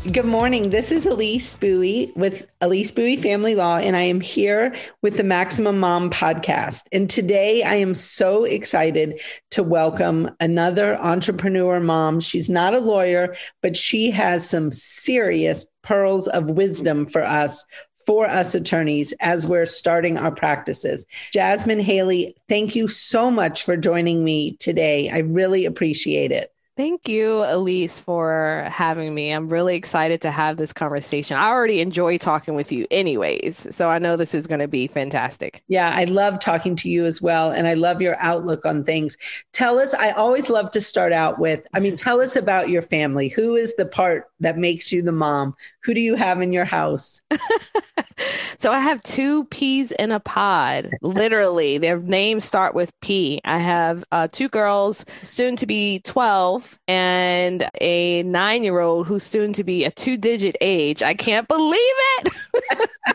Good 0.00 0.24
morning. 0.24 0.70
This 0.70 0.92
is 0.92 1.04
Elise 1.04 1.54
Buie 1.56 2.10
with 2.16 2.46
Elise 2.62 2.90
Buie 2.90 3.20
Family 3.20 3.54
Law, 3.54 3.76
and 3.76 3.94
I 3.94 4.00
am 4.00 4.22
here 4.22 4.74
with 5.02 5.18
the 5.18 5.22
Maximum 5.22 5.78
Mom 5.78 6.08
podcast. 6.08 6.84
And 6.90 7.08
today 7.08 7.62
I 7.62 7.74
am 7.74 7.94
so 7.94 8.44
excited 8.44 9.20
to 9.50 9.62
welcome 9.62 10.30
another 10.40 10.96
entrepreneur 10.96 11.80
mom. 11.80 12.18
She's 12.20 12.48
not 12.48 12.72
a 12.72 12.78
lawyer, 12.78 13.36
but 13.60 13.76
she 13.76 14.10
has 14.10 14.48
some 14.48 14.72
serious 14.72 15.66
pearls 15.82 16.28
of 16.28 16.48
wisdom 16.48 17.04
for 17.04 17.22
us 17.22 17.66
for 18.06 18.26
us 18.26 18.54
attorneys 18.54 19.12
as 19.20 19.44
we're 19.44 19.66
starting 19.66 20.16
our 20.16 20.32
practices. 20.32 21.04
Jasmine 21.30 21.78
Haley, 21.78 22.34
thank 22.48 22.74
you 22.74 22.88
so 22.88 23.30
much 23.30 23.64
for 23.64 23.76
joining 23.76 24.24
me 24.24 24.56
today. 24.56 25.10
I 25.10 25.18
really 25.18 25.66
appreciate 25.66 26.32
it. 26.32 26.50
Thank 26.80 27.10
you, 27.10 27.44
Elise, 27.44 28.00
for 28.00 28.66
having 28.72 29.14
me. 29.14 29.32
I'm 29.32 29.50
really 29.50 29.76
excited 29.76 30.22
to 30.22 30.30
have 30.30 30.56
this 30.56 30.72
conversation. 30.72 31.36
I 31.36 31.48
already 31.48 31.82
enjoy 31.82 32.16
talking 32.16 32.54
with 32.54 32.72
you, 32.72 32.86
anyways. 32.90 33.76
So 33.76 33.90
I 33.90 33.98
know 33.98 34.16
this 34.16 34.34
is 34.34 34.46
going 34.46 34.60
to 34.60 34.66
be 34.66 34.86
fantastic. 34.86 35.62
Yeah, 35.68 35.92
I 35.94 36.04
love 36.04 36.40
talking 36.40 36.76
to 36.76 36.88
you 36.88 37.04
as 37.04 37.20
well. 37.20 37.50
And 37.50 37.66
I 37.66 37.74
love 37.74 38.00
your 38.00 38.16
outlook 38.18 38.64
on 38.64 38.82
things. 38.82 39.18
Tell 39.52 39.78
us, 39.78 39.92
I 39.92 40.12
always 40.12 40.48
love 40.48 40.70
to 40.70 40.80
start 40.80 41.12
out 41.12 41.38
with 41.38 41.66
I 41.74 41.80
mean, 41.80 41.96
tell 41.96 42.18
us 42.22 42.34
about 42.34 42.70
your 42.70 42.80
family. 42.80 43.28
Who 43.28 43.56
is 43.56 43.76
the 43.76 43.84
part 43.84 44.30
that 44.40 44.56
makes 44.56 44.90
you 44.90 45.02
the 45.02 45.12
mom? 45.12 45.54
Who 45.84 45.94
do 45.94 46.00
you 46.00 46.14
have 46.14 46.40
in 46.40 46.52
your 46.52 46.64
house? 46.64 47.22
so 48.58 48.70
I 48.70 48.80
have 48.80 49.02
two 49.02 49.44
peas 49.46 49.92
in 49.92 50.12
a 50.12 50.20
pod. 50.20 50.90
Literally, 51.00 51.78
their 51.78 51.98
names 51.98 52.44
start 52.44 52.74
with 52.74 52.92
P. 53.00 53.40
I 53.44 53.58
have 53.58 54.04
uh, 54.12 54.28
two 54.30 54.48
girls, 54.48 55.06
soon 55.22 55.56
to 55.56 55.66
be 55.66 56.00
12, 56.00 56.78
and 56.86 57.68
a 57.80 58.22
nine 58.24 58.62
year 58.62 58.80
old 58.80 59.06
who's 59.06 59.22
soon 59.22 59.52
to 59.54 59.64
be 59.64 59.84
a 59.84 59.90
two 59.90 60.16
digit 60.16 60.56
age. 60.60 61.02
I 61.02 61.14
can't 61.14 61.48
believe 61.48 61.78
it. 61.78 62.32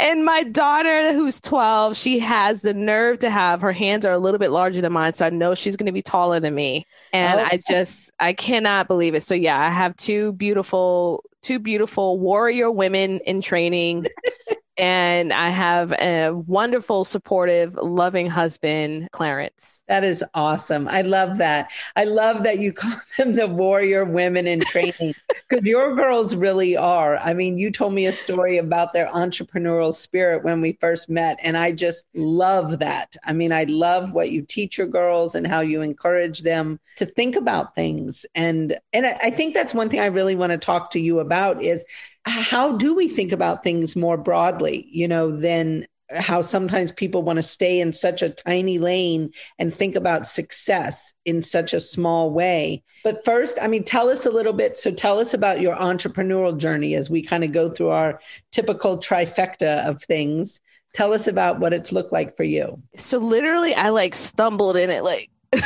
and 0.00 0.24
my 0.24 0.42
daughter, 0.44 1.12
who's 1.12 1.40
12, 1.40 1.96
she 1.96 2.18
has 2.18 2.62
the 2.62 2.74
nerve 2.74 3.18
to 3.20 3.30
have 3.30 3.60
her 3.60 3.72
hands 3.72 4.04
are 4.04 4.12
a 4.12 4.18
little 4.18 4.38
bit 4.38 4.50
larger 4.50 4.80
than 4.80 4.92
mine. 4.92 5.14
So 5.14 5.26
I 5.26 5.30
know 5.30 5.54
she's 5.54 5.76
going 5.76 5.86
to 5.86 5.92
be 5.92 6.02
taller 6.02 6.40
than 6.40 6.54
me. 6.54 6.86
And 7.12 7.40
I 7.40 7.60
just, 7.68 8.12
I 8.18 8.32
cannot 8.32 8.88
believe 8.88 9.14
it. 9.14 9.22
So 9.22 9.34
yeah, 9.34 9.58
I 9.58 9.70
have 9.70 9.96
two 9.96 10.32
beautiful, 10.32 11.24
two 11.42 11.58
beautiful 11.58 12.18
warrior 12.18 12.70
women 12.70 13.20
in 13.20 13.40
training 13.40 14.06
and 14.80 15.30
I 15.30 15.50
have 15.50 15.92
a 15.92 16.30
wonderful, 16.30 17.04
supportive, 17.04 17.74
loving 17.74 18.30
husband, 18.30 19.08
Clarence. 19.12 19.84
That 19.88 20.04
is 20.04 20.24
awesome. 20.32 20.88
I 20.88 21.02
love 21.02 21.36
that. 21.36 21.70
I 21.96 22.04
love 22.04 22.44
that 22.44 22.58
you 22.58 22.72
call 22.80 22.92
them 23.18 23.34
the 23.34 23.46
warrior 23.46 24.06
women 24.06 24.46
in 24.46 24.60
training 24.60 25.14
because 25.48 25.66
your 25.66 25.94
girls 25.94 26.34
really 26.34 26.78
are. 26.78 27.18
I 27.18 27.34
mean, 27.34 27.58
you 27.58 27.70
told 27.70 27.92
me 27.92 28.06
a 28.06 28.12
story 28.12 28.56
about 28.56 28.94
their 28.94 29.08
entrepreneurial 29.08 29.92
spirit 29.92 30.44
when 30.44 30.62
we 30.62 30.72
first 30.80 31.10
met, 31.10 31.38
and 31.42 31.58
I 31.58 31.72
just 31.72 32.06
love 32.14 32.78
that. 32.78 33.16
I 33.22 33.34
mean, 33.34 33.52
I 33.52 33.64
love 33.64 34.14
what 34.14 34.30
you 34.30 34.40
teach 34.40 34.78
your 34.78 34.86
girls 34.86 35.34
and 35.34 35.46
how 35.46 35.60
you 35.60 35.82
encourage 35.82 36.40
them 36.40 36.80
to 36.96 37.04
think 37.04 37.36
about 37.36 37.74
things. 37.74 38.24
And 38.34 38.78
and 38.94 39.04
I 39.06 39.30
think 39.30 39.52
that's 39.52 39.74
one 39.74 39.90
thing 39.90 40.00
I 40.00 40.06
really 40.06 40.36
want 40.36 40.52
to 40.52 40.58
talk 40.58 40.90
to 40.92 41.00
you 41.00 41.18
about 41.18 41.62
is 41.62 41.84
how 42.24 42.76
do 42.76 42.94
we 42.94 43.08
think 43.08 43.32
about 43.32 43.62
things 43.62 43.96
more 43.96 44.16
broadly, 44.16 44.86
you 44.90 45.08
know, 45.08 45.34
than 45.34 45.86
how 46.14 46.42
sometimes 46.42 46.90
people 46.92 47.22
want 47.22 47.36
to 47.36 47.42
stay 47.42 47.80
in 47.80 47.92
such 47.92 48.20
a 48.22 48.30
tiny 48.30 48.78
lane 48.78 49.30
and 49.58 49.72
think 49.72 49.94
about 49.94 50.26
success 50.26 51.14
in 51.24 51.40
such 51.40 51.72
a 51.72 51.80
small 51.80 52.32
way. 52.32 52.82
But 53.04 53.24
first, 53.24 53.58
I 53.62 53.68
mean, 53.68 53.84
tell 53.84 54.10
us 54.10 54.26
a 54.26 54.30
little 54.30 54.52
bit. 54.52 54.76
So, 54.76 54.90
tell 54.90 55.18
us 55.20 55.32
about 55.34 55.60
your 55.60 55.76
entrepreneurial 55.76 56.58
journey 56.58 56.94
as 56.94 57.08
we 57.08 57.22
kind 57.22 57.44
of 57.44 57.52
go 57.52 57.70
through 57.70 57.90
our 57.90 58.20
typical 58.50 58.98
trifecta 58.98 59.86
of 59.86 60.02
things. 60.02 60.60
Tell 60.92 61.12
us 61.12 61.28
about 61.28 61.60
what 61.60 61.72
it's 61.72 61.92
looked 61.92 62.12
like 62.12 62.36
for 62.36 62.42
you. 62.42 62.82
So, 62.96 63.18
literally, 63.18 63.74
I 63.74 63.90
like 63.90 64.14
stumbled 64.14 64.76
in 64.76 64.90
it, 64.90 65.02
like. 65.02 65.30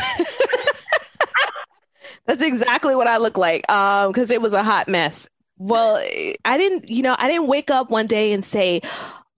That's 2.26 2.42
exactly 2.42 2.96
what 2.96 3.06
I 3.06 3.18
look 3.18 3.36
like. 3.36 3.68
Um, 3.70 4.10
because 4.10 4.30
it 4.30 4.40
was 4.40 4.54
a 4.54 4.62
hot 4.62 4.88
mess. 4.88 5.28
Well, 5.58 5.96
I 6.44 6.58
didn't, 6.58 6.90
you 6.90 7.02
know, 7.02 7.16
I 7.18 7.28
didn't 7.28 7.46
wake 7.46 7.70
up 7.70 7.90
one 7.90 8.06
day 8.06 8.32
and 8.32 8.44
say, 8.44 8.80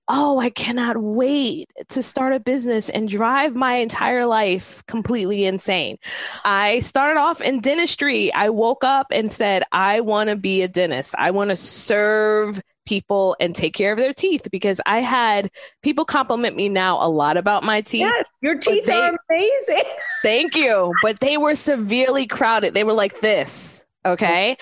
Oh, 0.08 0.38
I 0.38 0.50
cannot 0.50 0.98
wait 0.98 1.68
to 1.88 2.00
start 2.00 2.32
a 2.32 2.38
business 2.38 2.88
and 2.88 3.08
drive 3.08 3.56
my 3.56 3.74
entire 3.74 4.24
life 4.24 4.86
completely 4.86 5.44
insane. 5.44 5.98
I 6.44 6.78
started 6.78 7.18
off 7.18 7.40
in 7.40 7.58
dentistry. 7.58 8.32
I 8.32 8.50
woke 8.50 8.84
up 8.84 9.08
and 9.10 9.32
said, 9.32 9.64
I 9.72 10.00
want 10.00 10.30
to 10.30 10.36
be 10.36 10.62
a 10.62 10.68
dentist. 10.68 11.16
I 11.18 11.32
want 11.32 11.50
to 11.50 11.56
serve 11.56 12.62
people 12.86 13.36
and 13.40 13.54
take 13.54 13.74
care 13.74 13.92
of 13.92 13.98
their 13.98 14.14
teeth 14.14 14.48
because 14.50 14.80
I 14.86 14.98
had 14.98 15.50
people 15.82 16.04
compliment 16.04 16.56
me 16.56 16.68
now 16.68 17.04
a 17.04 17.08
lot 17.10 17.36
about 17.36 17.64
my 17.64 17.80
teeth. 17.80 18.02
Yes, 18.02 18.24
your 18.40 18.56
teeth 18.56 18.86
they, 18.86 19.00
are 19.00 19.18
amazing. 19.28 19.90
thank 20.22 20.54
you. 20.54 20.92
But 21.02 21.18
they 21.18 21.36
were 21.36 21.56
severely 21.56 22.28
crowded. 22.28 22.74
They 22.74 22.84
were 22.84 22.92
like 22.92 23.20
this. 23.20 23.85
Okay. 24.06 24.56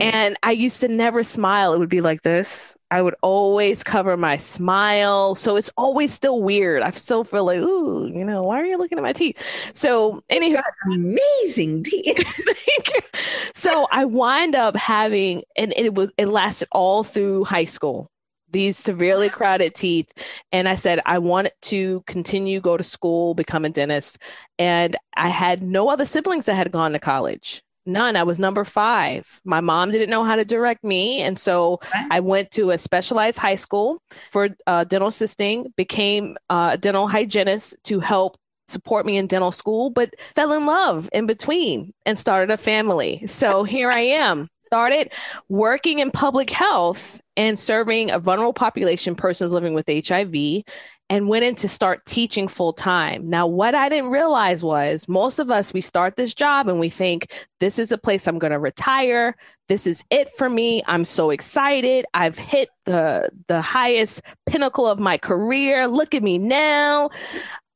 And 0.00 0.36
I 0.42 0.52
used 0.52 0.80
to 0.80 0.88
never 0.88 1.22
smile. 1.22 1.72
It 1.72 1.78
would 1.78 1.88
be 1.88 2.00
like 2.00 2.22
this. 2.22 2.76
I 2.90 3.02
would 3.02 3.14
always 3.22 3.82
cover 3.82 4.16
my 4.16 4.36
smile. 4.36 5.34
So 5.34 5.56
it's 5.56 5.70
always 5.76 6.12
still 6.12 6.42
weird. 6.42 6.82
I 6.82 6.90
still 6.90 7.24
feel 7.24 7.44
like, 7.44 7.60
ooh, 7.60 8.08
you 8.12 8.24
know, 8.24 8.42
why 8.42 8.60
are 8.60 8.66
you 8.66 8.76
looking 8.76 8.98
at 8.98 9.02
my 9.02 9.12
teeth? 9.12 9.40
So, 9.72 10.22
anyway, 10.28 10.60
amazing 10.92 11.82
teeth. 11.84 13.54
so 13.54 13.86
I 13.90 14.04
wind 14.04 14.54
up 14.54 14.76
having, 14.76 15.42
and 15.56 15.72
it 15.76 15.94
was, 15.94 16.10
it 16.18 16.26
lasted 16.26 16.68
all 16.72 17.04
through 17.04 17.44
high 17.44 17.64
school 17.64 18.10
these 18.52 18.76
severely 18.76 19.28
crowded 19.28 19.74
teeth 19.76 20.12
and 20.50 20.68
i 20.68 20.74
said 20.74 20.98
i 21.06 21.18
wanted 21.18 21.52
to 21.62 22.02
continue 22.08 22.60
go 22.60 22.76
to 22.76 22.82
school 22.82 23.32
become 23.32 23.64
a 23.64 23.68
dentist 23.68 24.18
and 24.58 24.96
i 25.16 25.28
had 25.28 25.62
no 25.62 25.88
other 25.88 26.04
siblings 26.04 26.46
that 26.46 26.54
had 26.54 26.72
gone 26.72 26.90
to 26.92 26.98
college 26.98 27.62
None. 27.86 28.16
I 28.16 28.22
was 28.22 28.38
number 28.38 28.64
five. 28.64 29.40
My 29.44 29.60
mom 29.60 29.90
didn't 29.90 30.10
know 30.10 30.24
how 30.24 30.36
to 30.36 30.44
direct 30.44 30.84
me. 30.84 31.20
And 31.20 31.38
so. 31.38 31.80
I 32.10 32.20
went 32.20 32.50
to 32.52 32.70
a 32.70 32.78
specialized 32.78 33.38
high 33.38 33.56
school 33.56 34.02
for 34.30 34.48
uh, 34.66 34.84
dental 34.84 35.08
assisting, 35.08 35.72
became 35.76 36.36
uh, 36.48 36.70
a 36.74 36.78
dental 36.78 37.08
hygienist 37.08 37.76
to 37.84 38.00
help 38.00 38.36
support 38.68 39.04
me 39.04 39.16
in 39.16 39.26
dental 39.26 39.52
school, 39.52 39.90
but 39.90 40.14
fell 40.34 40.52
in 40.52 40.66
love 40.66 41.08
in 41.12 41.26
between 41.26 41.92
and 42.06 42.18
started 42.18 42.52
a 42.52 42.56
family. 42.56 43.26
So 43.26 43.64
here 43.64 43.90
I 43.90 44.00
am. 44.00 44.48
Started 44.60 45.12
working 45.48 45.98
in 45.98 46.10
public 46.12 46.50
health 46.50 47.20
and 47.36 47.58
serving 47.58 48.10
a 48.12 48.20
vulnerable 48.20 48.52
population, 48.52 49.16
persons 49.16 49.52
living 49.52 49.74
with 49.74 49.88
HIV, 49.88 50.62
and 51.10 51.26
went 51.28 51.44
in 51.44 51.56
to 51.56 51.68
start 51.68 52.04
teaching 52.06 52.46
full 52.46 52.72
time. 52.72 53.28
Now, 53.28 53.44
what 53.44 53.74
I 53.74 53.88
didn't 53.88 54.12
realize 54.12 54.62
was 54.62 55.08
most 55.08 55.40
of 55.40 55.50
us, 55.50 55.74
we 55.74 55.80
start 55.80 56.14
this 56.14 56.32
job 56.32 56.68
and 56.68 56.78
we 56.78 56.88
think, 56.88 57.32
this 57.58 57.80
is 57.80 57.90
a 57.90 57.98
place 57.98 58.28
I'm 58.28 58.38
going 58.38 58.52
to 58.52 58.60
retire. 58.60 59.36
This 59.68 59.88
is 59.88 60.04
it 60.10 60.28
for 60.30 60.48
me. 60.48 60.82
I'm 60.86 61.04
so 61.04 61.30
excited. 61.30 62.06
I've 62.14 62.38
hit 62.38 62.68
the, 62.84 63.28
the 63.48 63.60
highest 63.60 64.22
pinnacle 64.46 64.86
of 64.86 65.00
my 65.00 65.18
career. 65.18 65.88
Look 65.88 66.14
at 66.14 66.22
me 66.22 66.38
now. 66.38 67.10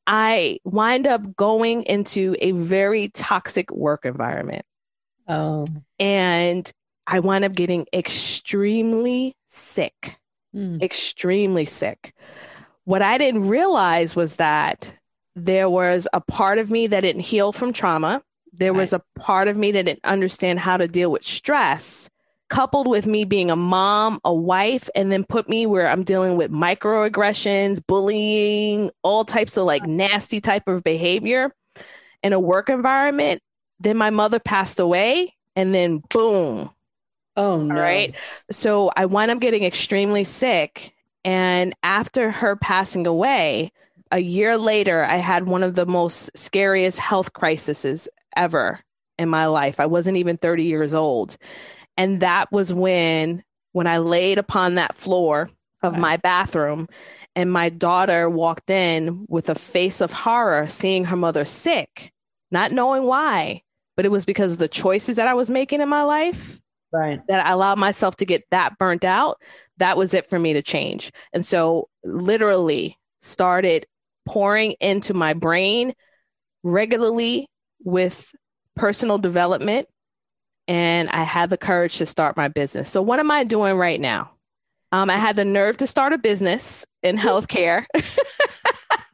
I 0.07 0.59
wind 0.63 1.05
up 1.05 1.35
going 1.35 1.83
into 1.83 2.37
a 2.39 2.53
very 2.53 3.09
toxic 3.09 3.69
work 3.69 4.05
environment. 4.05 4.65
Oh. 5.27 5.65
And 5.99 6.71
I 7.05 7.19
wind 7.19 7.43
up 7.43 7.51
getting 7.51 7.85
extremely 7.91 9.35
sick, 9.47 10.15
mm. 10.55 10.81
extremely 10.81 11.65
sick 11.65 12.13
what 12.85 13.01
I 13.01 13.17
didn't 13.17 13.47
realize 13.47 14.15
was 14.15 14.37
that 14.37 14.93
there 15.35 15.69
was 15.69 16.07
a 16.13 16.21
part 16.21 16.59
of 16.59 16.71
me 16.71 16.87
that 16.87 17.01
didn't 17.01 17.21
heal 17.21 17.51
from 17.51 17.73
trauma. 17.73 18.23
There 18.53 18.71
right. 18.71 18.79
was 18.79 18.93
a 18.93 19.01
part 19.15 19.47
of 19.47 19.57
me 19.57 19.71
that 19.73 19.85
didn't 19.85 20.05
understand 20.05 20.59
how 20.59 20.77
to 20.77 20.87
deal 20.87 21.11
with 21.11 21.25
stress, 21.25 22.09
coupled 22.49 22.87
with 22.87 23.05
me 23.05 23.25
being 23.25 23.51
a 23.51 23.55
mom, 23.55 24.19
a 24.23 24.33
wife, 24.33 24.89
and 24.95 25.11
then 25.11 25.25
put 25.25 25.49
me 25.49 25.65
where 25.65 25.89
I'm 25.89 26.03
dealing 26.03 26.37
with 26.37 26.51
microaggressions, 26.51 27.85
bullying, 27.85 28.91
all 29.03 29.25
types 29.25 29.57
of 29.57 29.65
like 29.65 29.83
nasty 29.83 30.39
type 30.39 30.67
of 30.67 30.83
behavior 30.83 31.51
in 32.23 32.31
a 32.31 32.39
work 32.39 32.69
environment. 32.69 33.41
Then 33.79 33.97
my 33.97 34.09
mother 34.09 34.39
passed 34.39 34.79
away, 34.79 35.35
and 35.57 35.75
then 35.75 36.01
boom, 36.09 36.69
Oh, 37.37 37.61
no. 37.61 37.75
All 37.75 37.81
right. 37.81 38.15
So 38.51 38.91
I 38.95 39.05
wind 39.05 39.31
up 39.31 39.39
getting 39.39 39.63
extremely 39.63 40.23
sick. 40.23 40.94
And 41.25 41.73
after 41.81 42.29
her 42.29 42.55
passing 42.55 43.07
away, 43.07 43.71
a 44.11 44.19
year 44.19 44.57
later, 44.57 45.03
I 45.03 45.15
had 45.15 45.47
one 45.47 45.63
of 45.63 45.73
the 45.73 45.87
most 45.87 46.37
scariest 46.37 46.99
health 46.99 47.33
crises 47.33 48.07
ever 48.37 48.79
in 49.17 49.27
my 49.27 49.47
life. 49.47 49.79
I 49.79 49.87
wasn't 49.87 50.17
even 50.17 50.37
30 50.37 50.63
years 50.63 50.93
old. 50.93 51.35
And 51.97 52.21
that 52.21 52.51
was 52.51 52.71
when 52.71 53.43
when 53.71 53.87
I 53.87 53.97
laid 53.97 54.37
upon 54.37 54.75
that 54.75 54.95
floor 54.95 55.49
of 55.83 55.93
right. 55.93 56.01
my 56.01 56.17
bathroom 56.17 56.87
and 57.35 57.51
my 57.51 57.69
daughter 57.69 58.29
walked 58.29 58.69
in 58.69 59.25
with 59.27 59.49
a 59.49 59.55
face 59.55 59.99
of 60.01 60.13
horror 60.13 60.67
seeing 60.67 61.05
her 61.05 61.17
mother 61.17 61.43
sick, 61.43 62.13
not 62.51 62.71
knowing 62.71 63.03
why, 63.03 63.63
but 63.97 64.05
it 64.05 64.11
was 64.11 64.25
because 64.25 64.53
of 64.53 64.57
the 64.59 64.67
choices 64.67 65.17
that 65.17 65.27
I 65.27 65.33
was 65.33 65.49
making 65.49 65.81
in 65.81 65.89
my 65.89 66.03
life. 66.03 66.59
Right. 66.95 67.19
That 67.27 67.45
I 67.45 67.51
allowed 67.51 67.77
myself 67.77 68.15
to 68.17 68.25
get 68.25 68.43
that 68.51 68.77
burnt 68.77 69.03
out. 69.03 69.41
That 69.77 69.97
was 69.97 70.13
it 70.13 70.29
for 70.29 70.39
me 70.39 70.53
to 70.53 70.61
change. 70.61 71.11
And 71.33 71.45
so 71.45 71.89
literally 72.05 72.97
started 73.21 73.85
pouring 74.25 74.75
into 74.79 75.13
my 75.13 75.33
brain 75.33 75.93
regularly 76.63 77.47
with 77.83 78.33
personal 78.75 79.17
development 79.17 79.87
and 80.67 81.09
I 81.09 81.23
had 81.23 81.49
the 81.49 81.57
courage 81.57 81.97
to 81.97 82.05
start 82.05 82.37
my 82.37 82.47
business. 82.47 82.89
So, 82.89 83.01
what 83.01 83.19
am 83.19 83.29
I 83.29 83.43
doing 83.43 83.77
right 83.77 83.99
now? 83.99 84.31
Um, 84.91 85.09
I 85.09 85.17
had 85.17 85.35
the 85.35 85.45
nerve 85.45 85.77
to 85.77 85.87
start 85.87 86.13
a 86.13 86.17
business 86.17 86.85
in 87.03 87.17
healthcare, 87.17 87.85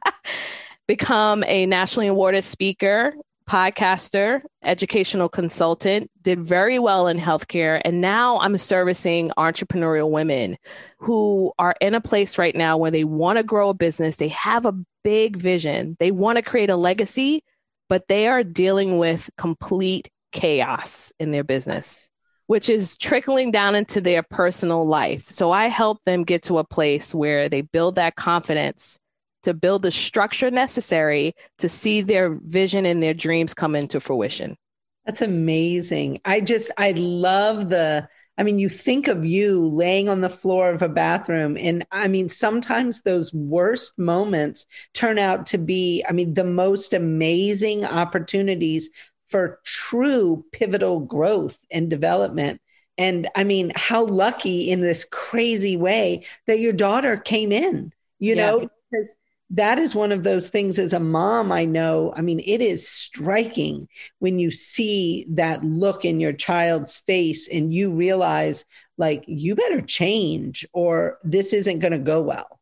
become 0.86 1.44
a 1.44 1.66
nationally 1.66 2.06
awarded 2.06 2.44
speaker, 2.44 3.12
podcaster, 3.52 4.40
educational 4.62 5.28
consultant, 5.28 6.10
did 6.22 6.40
very 6.40 6.78
well 6.78 7.06
in 7.06 7.18
healthcare. 7.18 7.82
And 7.84 8.00
now 8.00 8.38
I'm 8.38 8.56
servicing 8.56 9.30
entrepreneurial 9.36 10.10
women 10.10 10.56
who 10.98 11.52
are 11.58 11.74
in 11.82 11.94
a 11.94 12.00
place 12.00 12.38
right 12.38 12.56
now 12.56 12.78
where 12.78 12.90
they 12.90 13.04
want 13.04 13.36
to 13.36 13.42
grow 13.42 13.68
a 13.68 13.74
business, 13.74 14.16
they 14.16 14.28
have 14.28 14.64
a 14.64 14.74
big 15.04 15.36
vision, 15.36 15.98
they 16.00 16.10
want 16.10 16.36
to 16.36 16.42
create 16.42 16.70
a 16.70 16.76
legacy, 16.76 17.44
but 17.90 18.08
they 18.08 18.26
are 18.26 18.42
dealing 18.42 18.96
with 18.96 19.28
complete 19.36 20.08
chaos 20.32 21.12
in 21.20 21.30
their 21.30 21.44
business, 21.44 22.10
which 22.46 22.70
is 22.70 22.96
trickling 22.96 23.50
down 23.50 23.74
into 23.74 24.00
their 24.00 24.22
personal 24.22 24.86
life. 24.86 25.30
So 25.30 25.52
I 25.52 25.66
help 25.66 25.98
them 26.06 26.24
get 26.24 26.44
to 26.44 26.56
a 26.56 26.64
place 26.64 27.14
where 27.14 27.50
they 27.50 27.60
build 27.60 27.96
that 27.96 28.16
confidence 28.16 28.98
to 29.42 29.54
build 29.54 29.82
the 29.82 29.90
structure 29.90 30.50
necessary 30.50 31.34
to 31.58 31.68
see 31.68 32.00
their 32.00 32.38
vision 32.44 32.86
and 32.86 33.02
their 33.02 33.14
dreams 33.14 33.54
come 33.54 33.74
into 33.74 34.00
fruition. 34.00 34.56
That's 35.04 35.22
amazing. 35.22 36.20
I 36.24 36.40
just, 36.40 36.70
I 36.78 36.92
love 36.92 37.68
the, 37.68 38.08
I 38.38 38.44
mean, 38.44 38.58
you 38.58 38.68
think 38.68 39.08
of 39.08 39.24
you 39.24 39.60
laying 39.60 40.08
on 40.08 40.20
the 40.20 40.30
floor 40.30 40.70
of 40.70 40.80
a 40.80 40.88
bathroom. 40.88 41.56
And 41.58 41.84
I 41.90 42.08
mean, 42.08 42.28
sometimes 42.28 43.02
those 43.02 43.32
worst 43.34 43.98
moments 43.98 44.66
turn 44.94 45.18
out 45.18 45.46
to 45.46 45.58
be, 45.58 46.04
I 46.08 46.12
mean, 46.12 46.34
the 46.34 46.44
most 46.44 46.92
amazing 46.92 47.84
opportunities 47.84 48.90
for 49.26 49.60
true 49.64 50.44
pivotal 50.52 51.00
growth 51.00 51.58
and 51.70 51.90
development. 51.90 52.60
And 52.98 53.28
I 53.34 53.44
mean, 53.44 53.72
how 53.74 54.04
lucky 54.04 54.70
in 54.70 54.80
this 54.80 55.04
crazy 55.04 55.76
way 55.76 56.24
that 56.46 56.60
your 56.60 56.72
daughter 56.72 57.16
came 57.16 57.50
in, 57.50 57.92
you 58.18 58.36
yeah. 58.36 58.46
know, 58.46 58.58
because 58.90 59.16
that 59.52 59.78
is 59.78 59.94
one 59.94 60.12
of 60.12 60.24
those 60.24 60.48
things 60.48 60.78
as 60.78 60.94
a 60.94 61.00
mom, 61.00 61.52
I 61.52 61.66
know. 61.66 62.12
I 62.16 62.22
mean, 62.22 62.40
it 62.40 62.62
is 62.62 62.88
striking 62.88 63.86
when 64.18 64.38
you 64.38 64.50
see 64.50 65.26
that 65.28 65.62
look 65.62 66.04
in 66.04 66.20
your 66.20 66.32
child's 66.32 66.96
face 66.98 67.48
and 67.48 67.72
you 67.72 67.90
realize, 67.90 68.64
like, 68.96 69.24
you 69.26 69.54
better 69.54 69.82
change 69.82 70.66
or 70.72 71.18
this 71.22 71.52
isn't 71.52 71.80
going 71.80 71.92
to 71.92 71.98
go 71.98 72.22
well. 72.22 72.58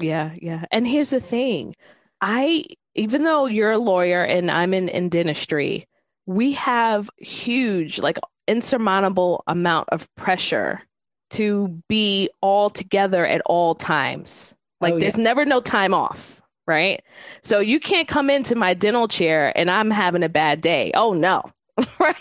Yeah, 0.00 0.34
yeah. 0.36 0.64
And 0.72 0.86
here's 0.86 1.10
the 1.10 1.20
thing 1.20 1.76
I, 2.20 2.64
even 2.96 3.22
though 3.22 3.46
you're 3.46 3.70
a 3.70 3.78
lawyer 3.78 4.24
and 4.24 4.50
I'm 4.50 4.74
in, 4.74 4.88
in 4.88 5.08
dentistry, 5.08 5.86
we 6.26 6.52
have 6.52 7.08
huge, 7.18 8.00
like 8.00 8.18
insurmountable 8.48 9.44
amount 9.46 9.88
of 9.90 10.12
pressure 10.16 10.82
to 11.30 11.80
be 11.88 12.28
all 12.40 12.68
together 12.68 13.24
at 13.24 13.42
all 13.46 13.76
times. 13.76 14.56
Like 14.82 14.94
oh, 14.94 14.98
there's 14.98 15.16
yeah. 15.16 15.24
never 15.24 15.44
no 15.44 15.60
time 15.60 15.94
off, 15.94 16.42
right? 16.66 17.00
So 17.42 17.60
you 17.60 17.80
can't 17.80 18.08
come 18.08 18.28
into 18.28 18.54
my 18.54 18.74
dental 18.74 19.08
chair 19.08 19.52
and 19.56 19.70
I'm 19.70 19.90
having 19.90 20.22
a 20.22 20.28
bad 20.28 20.60
day. 20.60 20.90
Oh 20.94 21.12
no. 21.12 21.42
right? 21.98 22.16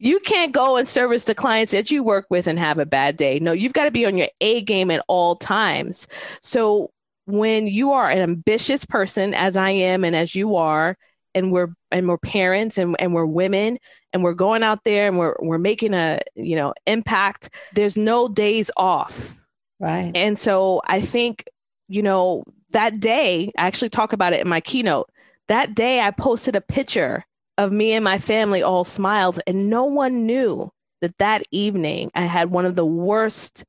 you 0.00 0.20
can't 0.20 0.52
go 0.52 0.76
and 0.76 0.88
service 0.88 1.24
the 1.24 1.34
clients 1.34 1.72
that 1.72 1.90
you 1.90 2.02
work 2.02 2.26
with 2.28 2.46
and 2.46 2.58
have 2.58 2.78
a 2.78 2.86
bad 2.86 3.16
day. 3.16 3.38
No, 3.38 3.52
you've 3.52 3.72
got 3.72 3.84
to 3.84 3.90
be 3.90 4.04
on 4.04 4.16
your 4.16 4.28
A 4.40 4.62
game 4.62 4.90
at 4.90 5.04
all 5.08 5.36
times. 5.36 6.08
So 6.42 6.90
when 7.26 7.66
you 7.66 7.92
are 7.92 8.10
an 8.10 8.18
ambitious 8.18 8.84
person 8.84 9.34
as 9.34 9.56
I 9.56 9.70
am 9.70 10.04
and 10.04 10.14
as 10.14 10.34
you 10.34 10.56
are, 10.56 10.96
and 11.34 11.50
we're 11.50 11.74
and 11.90 12.08
we're 12.08 12.18
parents 12.18 12.78
and, 12.78 12.96
and 12.98 13.12
we're 13.12 13.26
women 13.26 13.78
and 14.12 14.22
we're 14.22 14.34
going 14.34 14.62
out 14.62 14.84
there 14.84 15.08
and 15.08 15.18
we're 15.18 15.34
we're 15.40 15.58
making 15.58 15.94
a 15.94 16.20
you 16.36 16.56
know 16.56 16.72
impact 16.86 17.50
there's 17.74 17.96
no 17.96 18.28
days 18.28 18.70
off 18.76 19.40
right 19.84 20.12
and 20.14 20.38
so 20.38 20.80
i 20.86 21.00
think 21.00 21.44
you 21.88 22.02
know 22.02 22.42
that 22.70 23.00
day 23.00 23.50
i 23.58 23.66
actually 23.66 23.88
talk 23.88 24.12
about 24.12 24.32
it 24.32 24.40
in 24.40 24.48
my 24.48 24.60
keynote 24.60 25.10
that 25.48 25.74
day 25.74 26.00
i 26.00 26.10
posted 26.10 26.56
a 26.56 26.60
picture 26.60 27.24
of 27.58 27.70
me 27.70 27.92
and 27.92 28.04
my 28.04 28.18
family 28.18 28.62
all 28.62 28.84
smiles 28.84 29.38
and 29.46 29.70
no 29.70 29.84
one 29.84 30.26
knew 30.26 30.70
that 31.00 31.16
that 31.18 31.42
evening 31.50 32.10
i 32.14 32.22
had 32.22 32.50
one 32.50 32.64
of 32.64 32.76
the 32.76 32.86
worst 32.86 33.64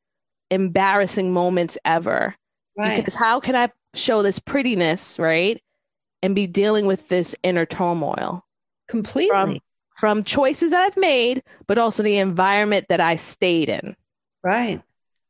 embarrassing 0.51 1.33
moments 1.33 1.77
ever 1.85 2.33
right. 2.77 2.97
because 2.97 3.15
how 3.15 3.39
can 3.39 3.55
i 3.55 3.69
show 3.93 4.21
this 4.21 4.39
prettiness 4.39 5.19
right 5.19 5.61
and 6.21 6.33
be 6.33 6.47
dealing 6.47 6.85
with 6.85 7.07
this 7.07 7.35
inner 7.43 7.65
turmoil 7.65 8.43
completely 8.87 9.29
from, 9.29 9.59
from 9.95 10.23
choices 10.23 10.71
that 10.71 10.81
I've 10.81 10.97
made, 10.97 11.43
but 11.67 11.77
also 11.77 12.03
the 12.03 12.17
environment 12.17 12.87
that 12.89 12.99
I 12.99 13.15
stayed 13.15 13.69
in. 13.69 13.95
Right. 14.43 14.81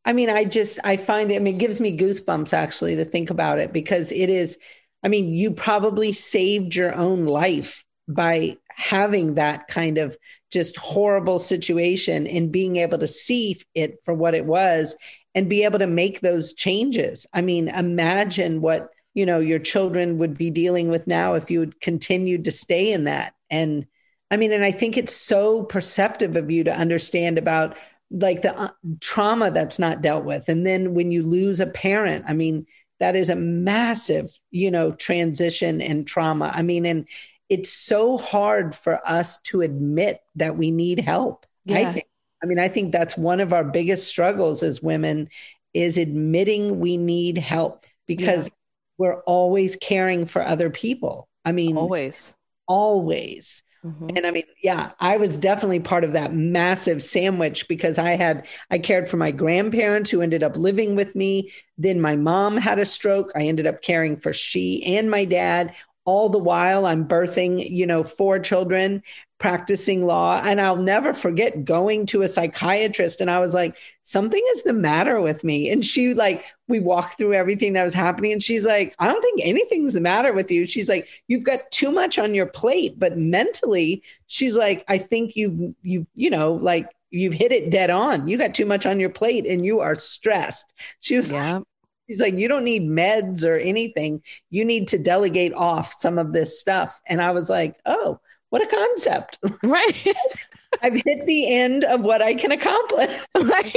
I 0.06 0.13
mean, 0.13 0.30
I 0.30 0.46
just 0.46 0.80
I 0.84 0.98
find 0.98 1.31
it. 1.31 1.36
I 1.36 1.40
mean, 1.40 1.56
it 1.56 1.60
gives 1.60 1.81
me 1.81 1.98
goosebumps 1.98 2.54
actually 2.54 2.96
to 2.98 3.06
think 3.06 3.30
about 3.30 3.60
it 3.60 3.74
because 3.74 4.12
it 4.12 4.30
is. 4.30 4.57
I 5.04 5.07
mean, 5.07 5.34
you 5.34 5.52
probably 5.52 6.13
saved 6.13 6.75
your 6.75 6.94
own 6.96 7.25
life 7.25 7.84
by 8.07 8.57
having 8.69 9.36
that 9.36 9.68
kind 9.68 9.98
of 9.98 10.18
just 10.52 10.78
horrible 10.78 11.40
situation 11.40 12.28
and 12.28 12.52
being 12.52 12.78
able 12.78 13.00
to 13.00 13.07
see 13.07 13.57
it 13.74 14.00
for 14.04 14.13
what 14.13 14.36
it 14.36 14.46
was 14.46 14.96
and 15.34 15.50
be 15.50 15.63
able 15.63 15.80
to 15.80 15.88
make 15.88 16.22
those 16.22 16.54
changes. 16.54 17.25
I 17.34 17.41
mean, 17.41 17.68
imagine 17.68 18.62
what 18.62 18.89
you 19.15 19.25
know 19.25 19.39
your 19.39 19.60
children 19.60 20.20
would 20.20 20.38
be 20.38 20.51
dealing 20.51 20.89
with 20.89 21.08
now 21.08 21.34
if 21.34 21.50
you 21.50 21.62
had 21.62 21.82
continued 21.82 22.44
to 22.44 22.51
stay 22.51 22.91
in 22.94 23.06
that 23.06 23.34
and 23.50 23.88
i 24.30 24.38
mean 24.38 24.51
and 24.51 24.63
i 24.63 24.72
think 24.72 24.98
it's 24.98 25.15
so 25.15 25.63
perceptive 25.63 26.36
of 26.36 26.51
you 26.51 26.65
to 26.65 26.77
understand 26.77 27.39
about 27.39 27.77
like 28.12 28.42
the 28.42 28.58
uh, 28.58 28.70
trauma 29.02 29.52
that's 29.52 29.80
not 29.80 30.02
dealt 30.02 30.26
with 30.26 30.48
and 30.48 30.66
then 30.66 30.94
when 30.94 31.12
you 31.12 31.24
lose 31.24 31.60
a 31.60 31.68
parent 31.68 32.24
i 32.28 32.34
mean 32.34 32.66
that 33.00 33.16
is 33.16 33.30
a 33.30 33.36
massive 33.36 34.32
you 34.52 34.70
know 34.70 34.92
transition 34.92 35.82
and 35.82 36.08
trauma 36.08 36.52
i 36.54 36.62
mean 36.62 36.86
and 36.86 37.08
it's 37.50 37.70
so 37.70 38.18
hard 38.18 38.74
for 38.74 39.00
us 39.08 39.40
to 39.42 39.62
admit 39.62 40.22
that 40.36 40.58
we 40.58 40.72
need 40.72 41.00
help 41.00 41.46
yeah. 41.66 41.80
i 41.80 41.92
think 41.92 42.06
i 42.44 42.46
mean 42.46 42.60
i 42.60 42.70
think 42.70 42.92
that's 42.92 43.18
one 43.18 43.40
of 43.40 43.54
our 43.54 43.64
biggest 43.64 44.08
struggles 44.08 44.62
as 44.62 44.84
women 44.84 45.28
is 45.74 45.98
admitting 45.98 46.80
we 46.80 46.96
need 46.98 47.38
help 47.38 47.86
because 48.06 48.48
yeah 48.48 48.56
we're 48.98 49.22
always 49.22 49.76
caring 49.76 50.26
for 50.26 50.42
other 50.42 50.70
people. 50.70 51.28
I 51.44 51.52
mean, 51.52 51.78
always, 51.78 52.36
always. 52.68 53.64
Mm-hmm. 53.86 54.10
And 54.15 54.25
I 54.25 54.32
mean, 54.32 54.46
yeah, 54.63 54.92
I 55.00 55.18
was 55.18 55.38
definitely 55.38 55.80
part 55.80 56.04
of 56.04 56.13
that 56.13 56.34
massive 56.34 57.04
sandwich 57.04 57.68
because 57.68 58.00
I 58.00 58.12
had, 58.12 58.48
I 58.72 58.80
cared 58.80 59.08
for 59.08 59.18
my 59.18 59.30
grandparents 59.30 60.10
who 60.10 60.22
ended 60.22 60.42
up 60.42 60.58
living 60.58 60.96
with 60.96 61.15
me. 61.15 61.51
Then 61.77 62.01
my 62.01 62.15
mom 62.15 62.58
had 62.58 62.80
a 62.80 62.86
stroke. 62.86 63.32
I 63.36 63.44
ended 63.44 63.68
up 63.68 63.84
caring 63.84 64.18
for 64.18 64.34
she 64.34 64.84
and 64.98 65.12
my 65.12 65.25
dad. 65.25 65.75
All 66.04 66.30
the 66.30 66.39
while, 66.39 66.86
I'm 66.86 67.08
birthing, 67.08 67.70
you 67.70 67.88
know, 67.88 68.04
four 68.04 68.39
children 68.39 69.01
practicing 69.38 70.06
law. 70.06 70.42
And 70.44 70.62
I'll 70.62 70.77
never 70.77 71.13
forget 71.13 71.65
going 71.65 72.06
to 72.08 72.22
a 72.22 72.27
psychiatrist 72.27 73.20
and 73.22 73.30
I 73.30 73.39
was 73.39 73.54
like, 73.54 73.75
something 74.04 74.42
is 74.54 74.63
the 74.63 74.74
matter 74.74 75.20
with 75.20 75.44
me. 75.44 75.70
And 75.70 75.84
she 75.84 76.13
like, 76.13 76.46
we 76.68 76.80
walked 76.80 77.18
through 77.18 77.34
everything 77.34 77.74
that 77.74 77.84
was 77.84 77.94
happening. 77.94 78.32
And 78.32 78.42
she's 78.42 78.65
like, 78.65 78.96
I 79.00 79.08
don't 79.08 79.22
think 79.22 79.42
anything's 79.44 79.94
the 79.94 80.00
matter 80.00 80.32
with 80.32 80.51
you. 80.51 80.65
She's 80.65 80.88
like, 80.88 81.10
you've 81.27 81.44
got 81.44 81.70
too 81.72 81.92
much 81.92 82.18
on 82.18 82.34
your 82.34 82.46
plate. 82.46 82.98
But 82.98 83.18
mentally, 83.18 84.04
she's 84.27 84.56
like, 84.56 84.86
I 84.88 84.98
think 84.98 85.36
you've 85.36 85.75
you've, 85.82 86.08
you 86.15 86.30
know, 86.30 86.54
like 86.54 86.89
you've 87.10 87.34
hit 87.34 87.51
it 87.51 87.70
dead 87.70 87.89
on. 87.89 88.27
You 88.27 88.38
got 88.38 88.54
too 88.54 88.65
much 88.65 88.86
on 88.86 89.00
your 89.00 89.10
plate 89.10 89.46
and 89.46 89.65
you 89.65 89.82
are 89.82 89.96
stressed. 89.96 90.74
She 91.00 91.15
was 91.15 91.32
yeah. 91.32 91.56
like, 91.56 91.63
She's 92.08 92.22
like, 92.22 92.36
you 92.36 92.48
don't 92.48 92.63
need 92.65 92.84
meds 92.84 93.44
or 93.44 93.56
anything. 93.56 94.22
You 94.51 94.63
need 94.63 94.89
to 94.89 95.00
delegate 95.00 95.54
off 95.54 95.92
some 95.92 96.20
of 96.20 96.34
this 96.34 96.60
stuff. 96.60 97.01
And 97.08 97.20
I 97.20 97.32
was 97.32 97.50
like, 97.50 97.80
oh, 97.86 98.20
what 98.56 98.64
a 98.64 98.74
concept. 98.74 99.38
Right. 99.64 100.08
I've 100.82 100.94
hit 100.94 101.26
the 101.26 101.54
end 101.54 101.84
of 101.84 102.04
what 102.04 102.22
I 102.22 102.36
can 102.36 102.54
accomplish. 102.54 103.12
Right? 103.36 103.76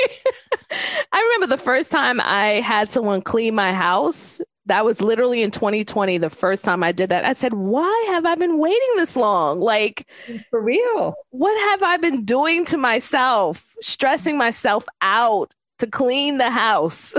I 1.12 1.20
remember 1.20 1.48
the 1.48 1.60
first 1.60 1.90
time 1.90 2.20
I 2.20 2.60
had 2.60 2.92
someone 2.92 3.20
clean 3.22 3.56
my 3.56 3.72
house. 3.72 4.40
That 4.66 4.84
was 4.84 5.00
literally 5.02 5.42
in 5.42 5.50
2020, 5.50 6.18
the 6.18 6.30
first 6.30 6.64
time 6.64 6.84
I 6.84 6.92
did 6.92 7.10
that. 7.10 7.24
I 7.24 7.32
said, 7.32 7.54
Why 7.54 8.06
have 8.10 8.24
I 8.24 8.36
been 8.36 8.58
waiting 8.58 8.88
this 8.94 9.16
long? 9.16 9.58
Like, 9.58 10.08
for 10.50 10.62
real. 10.62 11.14
What 11.30 11.58
have 11.70 11.82
I 11.82 11.96
been 11.96 12.24
doing 12.24 12.64
to 12.66 12.76
myself, 12.76 13.74
stressing 13.80 14.38
myself 14.38 14.86
out 15.02 15.52
to 15.80 15.88
clean 15.88 16.38
the 16.38 16.50
house? 16.50 17.14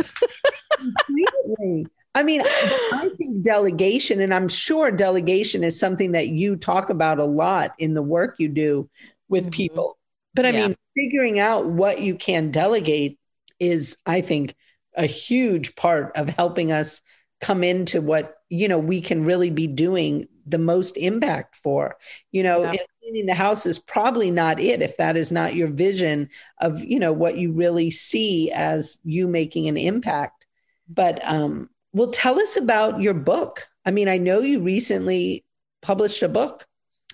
Completely. 0.78 1.88
I 2.16 2.24
mean, 2.24 2.42
I 2.42 3.10
think 3.18 3.44
delegation, 3.44 4.20
and 4.20 4.34
I'm 4.34 4.48
sure 4.48 4.90
delegation 4.90 5.64
is 5.64 5.80
something 5.80 6.14
that 6.14 6.28
you 6.28 6.56
talk 6.56 6.90
about 6.90 7.20
a 7.20 7.26
lot 7.26 7.74
in 7.78 7.94
the 7.94 8.02
work 8.02 8.36
you 8.40 8.50
do 8.50 8.90
with 9.28 9.44
mm-hmm. 9.44 9.52
people. 9.52 9.98
But 10.34 10.46
I 10.46 10.50
yeah. 10.50 10.68
mean, 10.68 10.78
figuring 10.96 11.40
out 11.40 11.68
what 11.68 12.02
you 12.02 12.16
can 12.16 12.52
delegate 12.52 13.20
is, 13.60 13.98
I 14.06 14.22
think, 14.22 14.56
a 14.96 15.06
huge 15.06 15.76
part 15.76 16.16
of 16.18 16.28
helping 16.28 16.72
us 16.72 17.02
come 17.42 17.64
into 17.64 18.02
what, 18.02 18.36
you 18.50 18.68
know, 18.68 18.80
we 18.80 19.02
can 19.02 19.24
really 19.24 19.50
be 19.50 19.68
doing 19.68 20.28
the 20.46 20.58
most 20.58 20.98
impact 20.98 21.56
for. 21.56 21.98
You 22.32 22.44
know, 22.44 22.64
yeah. 22.64 22.84
cleaning 23.02 23.28
the 23.28 23.36
house 23.36 23.66
is 23.66 23.80
probably 23.80 24.32
not 24.32 24.60
it 24.60 24.82
if 24.82 24.98
that 24.98 25.16
is 25.16 25.32
not 25.32 25.56
your 25.56 25.68
vision 25.68 26.30
of, 26.60 26.84
you 26.84 27.00
know, 27.00 27.14
what 27.14 27.38
you 27.38 27.52
really 27.52 27.92
see 27.92 28.52
as 28.52 29.00
you 29.04 29.28
making 29.28 29.68
an 29.68 29.78
impact. 29.78 30.46
But 30.88 31.20
um, 31.24 31.70
well, 31.94 32.12
tell 32.12 32.40
us 32.40 32.56
about 32.56 33.02
your 33.02 33.14
book. 33.14 33.68
I 33.86 33.92
mean, 33.92 34.08
I 34.08 34.18
know 34.18 34.40
you 34.40 34.62
recently 34.62 35.44
published 35.82 36.22
a 36.22 36.30
book. 36.30 36.68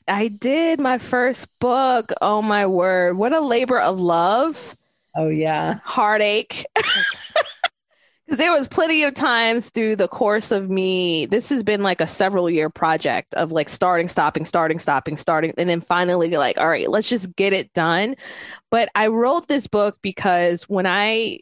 I 0.08 0.28
did 0.28 0.80
my 0.80 0.98
first 0.98 1.60
book. 1.60 2.12
Oh 2.22 2.42
my 2.42 2.68
word. 2.68 3.18
What 3.18 3.34
a 3.34 3.40
labor 3.40 3.80
of 3.80 4.00
love. 4.00 4.76
Oh 5.16 5.30
yeah. 5.30 5.80
Heartache. 5.84 6.66
Because 8.26 8.40
there 8.40 8.52
was 8.52 8.68
plenty 8.68 9.04
of 9.04 9.14
times 9.14 9.70
through 9.70 9.98
the 9.98 10.08
course 10.08 10.50
of 10.50 10.68
me, 10.68 11.28
this 11.28 11.50
has 11.50 11.62
been 11.62 11.84
like 11.84 12.02
a 12.02 12.08
several 12.08 12.50
year 12.50 12.72
project 12.72 13.36
of 13.36 13.52
like 13.52 13.70
starting, 13.70 14.10
stopping, 14.10 14.46
starting, 14.46 14.80
stopping, 14.80 15.16
starting, 15.16 15.54
and 15.60 15.70
then 15.70 15.80
finally 15.80 16.30
like, 16.30 16.58
all 16.58 16.68
right, 16.68 16.90
let's 16.90 17.08
just 17.08 17.36
get 17.36 17.54
it 17.54 17.72
done. 17.74 18.16
But 18.72 18.90
I 18.96 19.08
wrote 19.08 19.48
this 19.48 19.68
book 19.68 20.00
because 20.02 20.64
when 20.64 20.88
I 20.88 21.38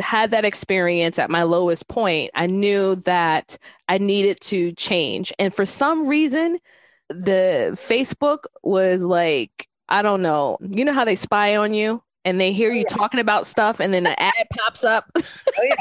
had 0.00 0.30
that 0.30 0.44
experience 0.44 1.18
at 1.18 1.30
my 1.30 1.42
lowest 1.42 1.88
point, 1.88 2.30
I 2.34 2.46
knew 2.46 2.96
that 2.96 3.56
I 3.88 3.98
needed 3.98 4.40
to 4.42 4.72
change. 4.72 5.32
And 5.38 5.54
for 5.54 5.66
some 5.66 6.06
reason, 6.08 6.58
the 7.08 7.72
Facebook 7.74 8.44
was 8.62 9.04
like, 9.04 9.68
I 9.88 10.02
don't 10.02 10.22
know, 10.22 10.58
you 10.60 10.84
know 10.84 10.92
how 10.92 11.04
they 11.04 11.16
spy 11.16 11.56
on 11.56 11.74
you 11.74 12.02
and 12.24 12.40
they 12.40 12.52
hear 12.52 12.70
oh, 12.70 12.74
you 12.74 12.80
yeah. 12.88 12.96
talking 12.96 13.20
about 13.20 13.46
stuff 13.46 13.80
and 13.80 13.92
then 13.92 14.04
the 14.04 14.20
ad 14.20 14.46
pops 14.52 14.84
up? 14.84 15.04
Oh, 15.16 15.22
yeah. 15.62 15.74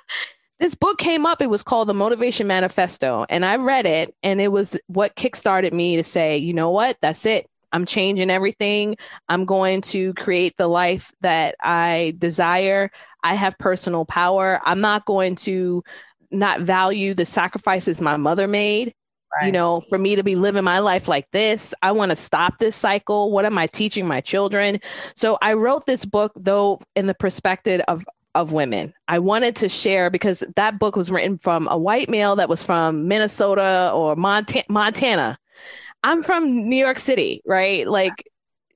this 0.58 0.74
book 0.74 0.98
came 0.98 1.26
up. 1.26 1.40
It 1.40 1.50
was 1.50 1.62
called 1.62 1.88
The 1.88 1.94
Motivation 1.94 2.46
Manifesto. 2.46 3.26
And 3.28 3.44
I 3.44 3.56
read 3.56 3.86
it 3.86 4.14
and 4.22 4.40
it 4.40 4.50
was 4.50 4.78
what 4.86 5.16
kickstarted 5.16 5.72
me 5.72 5.96
to 5.96 6.04
say, 6.04 6.36
you 6.36 6.54
know 6.54 6.70
what? 6.70 6.96
That's 7.00 7.26
it. 7.26 7.48
I'm 7.72 7.86
changing 7.86 8.30
everything. 8.30 8.96
I'm 9.28 9.44
going 9.44 9.80
to 9.82 10.14
create 10.14 10.56
the 10.56 10.68
life 10.68 11.12
that 11.20 11.56
I 11.60 12.14
desire. 12.18 12.90
I 13.22 13.34
have 13.34 13.58
personal 13.58 14.04
power. 14.04 14.60
I'm 14.64 14.80
not 14.80 15.04
going 15.04 15.36
to 15.36 15.82
not 16.30 16.60
value 16.60 17.14
the 17.14 17.24
sacrifices 17.24 18.00
my 18.00 18.16
mother 18.16 18.48
made. 18.48 18.94
Right. 19.34 19.46
You 19.46 19.52
know, 19.52 19.80
for 19.80 19.96
me 19.96 20.16
to 20.16 20.22
be 20.22 20.36
living 20.36 20.64
my 20.64 20.80
life 20.80 21.08
like 21.08 21.30
this, 21.30 21.72
I 21.80 21.92
want 21.92 22.10
to 22.10 22.16
stop 22.16 22.58
this 22.58 22.76
cycle. 22.76 23.30
What 23.30 23.46
am 23.46 23.56
I 23.56 23.66
teaching 23.66 24.06
my 24.06 24.20
children? 24.20 24.78
So 25.14 25.38
I 25.40 25.54
wrote 25.54 25.86
this 25.86 26.04
book, 26.04 26.32
though, 26.36 26.80
in 26.94 27.06
the 27.06 27.14
perspective 27.14 27.80
of 27.88 28.04
of 28.34 28.52
women. 28.52 28.94
I 29.08 29.18
wanted 29.18 29.56
to 29.56 29.68
share 29.68 30.10
because 30.10 30.42
that 30.56 30.78
book 30.78 30.96
was 30.96 31.10
written 31.10 31.38
from 31.38 31.68
a 31.68 31.76
white 31.76 32.08
male 32.08 32.36
that 32.36 32.48
was 32.48 32.62
from 32.62 33.06
Minnesota 33.06 33.90
or 33.94 34.16
Monta- 34.16 34.68
Montana. 34.68 35.38
I'm 36.04 36.22
from 36.22 36.68
New 36.68 36.76
York 36.76 36.98
City, 36.98 37.42
right? 37.46 37.86
Like 37.86 38.28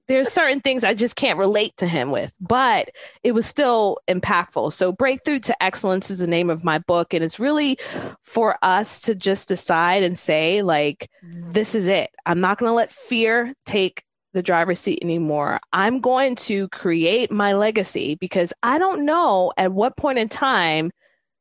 there's 0.09 0.33
certain 0.33 0.61
things 0.61 0.85
I 0.85 0.95
just 0.95 1.17
can't 1.17 1.39
relate 1.39 1.77
to 1.79 1.87
him 1.87 2.11
with, 2.11 2.33
but 2.41 2.91
it 3.25 3.33
was 3.33 3.47
still 3.47 3.99
impactful. 4.09 4.73
So, 4.73 4.93
Breakthrough 4.93 5.41
to 5.41 5.63
Excellence 5.63 6.11
is 6.11 6.21
the 6.21 6.27
name 6.27 6.49
of 6.49 6.63
my 6.65 6.79
book. 6.79 7.13
And 7.13 7.25
it's 7.25 7.41
really 7.41 7.79
for 8.23 8.57
us 8.63 9.01
to 9.03 9.15
just 9.15 9.49
decide 9.49 10.03
and 10.03 10.17
say, 10.17 10.63
like, 10.63 11.11
mm-hmm. 11.25 11.53
this 11.53 11.75
is 11.75 11.87
it. 11.89 12.11
I'm 12.25 12.41
not 12.41 12.59
going 12.59 12.71
to 12.71 12.75
let 12.75 12.93
fear 12.93 13.53
take 13.65 14.05
the 14.33 14.43
driver's 14.43 14.79
seat 14.79 15.01
anymore. 15.03 15.59
I'm 15.73 16.01
going 16.01 16.37
to 16.37 16.69
create 16.69 17.33
my 17.33 17.55
legacy 17.55 18.17
because 18.17 18.53
I 18.63 18.79
don't 18.79 19.05
know 19.05 19.53
at 19.57 19.73
what 19.73 19.97
point 19.97 20.19
in 20.19 20.29
time 20.29 20.91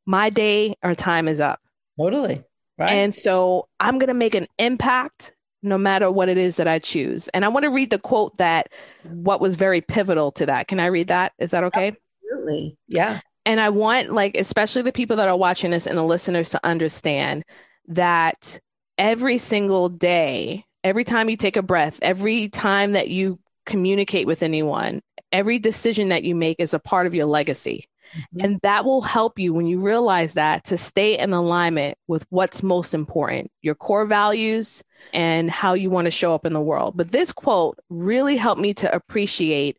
my 0.06 0.30
day 0.30 0.76
or 0.82 0.96
time 0.96 1.28
is 1.28 1.40
up. 1.40 1.60
Totally. 2.00 2.44
Right. 2.78 2.92
And 2.92 3.14
so 3.14 3.68
I'm 3.80 4.00
going 4.00 4.08
to 4.08 4.14
make 4.14 4.36
an 4.36 4.48
impact 4.58 5.35
no 5.66 5.78
matter 5.78 6.10
what 6.12 6.30
it 6.30 6.38
is 6.38 6.58
that 6.58 6.68
I 6.68 6.80
choose. 6.80 7.28
And 7.30 7.44
I 7.44 7.48
want 7.48 7.64
to 7.64 7.70
read 7.70 7.90
the 7.90 8.00
quote 8.00 8.38
that 8.38 8.70
what 9.04 9.42
was 9.42 9.56
very 9.56 9.82
pivotal 9.82 10.32
to 10.34 10.46
that. 10.46 10.68
Can 10.68 10.80
I 10.80 10.86
read 10.86 11.08
that? 11.08 11.34
Is 11.40 11.52
that 11.52 11.64
okay? 11.66 11.94
Absolutely. 12.32 12.78
Yeah. 12.88 13.20
And 13.46 13.60
I 13.60 13.70
want 13.70 14.14
like 14.14 14.38
especially 14.38 14.82
the 14.82 14.92
people 14.92 15.18
that 15.18 15.28
are 15.28 15.38
watching 15.38 15.72
this 15.72 15.86
and 15.88 15.98
the 15.98 16.04
listeners 16.04 16.50
to 16.52 16.66
understand 16.66 17.44
that 17.88 18.60
every 18.98 19.38
single 19.38 19.90
day, 19.90 20.66
every 20.84 21.04
time 21.04 21.30
you 21.30 21.38
take 21.38 21.58
a 21.58 21.62
breath, 21.62 22.00
every 22.02 22.48
time 22.50 22.94
that 22.94 23.10
you 23.10 23.40
communicate 23.66 24.28
with 24.28 24.44
anyone, 24.44 25.02
every 25.36 25.60
decision 25.60 26.10
that 26.10 26.24
you 26.24 26.34
make 26.34 26.56
is 26.60 26.74
a 26.74 26.80
part 26.80 27.06
of 27.06 27.14
your 27.14 27.26
legacy. 27.26 27.90
Mm-hmm. 28.16 28.46
And 28.46 28.60
that 28.64 28.86
will 28.86 29.02
help 29.02 29.38
you 29.38 29.54
when 29.54 29.66
you 29.66 29.82
realize 29.82 30.36
that 30.36 30.64
to 30.66 30.78
stay 30.78 31.20
in 31.20 31.34
alignment 31.34 31.98
with 32.08 32.26
what's 32.30 32.64
most 32.64 32.94
important, 32.94 33.52
your 33.62 33.76
core 33.76 34.06
values 34.06 34.82
and 35.14 35.52
how 35.52 35.74
you 35.74 35.90
want 35.90 36.06
to 36.06 36.12
show 36.12 36.34
up 36.34 36.46
in 36.46 36.54
the 36.54 36.62
world. 36.62 36.96
But 36.96 37.12
this 37.12 37.34
quote 37.34 37.78
really 37.90 38.38
helped 38.38 38.62
me 38.62 38.74
to 38.76 38.96
appreciate 38.96 39.78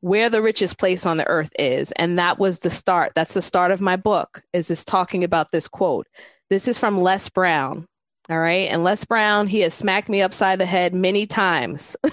where 0.00 0.30
the 0.30 0.40
richest 0.40 0.78
place 0.78 1.04
on 1.04 1.18
the 1.18 1.26
earth 1.26 1.52
is. 1.58 1.92
And 1.92 2.18
that 2.18 2.38
was 2.38 2.60
the 2.60 2.70
start. 2.70 3.12
That's 3.14 3.34
the 3.34 3.42
start 3.42 3.72
of 3.72 3.82
my 3.82 3.96
book, 3.96 4.42
is 4.54 4.68
this 4.68 4.86
talking 4.86 5.22
about 5.22 5.50
this 5.50 5.68
quote. 5.68 6.06
This 6.48 6.66
is 6.66 6.78
from 6.78 7.02
Les 7.02 7.28
Brown. 7.28 7.86
All 8.30 8.40
right. 8.40 8.70
And 8.70 8.84
Les 8.84 9.04
Brown, 9.04 9.46
he 9.48 9.60
has 9.60 9.74
smacked 9.74 10.08
me 10.08 10.22
upside 10.22 10.58
the 10.58 10.66
head 10.66 10.94
many 10.94 11.26
times. 11.26 11.94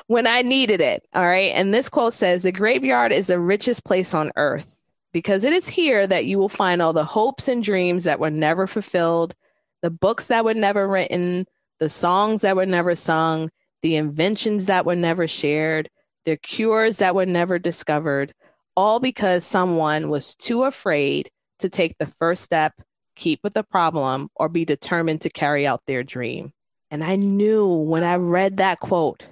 when 0.08 0.26
I 0.26 0.42
needed 0.42 0.82
it. 0.82 1.06
All 1.14 1.26
right. 1.28 1.52
And 1.54 1.74
this 1.74 1.90
quote 1.90 2.14
says 2.14 2.44
The 2.44 2.52
graveyard 2.52 3.12
is 3.12 3.28
the 3.28 3.40
richest 3.40 3.86
place 3.86 4.14
on 4.14 4.32
earth 4.36 4.78
because 5.14 5.44
it 5.44 5.54
is 5.54 5.68
here 5.68 6.08
that 6.08 6.26
you 6.26 6.38
will 6.40 6.50
find 6.50 6.82
all 6.82 6.94
the 6.94 7.04
hopes 7.04 7.48
and 7.48 7.64
dreams 7.64 8.06
that 8.06 8.20
were 8.20 8.32
never 8.32 8.68
fulfilled, 8.68 9.36
the 9.82 9.92
books 9.92 10.28
that 10.28 10.46
were 10.46 10.54
never 10.54 10.88
written, 10.88 11.46
the 11.80 11.90
songs 11.90 12.42
that 12.42 12.56
were 12.56 12.66
never 12.66 12.96
sung, 12.96 13.50
the 13.82 13.96
inventions 13.96 14.66
that 14.66 14.86
were 14.86 14.96
never 14.96 15.28
shared, 15.28 15.90
the 16.26 16.38
cures 16.38 16.98
that 16.98 17.16
were 17.16 17.26
never 17.26 17.60
discovered, 17.60 18.34
all 18.76 19.00
because 19.00 19.46
someone 19.46 20.10
was 20.10 20.36
too 20.36 20.64
afraid 20.64 21.30
to 21.60 21.70
take 21.70 21.98
the 21.98 22.06
first 22.06 22.44
step, 22.44 22.74
keep 23.16 23.40
with 23.44 23.54
the 23.54 23.64
problem, 23.64 24.30
or 24.36 24.50
be 24.50 24.66
determined 24.66 25.22
to 25.22 25.30
carry 25.30 25.66
out 25.66 25.82
their 25.88 26.04
dream. 26.04 26.52
And 26.92 27.04
I 27.04 27.16
knew 27.16 27.68
when 27.68 28.04
I 28.04 28.16
read 28.16 28.58
that 28.58 28.80
quote, 28.80 29.26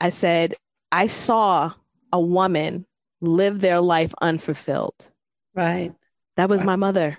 I 0.00 0.10
said, 0.10 0.54
I 0.92 1.06
saw 1.06 1.72
a 2.12 2.20
woman 2.20 2.86
live 3.20 3.60
their 3.60 3.80
life 3.80 4.14
unfulfilled. 4.20 5.10
Right. 5.54 5.94
That 6.36 6.48
was 6.48 6.60
right. 6.60 6.66
my 6.66 6.76
mother. 6.76 7.18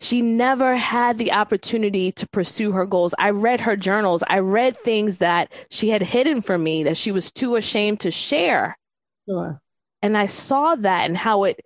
She 0.00 0.22
never 0.22 0.76
had 0.76 1.18
the 1.18 1.32
opportunity 1.32 2.12
to 2.12 2.28
pursue 2.28 2.72
her 2.72 2.86
goals. 2.86 3.14
I 3.18 3.30
read 3.30 3.60
her 3.60 3.76
journals. 3.76 4.22
I 4.28 4.38
read 4.38 4.76
things 4.78 5.18
that 5.18 5.52
she 5.70 5.88
had 5.88 6.02
hidden 6.02 6.40
from 6.40 6.62
me 6.62 6.84
that 6.84 6.96
she 6.96 7.10
was 7.10 7.32
too 7.32 7.56
ashamed 7.56 8.00
to 8.00 8.10
share. 8.10 8.78
Sure. 9.28 9.60
And 10.00 10.16
I 10.16 10.26
saw 10.26 10.76
that 10.76 11.06
and 11.08 11.16
how 11.16 11.44
it 11.44 11.60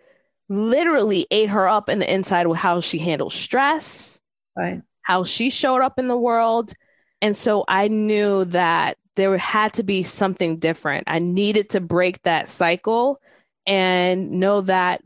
literally 0.49 1.27
ate 1.31 1.51
her 1.51 1.69
up 1.69 1.89
in 1.89 1.99
the 1.99 2.13
inside 2.13 2.47
with 2.47 2.59
how 2.59 2.81
she 2.81 2.99
handled 2.99 3.33
stress, 3.33 4.21
right. 4.57 4.83
how 5.03 5.25
she 5.25 5.51
showed 5.51 5.83
up 5.83 5.99
in 5.99 6.09
the 6.09 6.17
world. 6.17 6.73
And 7.21 7.37
so 7.37 7.65
I 7.69 7.89
knew 7.89 8.47
that 8.47 8.97
there 9.17 9.37
had 9.37 9.75
to 9.75 9.83
be 9.83 10.03
something 10.03 10.59
different. 10.59 11.05
I 11.07 11.19
needed 11.19 11.71
to 11.71 11.81
break 11.81 12.23
that 12.23 12.49
cycle 12.49 13.21
and 13.67 14.33
know 14.33 14.63
that 14.63 15.03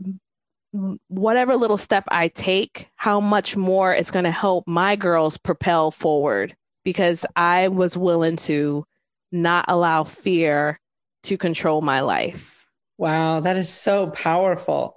whatever 1.08 1.56
little 1.56 1.78
step 1.78 2.04
I 2.08 2.28
take, 2.28 2.88
how 2.96 3.20
much 3.20 3.56
more 3.56 3.94
it's 3.94 4.10
going 4.10 4.24
to 4.24 4.30
help 4.30 4.66
my 4.66 4.96
girls 4.96 5.38
propel 5.38 5.90
forward 5.90 6.54
because 6.84 7.26
I 7.34 7.68
was 7.68 7.96
willing 7.96 8.36
to 8.36 8.84
not 9.32 9.64
allow 9.68 10.04
fear 10.04 10.80
to 11.24 11.36
control 11.36 11.80
my 11.80 12.00
life. 12.00 12.66
Wow, 12.98 13.40
that 13.40 13.56
is 13.56 13.68
so 13.68 14.10
powerful. 14.10 14.96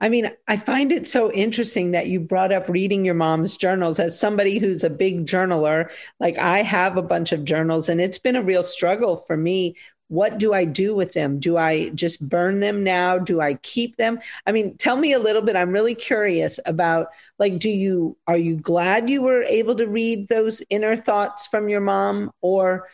I 0.00 0.08
mean, 0.08 0.30
I 0.48 0.56
find 0.56 0.92
it 0.92 1.06
so 1.06 1.30
interesting 1.30 1.90
that 1.90 2.06
you 2.06 2.20
brought 2.20 2.52
up 2.52 2.68
reading 2.68 3.04
your 3.04 3.14
mom's 3.14 3.56
journals 3.56 3.98
as 3.98 4.18
somebody 4.18 4.58
who's 4.58 4.82
a 4.82 4.90
big 4.90 5.26
journaler. 5.26 5.92
Like 6.18 6.38
I 6.38 6.62
have 6.62 6.96
a 6.96 7.02
bunch 7.02 7.32
of 7.32 7.44
journals 7.44 7.88
and 7.88 8.00
it's 8.00 8.18
been 8.18 8.36
a 8.36 8.42
real 8.42 8.62
struggle 8.62 9.16
for 9.16 9.36
me. 9.36 9.76
What 10.08 10.38
do 10.38 10.52
I 10.54 10.64
do 10.64 10.94
with 10.94 11.12
them? 11.12 11.38
Do 11.38 11.56
I 11.56 11.90
just 11.90 12.26
burn 12.26 12.60
them 12.60 12.82
now? 12.82 13.18
Do 13.18 13.40
I 13.40 13.54
keep 13.54 13.96
them? 13.96 14.18
I 14.46 14.52
mean, 14.52 14.76
tell 14.76 14.96
me 14.96 15.12
a 15.12 15.20
little 15.20 15.42
bit. 15.42 15.54
I'm 15.54 15.70
really 15.70 15.94
curious 15.94 16.58
about 16.66 17.08
like 17.38 17.58
do 17.58 17.70
you 17.70 18.16
are 18.26 18.38
you 18.38 18.56
glad 18.56 19.08
you 19.08 19.22
were 19.22 19.42
able 19.42 19.76
to 19.76 19.86
read 19.86 20.28
those 20.28 20.62
inner 20.70 20.96
thoughts 20.96 21.46
from 21.46 21.68
your 21.68 21.80
mom 21.80 22.32
or 22.40 22.88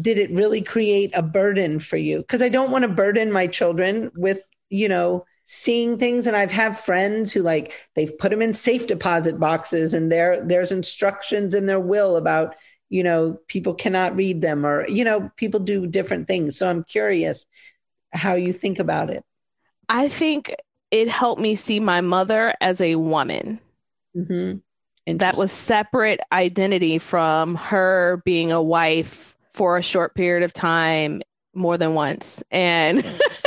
did 0.00 0.18
it 0.18 0.30
really 0.30 0.62
create 0.62 1.10
a 1.14 1.22
burden 1.22 1.78
for 1.78 1.96
you? 1.96 2.18
Because 2.18 2.42
I 2.42 2.48
don't 2.48 2.70
want 2.70 2.82
to 2.82 2.88
burden 2.88 3.32
my 3.32 3.46
children 3.46 4.10
with, 4.14 4.48
you 4.70 4.88
know, 4.88 5.24
seeing 5.54 5.98
things. 5.98 6.26
And 6.26 6.34
I've 6.34 6.50
had 6.50 6.78
friends 6.78 7.30
who 7.30 7.42
like 7.42 7.74
they've 7.94 8.16
put 8.18 8.30
them 8.30 8.40
in 8.40 8.54
safe 8.54 8.86
deposit 8.86 9.38
boxes 9.38 9.92
and 9.92 10.10
there 10.10 10.42
there's 10.42 10.72
instructions 10.72 11.54
in 11.54 11.66
their 11.66 11.78
will 11.78 12.16
about 12.16 12.56
you 12.88 13.02
know 13.02 13.38
people 13.48 13.74
cannot 13.74 14.16
read 14.16 14.40
them 14.40 14.64
or 14.64 14.88
you 14.88 15.04
know 15.04 15.30
people 15.36 15.60
do 15.60 15.86
different 15.86 16.26
things. 16.26 16.56
So 16.56 16.66
I'm 16.66 16.84
curious 16.84 17.46
how 18.14 18.32
you 18.32 18.54
think 18.54 18.78
about 18.78 19.10
it. 19.10 19.24
I 19.90 20.08
think 20.08 20.54
it 20.90 21.10
helped 21.10 21.40
me 21.40 21.54
see 21.54 21.80
my 21.80 22.00
mother 22.00 22.54
as 22.62 22.80
a 22.80 22.96
woman. 22.96 23.60
Mm-hmm. 24.16 25.16
that 25.16 25.38
was 25.38 25.50
separate 25.50 26.20
identity 26.30 26.98
from 26.98 27.54
her 27.54 28.20
being 28.26 28.52
a 28.52 28.62
wife 28.62 29.38
for 29.54 29.78
a 29.78 29.82
short 29.82 30.14
period 30.14 30.42
of 30.42 30.52
time 30.52 31.22
more 31.54 31.78
than 31.78 31.94
once. 31.94 32.42
And 32.50 33.02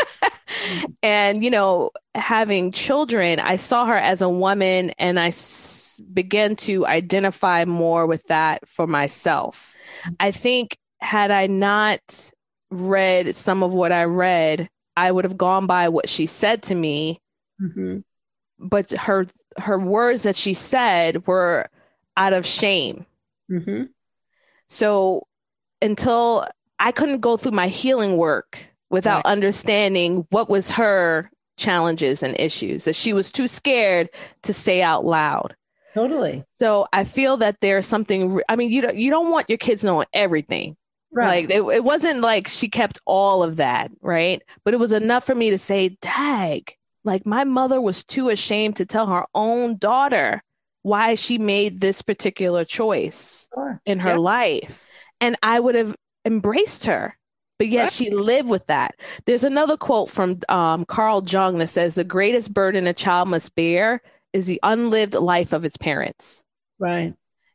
and 1.04 1.44
you 1.44 1.50
know 1.50 1.92
having 2.14 2.72
children 2.72 3.40
i 3.40 3.56
saw 3.56 3.86
her 3.86 3.96
as 3.98 4.22
a 4.22 4.30
woman 4.30 4.92
and 4.98 5.20
I 5.20 5.28
s- 5.28 6.02
began 6.14 6.56
to 6.58 6.86
identify 6.86 7.66
more 7.66 8.06
with 8.06 8.24
that 8.26 8.68
for 8.68 8.88
myself 8.88 9.74
i 10.20 10.32
think 10.32 10.78
had 11.00 11.32
i 11.32 11.48
not 11.48 12.32
read 12.72 13.36
some 13.36 13.64
of 13.64 13.74
what 13.74 13.92
i 13.92 14.04
read 14.04 14.68
i 14.98 15.12
would 15.12 15.26
have 15.26 15.38
gone 15.38 15.68
by 15.68 15.90
what 15.90 16.10
she 16.10 16.26
said 16.26 16.64
to 16.64 16.76
me 16.76 17.20
mm-hmm. 17.62 18.00
but 18.60 18.90
her 18.92 19.26
her 19.58 19.80
words 19.80 20.24
that 20.24 20.36
she 20.36 20.54
said 20.54 21.26
were 21.28 21.68
out 22.18 22.34
of 22.34 22.46
shame 22.46 23.06
mm-hmm. 23.52 23.84
so 24.68 25.26
until 25.82 26.46
i 26.80 26.92
couldn't 26.92 27.22
go 27.22 27.38
through 27.38 27.52
my 27.52 27.68
healing 27.68 28.18
work 28.18 28.75
without 28.96 29.26
right. 29.26 29.32
understanding 29.34 30.26
what 30.30 30.50
was 30.50 30.72
her 30.72 31.30
challenges 31.58 32.24
and 32.24 32.34
issues 32.40 32.86
that 32.86 32.96
she 32.96 33.12
was 33.12 33.30
too 33.30 33.46
scared 33.46 34.10
to 34.44 34.54
say 34.54 34.82
out 34.82 35.04
loud. 35.04 35.54
Totally. 35.94 36.46
So 36.60 36.88
I 36.94 37.04
feel 37.04 37.36
that 37.38 37.60
there's 37.60 37.86
something. 37.86 38.42
I 38.48 38.56
mean, 38.56 38.72
you 38.72 38.82
don't 38.82 38.96
you 38.96 39.12
don't 39.12 39.32
want 39.32 39.50
your 39.50 39.58
kids 39.58 39.84
knowing 39.84 40.08
everything. 40.14 40.78
Right. 41.12 41.50
Like 41.50 41.58
it, 41.58 41.76
it 41.76 41.84
wasn't 41.84 42.22
like 42.22 42.48
she 42.48 42.70
kept 42.70 43.00
all 43.06 43.44
of 43.44 43.58
that, 43.58 43.92
right? 44.02 44.42
But 44.64 44.74
it 44.74 44.80
was 44.80 44.94
enough 44.94 45.26
for 45.26 45.36
me 45.36 45.50
to 45.50 45.58
say, 45.58 45.98
"Dag." 46.02 46.74
Like 47.04 47.26
my 47.26 47.44
mother 47.44 47.82
was 47.82 48.06
too 48.06 48.30
ashamed 48.30 48.78
to 48.78 48.86
tell 48.86 49.08
her 49.08 49.26
own 49.36 49.78
daughter 49.78 50.42
why 50.84 51.16
she 51.16 51.38
made 51.38 51.82
this 51.82 52.02
particular 52.02 52.64
choice 52.64 53.50
sure. 53.54 53.82
in 53.86 54.00
her 54.00 54.18
life, 54.18 54.88
and 55.20 55.36
I 55.44 55.60
would 55.60 55.76
have 55.76 55.98
embraced 56.26 56.86
her 56.86 57.18
but 57.58 57.68
yet 57.68 57.92
she 57.92 58.10
lived 58.10 58.50
with 58.50 58.68
that. 58.68 59.00
There's 59.26 59.44
another 59.44 59.78
quote 59.78 60.10
from 60.10 60.40
um, 60.50 60.86
Carl 60.86 61.24
Jung 61.26 61.58
that 61.60 61.68
says, 61.68 61.96
The 61.96 62.04
greatest 62.04 62.54
burden 62.54 62.88
a 62.88 62.94
child 62.94 63.30
must 63.30 63.56
bear 63.56 64.02
is 64.34 64.46
the 64.46 64.60
unlived 64.64 65.14
life 65.14 65.54
of 65.54 65.64
its 65.64 65.78
parents. 65.78 66.44
Right. 66.80 67.14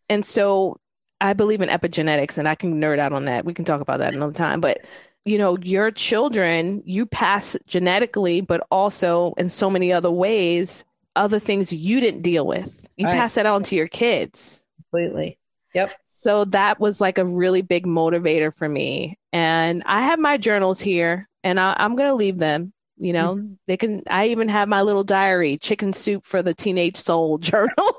And 0.09 0.25
so 0.25 0.77
I 1.21 1.35
believe 1.35 1.61
in 1.61 1.69
epigenetics, 1.69 2.39
and 2.39 2.49
I 2.49 2.55
can 2.55 2.81
nerd 2.81 2.99
out 2.99 3.13
on 3.13 3.27
that. 3.27 3.45
We 3.45 3.55
can 3.55 3.65
talk 3.65 3.83
about 3.83 3.99
that 3.99 4.15
another 4.15 4.33
time. 4.33 4.61
But, 4.61 4.79
you 5.27 5.37
know, 5.37 5.59
your 5.59 5.91
children, 5.91 6.83
you 6.87 7.05
pass 7.05 7.57
genetically, 7.67 8.41
but 8.41 8.67
also 8.71 9.35
in 9.37 9.51
so 9.51 9.69
many 9.69 9.93
other 9.93 10.11
ways, 10.11 10.85
other 11.17 11.39
things 11.39 11.73
you 11.73 12.01
didn't 12.01 12.23
deal 12.23 12.47
with. 12.47 12.87
You 12.97 13.07
right. 13.07 13.15
pass 13.15 13.35
that 13.35 13.45
on 13.45 13.63
to 13.65 13.77
your 13.77 13.89
kids. 13.89 14.65
Completely. 14.91 15.39
Yep. 15.75 15.93
So 16.21 16.45
that 16.45 16.79
was 16.79 17.01
like 17.01 17.17
a 17.17 17.25
really 17.25 17.63
big 17.63 17.87
motivator 17.87 18.55
for 18.55 18.69
me. 18.69 19.19
And 19.33 19.83
I 19.87 20.03
have 20.03 20.19
my 20.19 20.37
journals 20.37 20.79
here 20.79 21.27
and 21.43 21.59
I, 21.59 21.75
am 21.79 21.97
going 21.97 22.11
to 22.11 22.15
leave 22.15 22.37
them. 22.37 22.75
You 22.99 23.15
know, 23.15 23.37
mm-hmm. 23.37 23.55
they 23.67 23.79
can, 23.79 24.03
I 24.11 24.27
even 24.27 24.47
have 24.51 24.69
my 24.69 24.83
little 24.83 25.03
diary, 25.03 25.57
Chicken 25.57 25.95
Soup 25.95 26.23
for 26.27 26.43
the 26.43 26.53
Teenage 26.53 26.99
Soul 26.99 27.39
journal. 27.39 27.97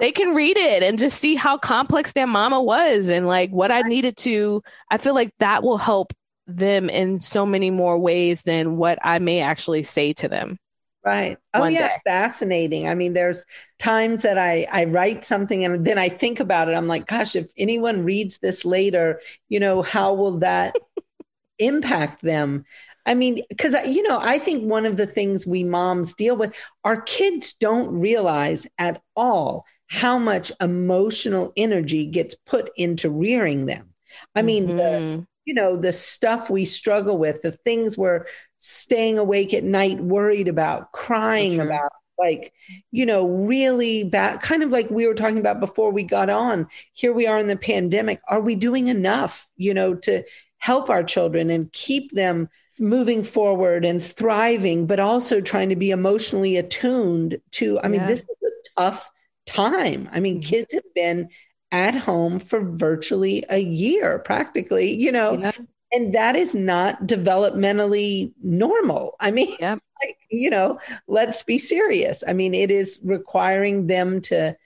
they 0.00 0.10
can 0.10 0.34
read 0.34 0.58
it 0.58 0.82
and 0.82 0.98
just 0.98 1.20
see 1.20 1.36
how 1.36 1.56
complex 1.56 2.14
their 2.14 2.26
mama 2.26 2.60
was 2.60 3.08
and 3.08 3.28
like 3.28 3.50
what 3.50 3.70
I 3.70 3.82
needed 3.82 4.16
to. 4.16 4.60
I 4.90 4.98
feel 4.98 5.14
like 5.14 5.30
that 5.38 5.62
will 5.62 5.78
help 5.78 6.12
them 6.48 6.90
in 6.90 7.20
so 7.20 7.46
many 7.46 7.70
more 7.70 7.96
ways 7.96 8.42
than 8.42 8.76
what 8.76 8.98
I 9.04 9.20
may 9.20 9.40
actually 9.40 9.84
say 9.84 10.14
to 10.14 10.26
them. 10.28 10.58
Right. 11.04 11.38
Oh 11.54 11.66
yeah, 11.66 11.88
day. 11.88 11.94
fascinating. 12.04 12.88
I 12.88 12.94
mean, 12.94 13.14
there's 13.14 13.46
times 13.78 14.22
that 14.22 14.36
I 14.36 14.66
I 14.70 14.84
write 14.84 15.24
something 15.24 15.64
and 15.64 15.84
then 15.84 15.96
I 15.96 16.08
think 16.08 16.40
about 16.40 16.68
it. 16.68 16.74
I'm 16.74 16.88
like, 16.88 17.06
gosh, 17.06 17.36
if 17.36 17.50
anyone 17.56 18.04
reads 18.04 18.38
this 18.38 18.64
later, 18.64 19.20
you 19.48 19.60
know, 19.60 19.82
how 19.82 20.14
will 20.14 20.38
that 20.38 20.74
impact 21.58 22.22
them? 22.22 22.64
I 23.06 23.14
mean, 23.14 23.42
because 23.48 23.74
you 23.86 24.02
know, 24.02 24.18
I 24.20 24.38
think 24.38 24.64
one 24.64 24.84
of 24.84 24.96
the 24.96 25.06
things 25.06 25.46
we 25.46 25.64
moms 25.64 26.14
deal 26.14 26.36
with, 26.36 26.54
our 26.84 27.00
kids 27.00 27.54
don't 27.54 28.00
realize 28.00 28.66
at 28.76 29.00
all 29.16 29.64
how 29.86 30.18
much 30.18 30.52
emotional 30.60 31.52
energy 31.56 32.06
gets 32.06 32.34
put 32.34 32.70
into 32.76 33.08
rearing 33.08 33.64
them. 33.64 33.94
I 34.34 34.42
mean, 34.42 34.66
mm-hmm. 34.68 34.76
the 34.76 35.26
you 35.46 35.54
know 35.54 35.76
the 35.76 35.92
stuff 35.92 36.50
we 36.50 36.66
struggle 36.66 37.16
with, 37.16 37.40
the 37.40 37.52
things 37.52 37.96
we're 37.96 38.26
staying 38.58 39.18
awake 39.18 39.54
at 39.54 39.64
night 39.64 40.00
worried 40.00 40.48
about, 40.48 40.92
crying 40.92 41.56
so 41.56 41.62
about, 41.62 41.92
like, 42.18 42.52
you 42.90 43.06
know, 43.06 43.26
really 43.26 44.04
bad, 44.04 44.40
kind 44.40 44.62
of 44.62 44.70
like 44.70 44.90
we 44.90 45.06
were 45.06 45.14
talking 45.14 45.38
about 45.38 45.60
before 45.60 45.92
we 45.92 46.02
got 46.02 46.28
on. 46.28 46.66
Here 46.92 47.12
we 47.12 47.26
are 47.26 47.38
in 47.38 47.46
the 47.46 47.56
pandemic. 47.56 48.20
Are 48.28 48.40
we 48.40 48.56
doing 48.56 48.88
enough, 48.88 49.48
you 49.56 49.72
know, 49.72 49.94
to 49.96 50.24
help 50.58 50.90
our 50.90 51.04
children 51.04 51.50
and 51.50 51.72
keep 51.72 52.10
them 52.12 52.48
moving 52.80 53.22
forward 53.22 53.84
and 53.84 54.02
thriving, 54.02 54.86
but 54.86 54.98
also 54.98 55.40
trying 55.40 55.68
to 55.68 55.76
be 55.76 55.90
emotionally 55.90 56.56
attuned 56.56 57.40
to? 57.52 57.78
I 57.80 57.88
mean, 57.88 58.04
this 58.06 58.20
is 58.20 58.36
a 58.44 58.80
tough 58.80 59.10
time. 59.46 60.08
I 60.12 60.18
mean, 60.18 60.40
mm-hmm. 60.40 60.48
kids 60.48 60.74
have 60.74 60.94
been 60.94 61.28
at 61.70 61.94
home 61.94 62.40
for 62.40 62.60
virtually 62.60 63.44
a 63.48 63.58
year, 63.58 64.18
practically, 64.18 64.94
you 64.94 65.12
know, 65.12 65.38
yeah 65.38 65.52
and 65.92 66.14
that 66.14 66.36
is 66.36 66.54
not 66.54 67.00
developmentally 67.06 68.32
normal 68.42 69.16
i 69.20 69.30
mean 69.30 69.54
yep. 69.60 69.78
like 70.02 70.18
you 70.30 70.50
know 70.50 70.78
let's 71.06 71.42
be 71.42 71.58
serious 71.58 72.22
i 72.26 72.32
mean 72.32 72.54
it 72.54 72.70
is 72.70 73.00
requiring 73.04 73.86
them 73.86 74.20
to 74.20 74.56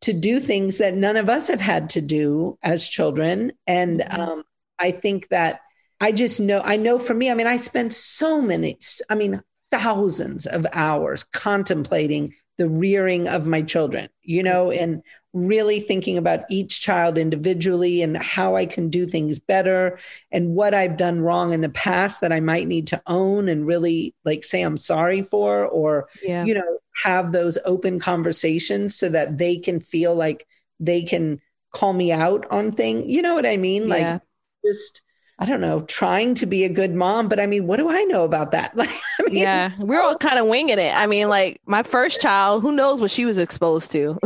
to 0.00 0.12
do 0.12 0.38
things 0.38 0.78
that 0.78 0.94
none 0.94 1.16
of 1.16 1.28
us 1.28 1.48
have 1.48 1.60
had 1.60 1.90
to 1.90 2.00
do 2.00 2.58
as 2.62 2.88
children 2.88 3.52
and 3.66 4.00
mm-hmm. 4.00 4.20
um, 4.20 4.44
i 4.78 4.90
think 4.90 5.28
that 5.28 5.60
i 6.00 6.12
just 6.12 6.40
know 6.40 6.60
i 6.64 6.76
know 6.76 6.98
for 6.98 7.14
me 7.14 7.30
i 7.30 7.34
mean 7.34 7.46
i 7.46 7.56
spent 7.56 7.92
so 7.92 8.40
many 8.40 8.78
i 9.08 9.14
mean 9.14 9.42
thousands 9.70 10.46
of 10.46 10.66
hours 10.72 11.24
contemplating 11.24 12.34
the 12.58 12.68
rearing 12.68 13.26
of 13.26 13.46
my 13.46 13.62
children 13.62 14.08
you 14.22 14.42
know 14.42 14.70
and 14.70 15.02
really 15.34 15.80
thinking 15.80 16.16
about 16.16 16.44
each 16.48 16.80
child 16.80 17.18
individually 17.18 18.02
and 18.02 18.16
how 18.16 18.54
I 18.54 18.66
can 18.66 18.88
do 18.88 19.04
things 19.04 19.40
better 19.40 19.98
and 20.30 20.54
what 20.54 20.74
I've 20.74 20.96
done 20.96 21.20
wrong 21.20 21.52
in 21.52 21.60
the 21.60 21.68
past 21.68 22.20
that 22.20 22.32
I 22.32 22.38
might 22.38 22.68
need 22.68 22.86
to 22.88 23.02
own 23.06 23.48
and 23.48 23.66
really 23.66 24.14
like 24.24 24.44
say 24.44 24.62
I'm 24.62 24.76
sorry 24.76 25.22
for 25.22 25.66
or 25.66 26.08
yeah. 26.22 26.44
you 26.44 26.54
know 26.54 26.78
have 27.02 27.32
those 27.32 27.58
open 27.64 27.98
conversations 27.98 28.94
so 28.94 29.08
that 29.08 29.36
they 29.36 29.58
can 29.58 29.80
feel 29.80 30.14
like 30.14 30.46
they 30.78 31.02
can 31.02 31.40
call 31.72 31.92
me 31.92 32.12
out 32.12 32.46
on 32.50 32.70
things. 32.70 33.12
You 33.12 33.20
know 33.20 33.34
what 33.34 33.44
I 33.44 33.56
mean? 33.56 33.88
Like 33.88 34.02
yeah. 34.02 34.18
just 34.64 35.02
I 35.36 35.46
don't 35.46 35.60
know, 35.60 35.80
trying 35.80 36.34
to 36.36 36.46
be 36.46 36.62
a 36.62 36.68
good 36.68 36.94
mom, 36.94 37.28
but 37.28 37.40
I 37.40 37.46
mean, 37.46 37.66
what 37.66 37.78
do 37.78 37.90
I 37.90 38.04
know 38.04 38.22
about 38.22 38.52
that? 38.52 38.76
Like, 38.84 38.90
I 39.18 39.22
mean, 39.24 39.36
yeah, 39.42 39.72
we're 39.78 40.00
all 40.00 40.16
kind 40.16 40.38
of 40.38 40.46
winging 40.46 40.78
it. 40.78 40.94
I 40.94 41.06
mean, 41.06 41.28
like 41.28 41.60
my 41.66 41.82
first 41.82 42.20
child, 42.20 42.62
who 42.62 42.72
knows 42.72 43.00
what 43.00 43.10
she 43.10 43.24
was 43.24 43.38
exposed 43.38 43.90
to? 43.92 44.18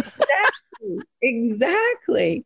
Exactly. 1.22 2.44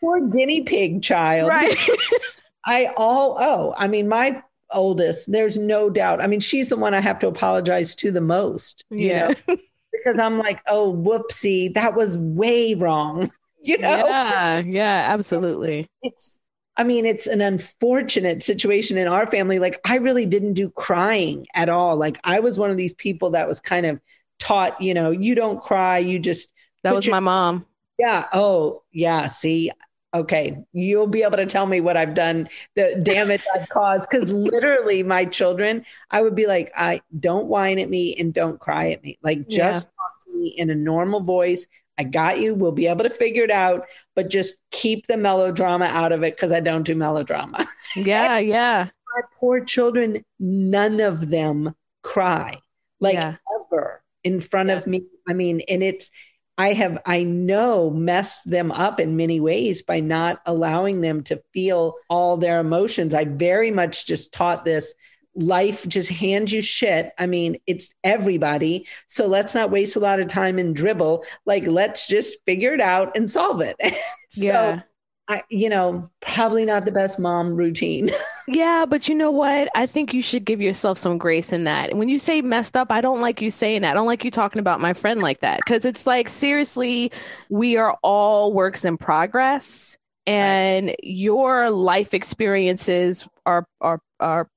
Poor 0.00 0.26
guinea 0.28 0.62
pig 0.62 1.02
child. 1.02 1.48
Right. 1.48 1.76
I 2.64 2.92
all 2.96 3.36
oh, 3.40 3.74
I 3.76 3.88
mean, 3.88 4.08
my 4.08 4.42
oldest, 4.72 5.32
there's 5.32 5.56
no 5.56 5.90
doubt. 5.90 6.20
I 6.20 6.26
mean, 6.26 6.40
she's 6.40 6.68
the 6.68 6.76
one 6.76 6.94
I 6.94 7.00
have 7.00 7.18
to 7.20 7.28
apologize 7.28 7.94
to 7.96 8.12
the 8.12 8.20
most. 8.20 8.84
yeah. 8.90 9.34
Know? 9.48 9.56
because 9.92 10.18
I'm 10.18 10.38
like, 10.38 10.62
oh, 10.66 10.94
whoopsie, 10.94 11.74
that 11.74 11.94
was 11.94 12.16
way 12.16 12.74
wrong. 12.74 13.30
You 13.62 13.76
know? 13.76 14.06
Yeah, 14.06 14.60
yeah, 14.60 15.04
absolutely. 15.10 15.86
It's 16.00 16.40
I 16.78 16.82
mean, 16.82 17.04
it's 17.04 17.26
an 17.26 17.42
unfortunate 17.42 18.42
situation 18.42 18.96
in 18.96 19.06
our 19.06 19.26
family. 19.26 19.58
Like, 19.58 19.78
I 19.84 19.96
really 19.96 20.24
didn't 20.24 20.54
do 20.54 20.70
crying 20.70 21.46
at 21.54 21.68
all. 21.68 21.98
Like, 21.98 22.18
I 22.24 22.40
was 22.40 22.58
one 22.58 22.70
of 22.70 22.78
these 22.78 22.94
people 22.94 23.32
that 23.32 23.46
was 23.46 23.60
kind 23.60 23.84
of 23.84 24.00
taught, 24.38 24.80
you 24.80 24.94
know, 24.94 25.10
you 25.10 25.34
don't 25.34 25.60
cry, 25.60 25.98
you 25.98 26.18
just. 26.18 26.54
That 26.84 26.94
was 26.94 27.04
your, 27.04 27.16
my 27.16 27.20
mom. 27.20 27.66
Yeah. 28.00 28.26
Oh, 28.32 28.82
yeah. 28.92 29.26
See, 29.26 29.70
okay, 30.12 30.58
you'll 30.72 31.06
be 31.06 31.22
able 31.22 31.36
to 31.36 31.46
tell 31.46 31.66
me 31.66 31.80
what 31.80 31.96
I've 31.96 32.14
done, 32.14 32.48
the 32.74 33.00
damage 33.02 33.42
I've 33.54 33.68
caused. 33.68 34.08
Because 34.10 34.32
literally, 34.32 35.02
my 35.02 35.24
children, 35.26 35.84
I 36.10 36.22
would 36.22 36.34
be 36.34 36.46
like, 36.46 36.72
I 36.76 37.02
don't 37.18 37.46
whine 37.46 37.78
at 37.78 37.90
me 37.90 38.16
and 38.16 38.32
don't 38.32 38.58
cry 38.58 38.90
at 38.90 39.02
me. 39.02 39.18
Like, 39.22 39.48
just 39.48 39.86
yeah. 39.86 39.90
talk 39.90 40.24
to 40.24 40.32
me 40.32 40.54
in 40.56 40.70
a 40.70 40.74
normal 40.74 41.20
voice. 41.20 41.66
I 41.98 42.04
got 42.04 42.40
you. 42.40 42.54
We'll 42.54 42.72
be 42.72 42.86
able 42.86 43.04
to 43.04 43.10
figure 43.10 43.44
it 43.44 43.50
out, 43.50 43.86
but 44.16 44.30
just 44.30 44.56
keep 44.70 45.06
the 45.06 45.18
melodrama 45.18 45.84
out 45.84 46.12
of 46.12 46.22
it 46.22 46.34
because 46.34 46.52
I 46.52 46.60
don't 46.60 46.84
do 46.84 46.94
melodrama. 46.94 47.68
Yeah, 47.96 48.38
yeah. 48.38 48.88
My 49.16 49.22
poor 49.34 49.64
children, 49.64 50.24
none 50.38 51.00
of 51.00 51.28
them 51.28 51.74
cry 52.04 52.54
like 53.00 53.14
yeah. 53.14 53.36
ever 53.58 54.00
in 54.22 54.38
front 54.38 54.68
yeah. 54.68 54.76
of 54.76 54.86
me. 54.86 55.06
I 55.28 55.32
mean, 55.32 55.62
and 55.68 55.82
it's, 55.82 56.12
I 56.60 56.74
have, 56.74 57.00
I 57.06 57.22
know, 57.22 57.88
messed 57.88 58.50
them 58.50 58.70
up 58.70 59.00
in 59.00 59.16
many 59.16 59.40
ways 59.40 59.82
by 59.82 60.00
not 60.00 60.42
allowing 60.44 61.00
them 61.00 61.22
to 61.22 61.42
feel 61.54 61.94
all 62.10 62.36
their 62.36 62.60
emotions. 62.60 63.14
I 63.14 63.24
very 63.24 63.70
much 63.70 64.06
just 64.06 64.34
taught 64.34 64.66
this 64.66 64.94
life 65.34 65.88
just 65.88 66.10
hands 66.10 66.52
you 66.52 66.60
shit. 66.60 67.12
I 67.18 67.24
mean, 67.24 67.56
it's 67.66 67.94
everybody. 68.04 68.86
So 69.06 69.26
let's 69.26 69.54
not 69.54 69.70
waste 69.70 69.96
a 69.96 70.00
lot 70.00 70.20
of 70.20 70.28
time 70.28 70.58
and 70.58 70.76
dribble. 70.76 71.24
Like, 71.46 71.66
let's 71.66 72.06
just 72.06 72.44
figure 72.44 72.74
it 72.74 72.80
out 72.82 73.16
and 73.16 73.30
solve 73.30 73.62
it. 73.62 73.76
so, 74.28 74.44
yeah. 74.44 74.82
I, 75.28 75.44
you 75.48 75.70
know, 75.70 76.10
probably 76.20 76.66
not 76.66 76.84
the 76.84 76.92
best 76.92 77.18
mom 77.18 77.56
routine. 77.56 78.10
yeah, 78.54 78.86
but 78.88 79.08
you 79.08 79.14
know 79.14 79.30
what? 79.30 79.68
I 79.74 79.86
think 79.86 80.12
you 80.12 80.22
should 80.22 80.44
give 80.44 80.60
yourself 80.60 80.98
some 80.98 81.18
grace 81.18 81.52
in 81.52 81.64
that. 81.64 81.94
When 81.94 82.08
you 82.08 82.18
say 82.18 82.42
messed 82.42 82.76
up, 82.76 82.90
I 82.90 83.00
don't 83.00 83.20
like 83.20 83.40
you 83.40 83.50
saying 83.50 83.82
that. 83.82 83.90
I 83.90 83.94
don't 83.94 84.06
like 84.06 84.24
you 84.24 84.30
talking 84.30 84.60
about 84.60 84.80
my 84.80 84.92
friend 84.92 85.20
like 85.20 85.40
that 85.40 85.60
because 85.64 85.84
it's 85.84 86.06
like, 86.06 86.28
seriously, 86.28 87.12
we 87.48 87.76
are 87.76 87.98
all 88.02 88.52
works 88.52 88.84
in 88.84 88.96
progress 88.96 89.98
and 90.26 90.94
your 91.02 91.70
life 91.70 92.14
experiences 92.14 93.26
are 93.46 93.66
are 93.80 94.00
are 94.20 94.48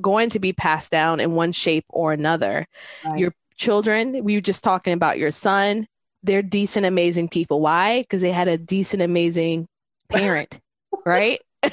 going 0.00 0.30
to 0.30 0.38
be 0.38 0.52
passed 0.52 0.90
down 0.90 1.20
in 1.20 1.32
one 1.34 1.52
shape 1.52 1.84
or 1.88 2.12
another. 2.12 2.66
Right. 3.04 3.18
Your 3.18 3.34
children, 3.56 4.24
we 4.24 4.34
were 4.36 4.40
just 4.40 4.64
talking 4.64 4.92
about 4.92 5.18
your 5.18 5.30
son, 5.30 5.86
they're 6.22 6.42
decent, 6.42 6.86
amazing 6.86 7.28
people. 7.28 7.60
Why? 7.60 8.02
Because 8.02 8.22
they 8.22 8.32
had 8.32 8.48
a 8.48 8.58
decent, 8.58 9.02
amazing 9.02 9.68
parent, 10.08 10.60
right? 11.04 11.40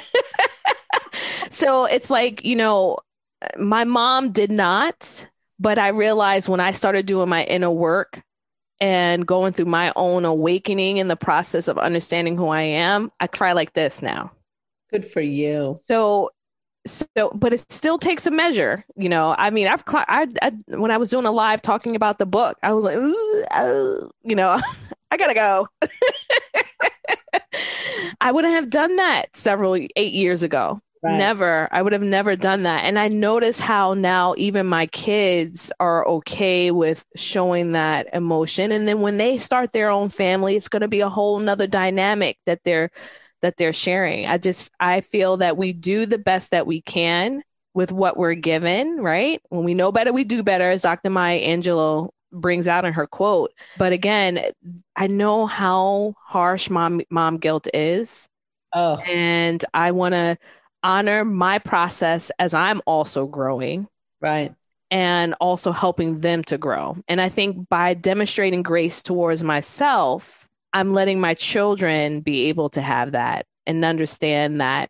so 1.49 1.85
it's 1.85 2.09
like, 2.09 2.45
you 2.45 2.55
know, 2.55 2.99
my 3.57 3.83
mom 3.83 4.31
did 4.31 4.51
not, 4.51 5.29
but 5.59 5.77
I 5.77 5.89
realized 5.89 6.49
when 6.49 6.59
I 6.59 6.71
started 6.71 7.05
doing 7.05 7.29
my 7.29 7.43
inner 7.43 7.71
work 7.71 8.21
and 8.79 9.25
going 9.25 9.53
through 9.53 9.65
my 9.65 9.91
own 9.95 10.25
awakening 10.25 10.97
in 10.97 11.07
the 11.07 11.15
process 11.15 11.67
of 11.67 11.77
understanding 11.77 12.37
who 12.37 12.47
I 12.47 12.61
am, 12.61 13.11
I 13.19 13.27
cry 13.27 13.53
like 13.53 13.73
this 13.73 14.01
now. 14.01 14.31
Good 14.91 15.05
for 15.05 15.21
you. 15.21 15.77
So 15.83 16.31
so 16.85 17.05
but 17.35 17.53
it 17.53 17.71
still 17.71 17.97
takes 17.97 18.25
a 18.25 18.31
measure 18.31 18.85
you 18.95 19.09
know 19.09 19.35
i 19.37 19.49
mean 19.49 19.67
i've 19.67 19.83
I, 19.85 20.27
I 20.41 20.51
when 20.67 20.91
i 20.91 20.97
was 20.97 21.09
doing 21.09 21.25
a 21.25 21.31
live 21.31 21.61
talking 21.61 21.95
about 21.95 22.19
the 22.19 22.25
book 22.25 22.57
i 22.63 22.71
was 22.71 22.85
like 22.85 22.97
oh, 22.97 24.09
you 24.23 24.35
know 24.35 24.59
i 25.11 25.17
gotta 25.17 25.33
go 25.33 25.67
i 28.21 28.31
wouldn't 28.31 28.53
have 28.53 28.69
done 28.69 28.95
that 28.95 29.35
several 29.35 29.75
eight 29.75 30.13
years 30.13 30.41
ago 30.41 30.81
right. 31.03 31.17
never 31.17 31.67
i 31.71 31.81
would 31.81 31.93
have 31.93 32.01
never 32.01 32.35
done 32.35 32.63
that 32.63 32.83
and 32.85 32.99
i 32.99 33.07
notice 33.07 33.59
how 33.59 33.93
now 33.93 34.33
even 34.37 34.65
my 34.67 34.85
kids 34.87 35.71
are 35.79 36.07
okay 36.07 36.71
with 36.71 37.05
showing 37.15 37.71
that 37.73 38.07
emotion 38.13 38.71
and 38.71 38.87
then 38.87 39.01
when 39.01 39.17
they 39.17 39.37
start 39.37 39.73
their 39.73 39.89
own 39.89 40.09
family 40.09 40.55
it's 40.55 40.69
going 40.69 40.81
to 40.81 40.87
be 40.87 41.01
a 41.01 41.09
whole 41.09 41.39
nother 41.39 41.67
dynamic 41.67 42.37
that 42.45 42.59
they're 42.63 42.89
that 43.41 43.57
they're 43.57 43.73
sharing. 43.73 44.25
I 44.27 44.37
just 44.37 44.71
I 44.79 45.01
feel 45.01 45.37
that 45.37 45.57
we 45.57 45.73
do 45.73 46.05
the 46.05 46.17
best 46.17 46.51
that 46.51 46.67
we 46.67 46.81
can 46.81 47.41
with 47.73 47.91
what 47.91 48.17
we're 48.17 48.35
given, 48.35 48.97
right? 48.97 49.41
When 49.49 49.63
we 49.63 49.73
know 49.73 49.91
better, 49.91 50.11
we 50.11 50.23
do 50.23 50.43
better, 50.43 50.69
as 50.69 50.81
Dr. 50.81 51.09
Maya 51.09 51.39
Angelou 51.39 52.09
brings 52.31 52.67
out 52.67 52.85
in 52.85 52.93
her 52.93 53.07
quote. 53.07 53.51
But 53.77 53.93
again, 53.93 54.43
I 54.95 55.07
know 55.07 55.45
how 55.45 56.15
harsh 56.25 56.69
mom 56.69 57.01
mom 57.09 57.37
guilt 57.37 57.67
is. 57.73 58.27
Oh. 58.73 58.97
And 58.97 59.63
I 59.73 59.91
want 59.91 60.13
to 60.13 60.37
honor 60.83 61.25
my 61.25 61.59
process 61.59 62.31
as 62.39 62.53
I'm 62.53 62.81
also 62.85 63.25
growing. 63.27 63.87
Right. 64.21 64.53
And 64.91 65.35
also 65.39 65.71
helping 65.71 66.19
them 66.21 66.43
to 66.45 66.57
grow. 66.57 66.97
And 67.07 67.21
I 67.21 67.29
think 67.29 67.69
by 67.69 67.93
demonstrating 67.93 68.63
grace 68.63 69.03
towards 69.03 69.43
myself, 69.43 70.47
I'm 70.73 70.93
letting 70.93 71.19
my 71.19 71.35
children 71.35 72.21
be 72.21 72.47
able 72.47 72.69
to 72.69 72.81
have 72.81 73.11
that 73.11 73.45
and 73.67 73.85
understand 73.85 74.61
that 74.61 74.89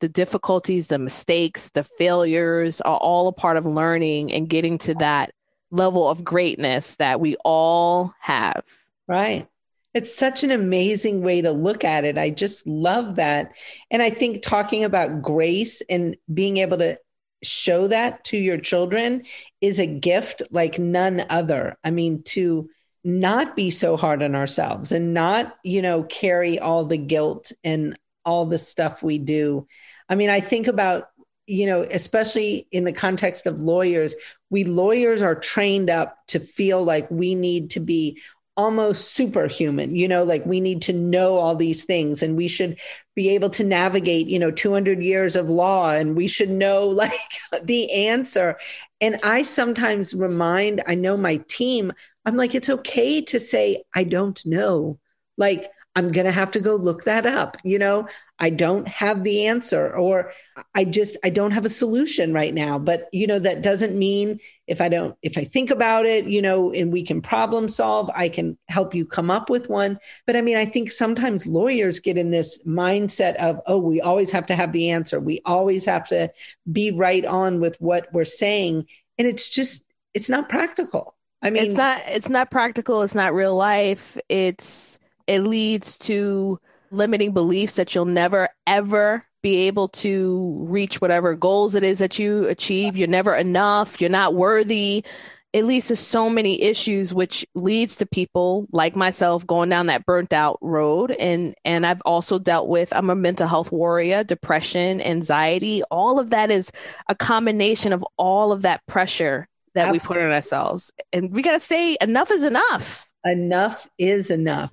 the 0.00 0.08
difficulties, 0.08 0.88
the 0.88 0.98
mistakes, 0.98 1.70
the 1.70 1.84
failures 1.84 2.80
are 2.80 2.96
all 2.96 3.28
a 3.28 3.32
part 3.32 3.56
of 3.56 3.66
learning 3.66 4.32
and 4.32 4.48
getting 4.48 4.78
to 4.78 4.94
that 4.94 5.32
level 5.70 6.08
of 6.08 6.24
greatness 6.24 6.96
that 6.96 7.20
we 7.20 7.36
all 7.44 8.14
have. 8.20 8.64
Right. 9.06 9.46
It's 9.92 10.14
such 10.14 10.44
an 10.44 10.50
amazing 10.50 11.22
way 11.22 11.42
to 11.42 11.50
look 11.50 11.84
at 11.84 12.04
it. 12.04 12.16
I 12.16 12.30
just 12.30 12.66
love 12.66 13.16
that. 13.16 13.52
And 13.90 14.00
I 14.00 14.10
think 14.10 14.42
talking 14.42 14.84
about 14.84 15.22
grace 15.22 15.82
and 15.88 16.16
being 16.32 16.58
able 16.58 16.78
to 16.78 16.98
show 17.42 17.88
that 17.88 18.24
to 18.24 18.36
your 18.36 18.58
children 18.58 19.24
is 19.60 19.78
a 19.78 19.86
gift 19.86 20.42
like 20.50 20.78
none 20.78 21.24
other. 21.28 21.76
I 21.82 21.90
mean, 21.90 22.22
to 22.24 22.70
not 23.02 23.56
be 23.56 23.70
so 23.70 23.96
hard 23.96 24.22
on 24.22 24.34
ourselves 24.34 24.92
and 24.92 25.14
not, 25.14 25.56
you 25.64 25.82
know, 25.82 26.02
carry 26.02 26.58
all 26.58 26.84
the 26.84 26.98
guilt 26.98 27.50
and 27.64 27.98
all 28.24 28.46
the 28.46 28.58
stuff 28.58 29.02
we 29.02 29.18
do. 29.18 29.66
I 30.08 30.14
mean, 30.14 30.28
I 30.28 30.40
think 30.40 30.66
about, 30.66 31.08
you 31.46 31.66
know, 31.66 31.80
especially 31.82 32.68
in 32.70 32.84
the 32.84 32.92
context 32.92 33.46
of 33.46 33.62
lawyers, 33.62 34.14
we 34.50 34.64
lawyers 34.64 35.22
are 35.22 35.34
trained 35.34 35.88
up 35.88 36.18
to 36.28 36.40
feel 36.40 36.84
like 36.84 37.10
we 37.10 37.34
need 37.34 37.70
to 37.70 37.80
be 37.80 38.20
almost 38.60 39.12
superhuman. 39.14 39.96
You 39.96 40.06
know 40.06 40.22
like 40.22 40.44
we 40.44 40.60
need 40.60 40.82
to 40.82 40.92
know 40.92 41.36
all 41.36 41.56
these 41.56 41.84
things 41.84 42.22
and 42.22 42.36
we 42.36 42.46
should 42.46 42.78
be 43.16 43.30
able 43.30 43.50
to 43.50 43.64
navigate 43.64 44.26
you 44.26 44.38
know 44.38 44.50
200 44.50 45.02
years 45.02 45.34
of 45.34 45.48
law 45.48 45.90
and 45.92 46.14
we 46.14 46.28
should 46.28 46.50
know 46.50 46.84
like 47.04 47.12
the 47.62 47.90
answer. 47.90 48.58
And 49.00 49.18
i 49.24 49.42
sometimes 49.42 50.12
remind 50.12 50.82
i 50.86 50.94
know 50.94 51.16
my 51.16 51.36
team 51.48 51.90
i'm 52.26 52.36
like 52.36 52.54
it's 52.54 52.68
okay 52.68 53.22
to 53.22 53.40
say 53.40 53.82
i 53.94 54.04
don't 54.04 54.44
know. 54.44 54.98
Like 55.38 55.70
I'm 55.96 56.12
going 56.12 56.26
to 56.26 56.32
have 56.32 56.52
to 56.52 56.60
go 56.60 56.76
look 56.76 57.04
that 57.04 57.26
up. 57.26 57.56
You 57.64 57.78
know, 57.78 58.08
I 58.38 58.50
don't 58.50 58.86
have 58.86 59.24
the 59.24 59.46
answer 59.46 59.92
or 59.94 60.32
I 60.74 60.84
just 60.84 61.16
I 61.24 61.30
don't 61.30 61.50
have 61.50 61.64
a 61.64 61.70
solution 61.70 62.32
right 62.32 62.54
now, 62.54 62.78
but 62.78 63.08
you 63.12 63.26
know 63.26 63.40
that 63.40 63.62
doesn't 63.62 63.98
mean 63.98 64.38
if 64.68 64.80
I 64.80 64.88
don't 64.88 65.16
if 65.22 65.36
I 65.36 65.44
think 65.44 65.70
about 65.70 66.06
it, 66.06 66.26
you 66.26 66.40
know, 66.40 66.72
and 66.72 66.92
we 66.92 67.04
can 67.04 67.20
problem 67.20 67.66
solve, 67.68 68.08
I 68.14 68.28
can 68.28 68.56
help 68.68 68.94
you 68.94 69.04
come 69.04 69.30
up 69.30 69.50
with 69.50 69.68
one. 69.68 69.98
But 70.26 70.36
I 70.36 70.42
mean, 70.42 70.56
I 70.56 70.64
think 70.64 70.92
sometimes 70.92 71.46
lawyers 71.46 71.98
get 71.98 72.16
in 72.16 72.30
this 72.30 72.58
mindset 72.64 73.34
of, 73.36 73.60
"Oh, 73.66 73.78
we 73.78 74.00
always 74.00 74.30
have 74.30 74.46
to 74.46 74.54
have 74.54 74.72
the 74.72 74.90
answer. 74.90 75.18
We 75.18 75.42
always 75.44 75.84
have 75.86 76.08
to 76.08 76.30
be 76.70 76.92
right 76.92 77.24
on 77.24 77.60
with 77.60 77.76
what 77.80 78.08
we're 78.12 78.24
saying." 78.24 78.86
And 79.18 79.26
it's 79.26 79.50
just 79.50 79.84
it's 80.14 80.30
not 80.30 80.48
practical. 80.48 81.16
I 81.42 81.50
mean, 81.50 81.64
it's 81.64 81.74
not 81.74 82.00
it's 82.06 82.28
not 82.28 82.50
practical, 82.50 83.02
it's 83.02 83.14
not 83.14 83.34
real 83.34 83.56
life. 83.56 84.16
It's 84.28 84.98
it 85.30 85.42
leads 85.42 85.96
to 85.96 86.58
limiting 86.90 87.32
beliefs 87.32 87.74
that 87.74 87.94
you'll 87.94 88.04
never 88.04 88.48
ever 88.66 89.24
be 89.42 89.68
able 89.68 89.86
to 89.86 90.56
reach 90.68 91.00
whatever 91.00 91.36
goals 91.36 91.76
it 91.76 91.84
is 91.84 92.00
that 92.00 92.18
you 92.18 92.48
achieve. 92.48 92.96
You're 92.96 93.06
never 93.06 93.36
enough. 93.36 94.00
You're 94.00 94.10
not 94.10 94.34
worthy. 94.34 95.04
It 95.52 95.64
leads 95.64 95.86
to 95.86 95.96
so 95.96 96.28
many 96.28 96.60
issues, 96.60 97.14
which 97.14 97.46
leads 97.54 97.94
to 97.96 98.06
people 98.06 98.66
like 98.72 98.96
myself 98.96 99.46
going 99.46 99.68
down 99.68 99.86
that 99.86 100.04
burnt 100.04 100.32
out 100.32 100.58
road. 100.62 101.12
And 101.12 101.54
and 101.64 101.86
I've 101.86 102.02
also 102.04 102.40
dealt 102.40 102.66
with 102.66 102.92
I'm 102.92 103.08
a 103.08 103.14
mental 103.14 103.46
health 103.46 103.70
warrior, 103.70 104.24
depression, 104.24 105.00
anxiety. 105.00 105.84
All 105.92 106.18
of 106.18 106.30
that 106.30 106.50
is 106.50 106.72
a 107.08 107.14
combination 107.14 107.92
of 107.92 108.04
all 108.16 108.50
of 108.50 108.62
that 108.62 108.84
pressure 108.86 109.46
that 109.74 109.86
Absolutely. 109.86 109.98
we 109.98 110.06
put 110.08 110.24
on 110.26 110.32
ourselves. 110.32 110.92
And 111.12 111.30
we 111.30 111.40
gotta 111.40 111.60
say 111.60 111.96
enough 112.00 112.32
is 112.32 112.42
enough. 112.42 113.08
Enough 113.24 113.88
is 113.96 114.30
enough. 114.30 114.72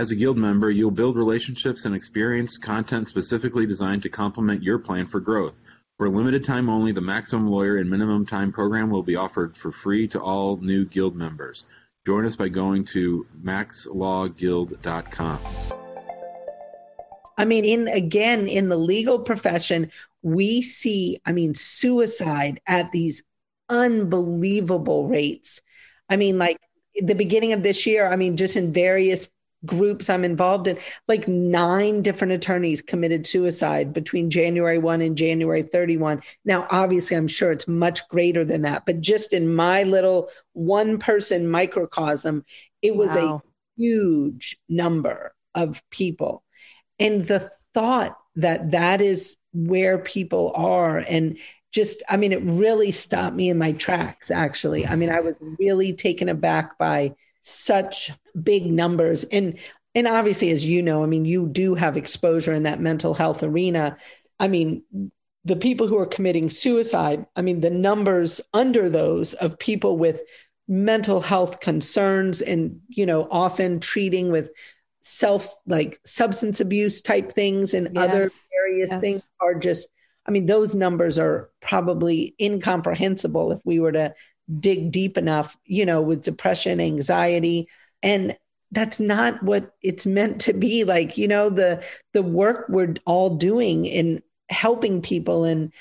As 0.00 0.10
a 0.10 0.16
Guild 0.16 0.38
member, 0.38 0.70
you'll 0.70 0.90
build 0.90 1.18
relationships 1.18 1.84
and 1.84 1.94
experience 1.94 2.56
content 2.56 3.06
specifically 3.06 3.66
designed 3.66 4.02
to 4.04 4.08
complement 4.08 4.62
your 4.62 4.78
plan 4.78 5.04
for 5.04 5.20
growth. 5.20 5.60
For 5.98 6.06
a 6.06 6.08
limited 6.08 6.42
time 6.42 6.70
only, 6.70 6.92
the 6.92 7.02
Maximum 7.02 7.48
Lawyer 7.48 7.76
in 7.76 7.90
Minimum 7.90 8.24
Time 8.24 8.50
program 8.50 8.88
will 8.88 9.02
be 9.02 9.16
offered 9.16 9.58
for 9.58 9.70
free 9.70 10.08
to 10.08 10.18
all 10.18 10.56
new 10.56 10.86
Guild 10.86 11.14
members. 11.14 11.66
Join 12.06 12.24
us 12.24 12.34
by 12.34 12.48
going 12.48 12.86
to 12.86 13.26
maxlawguild.com. 13.44 15.38
I 17.36 17.44
mean, 17.44 17.66
in 17.66 17.88
again, 17.88 18.48
in 18.48 18.70
the 18.70 18.78
legal 18.78 19.18
profession, 19.18 19.90
we 20.22 20.62
see, 20.62 21.20
I 21.26 21.32
mean, 21.32 21.52
suicide 21.52 22.62
at 22.66 22.90
these 22.90 23.22
unbelievable 23.68 25.08
rates. 25.08 25.60
I 26.08 26.16
mean, 26.16 26.38
like 26.38 26.58
the 26.98 27.14
beginning 27.14 27.52
of 27.52 27.62
this 27.62 27.84
year, 27.84 28.10
I 28.10 28.16
mean, 28.16 28.38
just 28.38 28.56
in 28.56 28.72
various 28.72 29.28
groups 29.66 30.08
I'm 30.08 30.24
involved 30.24 30.68
in, 30.68 30.78
like 31.08 31.28
nine 31.28 32.02
different 32.02 32.32
attorneys 32.32 32.82
committed 32.82 33.26
suicide 33.26 33.92
between 33.92 34.30
January 34.30 34.78
1 34.78 35.00
and 35.00 35.16
January 35.16 35.62
31. 35.62 36.22
Now, 36.44 36.66
obviously, 36.70 37.16
I'm 37.16 37.28
sure 37.28 37.52
it's 37.52 37.68
much 37.68 38.08
greater 38.08 38.44
than 38.44 38.62
that, 38.62 38.86
but 38.86 39.00
just 39.00 39.32
in 39.32 39.54
my 39.54 39.82
little 39.82 40.30
one 40.52 40.98
person 40.98 41.50
microcosm, 41.50 42.44
it 42.82 42.96
was 42.96 43.14
wow. 43.14 43.42
a 43.44 43.80
huge 43.80 44.58
number 44.68 45.34
of 45.54 45.82
people 45.90 46.44
and 46.98 47.22
the 47.22 47.40
thought 47.74 48.16
that 48.36 48.70
that 48.70 49.00
is 49.00 49.36
where 49.52 49.98
people 49.98 50.52
are 50.54 50.98
and 50.98 51.38
just 51.72 52.02
i 52.08 52.16
mean 52.16 52.32
it 52.32 52.42
really 52.42 52.90
stopped 52.90 53.34
me 53.34 53.48
in 53.48 53.58
my 53.58 53.72
tracks 53.72 54.30
actually 54.30 54.86
i 54.86 54.94
mean 54.94 55.10
i 55.10 55.20
was 55.20 55.34
really 55.58 55.92
taken 55.92 56.28
aback 56.28 56.78
by 56.78 57.14
such 57.42 58.12
big 58.42 58.66
numbers 58.66 59.24
and 59.24 59.58
and 59.94 60.06
obviously 60.06 60.50
as 60.50 60.64
you 60.64 60.82
know 60.82 61.02
i 61.02 61.06
mean 61.06 61.24
you 61.24 61.46
do 61.46 61.74
have 61.74 61.96
exposure 61.96 62.52
in 62.52 62.64
that 62.64 62.80
mental 62.80 63.14
health 63.14 63.42
arena 63.42 63.96
i 64.38 64.46
mean 64.46 64.82
the 65.44 65.56
people 65.56 65.88
who 65.88 65.98
are 65.98 66.06
committing 66.06 66.50
suicide 66.50 67.26
i 67.36 67.42
mean 67.42 67.60
the 67.60 67.70
numbers 67.70 68.40
under 68.52 68.90
those 68.90 69.34
of 69.34 69.58
people 69.58 69.96
with 69.96 70.22
mental 70.68 71.20
health 71.20 71.60
concerns 71.60 72.40
and 72.40 72.80
you 72.88 73.04
know 73.04 73.26
often 73.30 73.80
treating 73.80 74.30
with 74.30 74.50
self 75.02 75.56
like 75.66 75.98
substance 76.04 76.60
abuse 76.60 77.00
type 77.00 77.32
things 77.32 77.74
and 77.74 77.88
yes. 77.92 78.04
other 78.04 78.28
various 78.52 78.90
yes. 78.90 79.00
things 79.00 79.30
are 79.40 79.54
just 79.54 79.88
i 80.26 80.30
mean 80.30 80.46
those 80.46 80.74
numbers 80.74 81.18
are 81.18 81.50
probably 81.60 82.34
incomprehensible 82.40 83.50
if 83.50 83.60
we 83.64 83.80
were 83.80 83.92
to 83.92 84.14
dig 84.58 84.90
deep 84.90 85.16
enough 85.16 85.56
you 85.64 85.86
know 85.86 86.00
with 86.00 86.22
depression 86.22 86.80
anxiety 86.80 87.68
and 88.02 88.36
that's 88.72 89.00
not 89.00 89.42
what 89.42 89.74
it's 89.82 90.06
meant 90.06 90.40
to 90.40 90.52
be 90.52 90.84
like 90.84 91.18
you 91.18 91.28
know 91.28 91.50
the 91.50 91.84
the 92.12 92.22
work 92.22 92.66
we're 92.68 92.94
all 93.06 93.36
doing 93.36 93.84
in 93.84 94.22
helping 94.48 95.02
people 95.02 95.44
and 95.44 95.72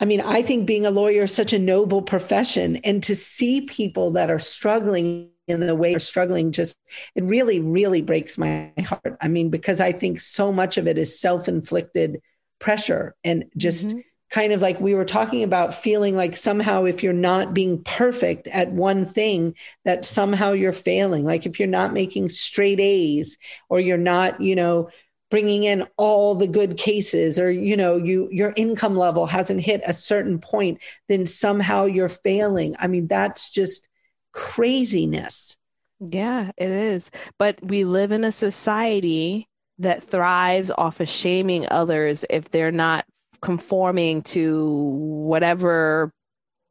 I 0.00 0.06
mean, 0.06 0.20
I 0.20 0.42
think 0.42 0.66
being 0.66 0.84
a 0.84 0.90
lawyer 0.90 1.22
is 1.22 1.32
such 1.32 1.52
a 1.52 1.58
noble 1.58 2.02
profession. 2.02 2.76
And 2.78 3.00
to 3.04 3.14
see 3.14 3.60
people 3.60 4.10
that 4.10 4.28
are 4.28 4.40
struggling 4.40 5.30
in 5.46 5.60
the 5.60 5.74
way 5.74 5.90
they're 5.90 5.98
struggling 5.98 6.52
just 6.52 6.76
it 7.14 7.24
really 7.24 7.60
really 7.60 8.02
breaks 8.02 8.38
my 8.38 8.72
heart 8.86 9.16
i 9.20 9.28
mean 9.28 9.50
because 9.50 9.80
i 9.80 9.92
think 9.92 10.20
so 10.20 10.52
much 10.52 10.78
of 10.78 10.86
it 10.86 10.98
is 10.98 11.18
self-inflicted 11.20 12.20
pressure 12.58 13.14
and 13.24 13.44
just 13.56 13.88
mm-hmm. 13.88 13.98
Kind 14.30 14.52
of 14.52 14.62
like 14.62 14.80
we 14.80 14.94
were 14.94 15.04
talking 15.04 15.42
about 15.42 15.74
feeling 15.74 16.16
like 16.16 16.36
somehow 16.36 16.84
if 16.84 17.02
you're 17.02 17.12
not 17.12 17.54
being 17.54 17.82
perfect 17.84 18.48
at 18.48 18.72
one 18.72 19.06
thing 19.06 19.54
that 19.84 20.04
somehow 20.04 20.52
you're 20.52 20.72
failing 20.72 21.24
like 21.24 21.46
if 21.46 21.58
you're 21.58 21.68
not 21.68 21.92
making 21.92 22.28
straight 22.28 22.80
a's 22.80 23.38
or 23.68 23.78
you're 23.78 23.96
not 23.96 24.40
you 24.40 24.56
know 24.56 24.88
bringing 25.30 25.64
in 25.64 25.86
all 25.96 26.34
the 26.34 26.46
good 26.46 26.76
cases 26.76 27.38
or 27.38 27.50
you 27.50 27.76
know 27.76 27.96
you 27.96 28.28
your 28.32 28.52
income 28.56 28.96
level 28.96 29.26
hasn't 29.26 29.60
hit 29.60 29.82
a 29.84 29.94
certain 29.94 30.38
point 30.38 30.82
then 31.08 31.26
somehow 31.26 31.84
you're 31.84 32.08
failing 32.08 32.74
i 32.78 32.86
mean 32.86 33.06
that's 33.06 33.50
just 33.50 33.88
craziness. 34.34 35.56
Yeah, 36.00 36.50
it 36.58 36.70
is. 36.70 37.10
But 37.38 37.58
we 37.62 37.84
live 37.84 38.12
in 38.12 38.24
a 38.24 38.32
society 38.32 39.48
that 39.78 40.02
thrives 40.02 40.70
off 40.76 41.00
of 41.00 41.08
shaming 41.08 41.66
others 41.70 42.24
if 42.28 42.50
they're 42.50 42.72
not 42.72 43.06
conforming 43.44 44.22
to 44.22 44.66
whatever 44.68 46.10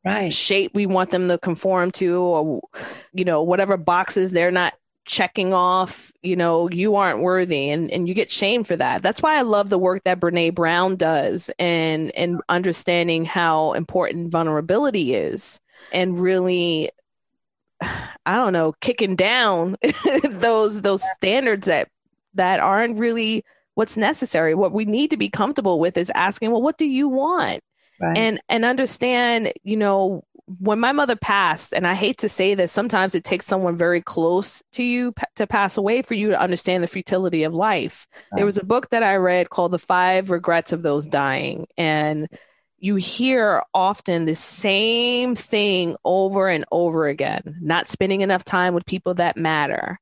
right. 0.03 0.33
shape 0.33 0.71
we 0.73 0.87
want 0.87 1.11
them 1.11 1.27
to 1.27 1.37
conform 1.37 1.91
to 1.91 2.19
or 2.19 2.61
you 3.13 3.23
know 3.23 3.43
whatever 3.43 3.77
boxes 3.77 4.31
they're 4.31 4.49
not 4.49 4.73
checking 5.05 5.53
off 5.53 6.11
you 6.23 6.35
know 6.35 6.67
you 6.71 6.95
aren't 6.95 7.19
worthy 7.19 7.69
and 7.69 7.91
and 7.91 8.07
you 8.07 8.15
get 8.15 8.31
shamed 8.31 8.65
for 8.65 8.75
that 8.75 9.03
that's 9.03 9.21
why 9.21 9.37
i 9.37 9.41
love 9.43 9.69
the 9.69 9.77
work 9.77 10.01
that 10.03 10.19
brene 10.19 10.55
brown 10.55 10.95
does 10.95 11.51
and 11.59 12.11
and 12.15 12.41
understanding 12.49 13.23
how 13.23 13.73
important 13.73 14.31
vulnerability 14.31 15.13
is 15.13 15.61
and 15.91 16.19
really 16.19 16.89
I 18.25 18.37
don't 18.37 18.53
know, 18.53 18.73
kicking 18.79 19.17
down 19.17 19.75
those 20.23 20.81
those 20.81 21.03
standards 21.15 21.67
that 21.67 21.89
that 22.35 22.61
aren't 22.61 22.97
really 22.97 23.43
what's 23.75 23.97
necessary. 23.97 24.55
What 24.55 24.71
we 24.71 24.85
need 24.85 25.11
to 25.11 25.17
be 25.17 25.29
comfortable 25.29 25.79
with 25.79 25.97
is 25.97 26.11
asking, 26.15 26.51
well, 26.51 26.61
what 26.61 26.77
do 26.77 26.85
you 26.85 27.07
want? 27.07 27.61
Right. 27.99 28.17
And 28.17 28.41
and 28.49 28.65
understand, 28.65 29.53
you 29.63 29.77
know, 29.77 30.23
when 30.59 30.79
my 30.79 30.91
mother 30.91 31.15
passed, 31.15 31.73
and 31.73 31.87
I 31.87 31.93
hate 31.93 32.17
to 32.19 32.29
say 32.29 32.53
this, 32.53 32.71
sometimes 32.71 33.15
it 33.15 33.23
takes 33.23 33.45
someone 33.45 33.77
very 33.77 34.01
close 34.01 34.61
to 34.73 34.83
you 34.83 35.13
p- 35.13 35.23
to 35.35 35.47
pass 35.47 35.77
away 35.77 36.01
for 36.01 36.15
you 36.15 36.29
to 36.29 36.39
understand 36.39 36.83
the 36.83 36.87
futility 36.87 37.43
of 37.43 37.53
life. 37.53 38.07
Right. 38.13 38.37
There 38.37 38.45
was 38.45 38.57
a 38.57 38.65
book 38.65 38.89
that 38.89 39.03
I 39.03 39.15
read 39.15 39.49
called 39.49 39.71
The 39.71 39.79
Five 39.79 40.31
Regrets 40.31 40.73
of 40.73 40.81
Those 40.81 41.07
Dying. 41.07 41.67
And 41.77 42.27
you 42.83 42.95
hear 42.95 43.63
often 43.73 44.25
the 44.25 44.35
same 44.35 45.35
thing 45.35 45.95
over 46.03 46.49
and 46.49 46.65
over 46.69 47.07
again 47.07 47.57
not 47.61 47.87
spending 47.87 48.19
enough 48.19 48.43
time 48.43 48.73
with 48.73 48.85
people 48.85 49.13
that 49.13 49.37
matter 49.37 50.01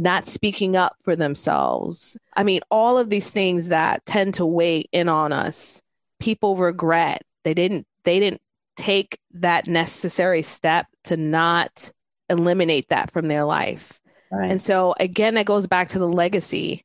not 0.00 0.26
speaking 0.26 0.76
up 0.76 0.96
for 1.02 1.14
themselves 1.14 2.16
i 2.36 2.42
mean 2.42 2.60
all 2.70 2.98
of 2.98 3.10
these 3.10 3.30
things 3.30 3.68
that 3.68 4.04
tend 4.06 4.34
to 4.34 4.46
weigh 4.46 4.84
in 4.92 5.08
on 5.08 5.32
us 5.32 5.82
people 6.20 6.56
regret 6.56 7.22
they 7.44 7.54
didn't 7.54 7.86
they 8.04 8.18
didn't 8.18 8.40
take 8.76 9.18
that 9.32 9.66
necessary 9.66 10.42
step 10.42 10.86
to 11.04 11.16
not 11.16 11.92
eliminate 12.30 12.88
that 12.88 13.10
from 13.10 13.28
their 13.28 13.44
life 13.44 14.00
right. 14.32 14.50
and 14.50 14.62
so 14.62 14.94
again 15.00 15.34
that 15.34 15.46
goes 15.46 15.66
back 15.66 15.88
to 15.88 15.98
the 15.98 16.08
legacy 16.08 16.82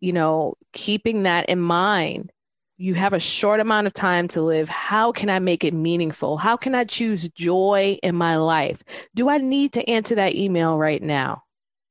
you 0.00 0.12
know 0.12 0.54
keeping 0.72 1.22
that 1.22 1.48
in 1.48 1.60
mind 1.60 2.32
you 2.78 2.94
have 2.94 3.12
a 3.12 3.20
short 3.20 3.60
amount 3.60 3.86
of 3.86 3.94
time 3.94 4.28
to 4.28 4.42
live. 4.42 4.68
How 4.68 5.10
can 5.10 5.30
I 5.30 5.38
make 5.38 5.64
it 5.64 5.72
meaningful? 5.72 6.36
How 6.36 6.58
can 6.58 6.74
I 6.74 6.84
choose 6.84 7.26
joy 7.30 7.98
in 8.02 8.14
my 8.14 8.36
life? 8.36 8.84
Do 9.14 9.30
I 9.30 9.38
need 9.38 9.72
to 9.72 9.88
answer 9.88 10.14
that 10.16 10.34
email 10.34 10.76
right 10.76 11.02
now? 11.02 11.42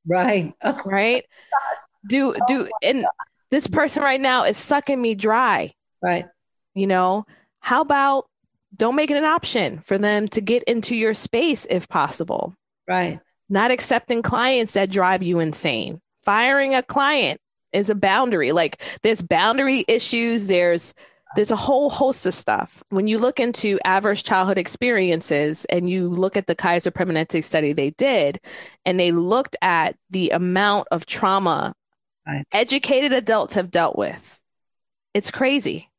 Right. 0.06 0.54
Oh, 0.62 0.80
right. 0.84 1.24
Do 2.08 2.34
do 2.46 2.68
and 2.82 3.04
this 3.50 3.66
person 3.66 4.02
right 4.02 4.20
now 4.20 4.44
is 4.44 4.56
sucking 4.56 5.00
me 5.00 5.14
dry. 5.14 5.72
Right. 6.02 6.26
You 6.74 6.86
know, 6.86 7.26
how 7.60 7.80
about 7.80 8.26
don't 8.76 8.96
make 8.96 9.10
it 9.10 9.16
an 9.16 9.24
option 9.24 9.78
for 9.78 9.98
them 9.98 10.28
to 10.28 10.40
get 10.40 10.62
into 10.64 10.94
your 10.94 11.14
space 11.14 11.66
if 11.68 11.88
possible. 11.88 12.54
Right. 12.86 13.20
Not 13.48 13.70
accepting 13.70 14.22
clients 14.22 14.74
that 14.74 14.90
drive 14.90 15.22
you 15.22 15.38
insane. 15.38 16.00
Firing 16.24 16.74
a 16.74 16.82
client 16.82 17.40
is 17.72 17.90
a 17.90 17.94
boundary. 17.94 18.52
Like 18.52 18.82
there's 19.02 19.22
boundary 19.22 19.84
issues, 19.88 20.46
there's 20.46 20.94
there's 21.36 21.50
a 21.50 21.56
whole 21.56 21.90
host 21.90 22.26
of 22.26 22.34
stuff. 22.34 22.82
When 22.88 23.06
you 23.06 23.18
look 23.18 23.38
into 23.38 23.78
adverse 23.84 24.22
childhood 24.22 24.58
experiences 24.58 25.64
and 25.66 25.88
you 25.88 26.08
look 26.08 26.36
at 26.36 26.46
the 26.46 26.54
Kaiser 26.54 26.90
Permanente 26.90 27.44
study 27.44 27.72
they 27.72 27.90
did, 27.90 28.40
and 28.84 28.98
they 28.98 29.12
looked 29.12 29.56
at 29.62 29.96
the 30.10 30.30
amount 30.30 30.88
of 30.90 31.06
trauma 31.06 31.74
right. 32.26 32.44
educated 32.52 33.12
adults 33.12 33.54
have 33.54 33.70
dealt 33.70 33.96
with, 33.96 34.40
it's 35.14 35.30
crazy. 35.30 35.90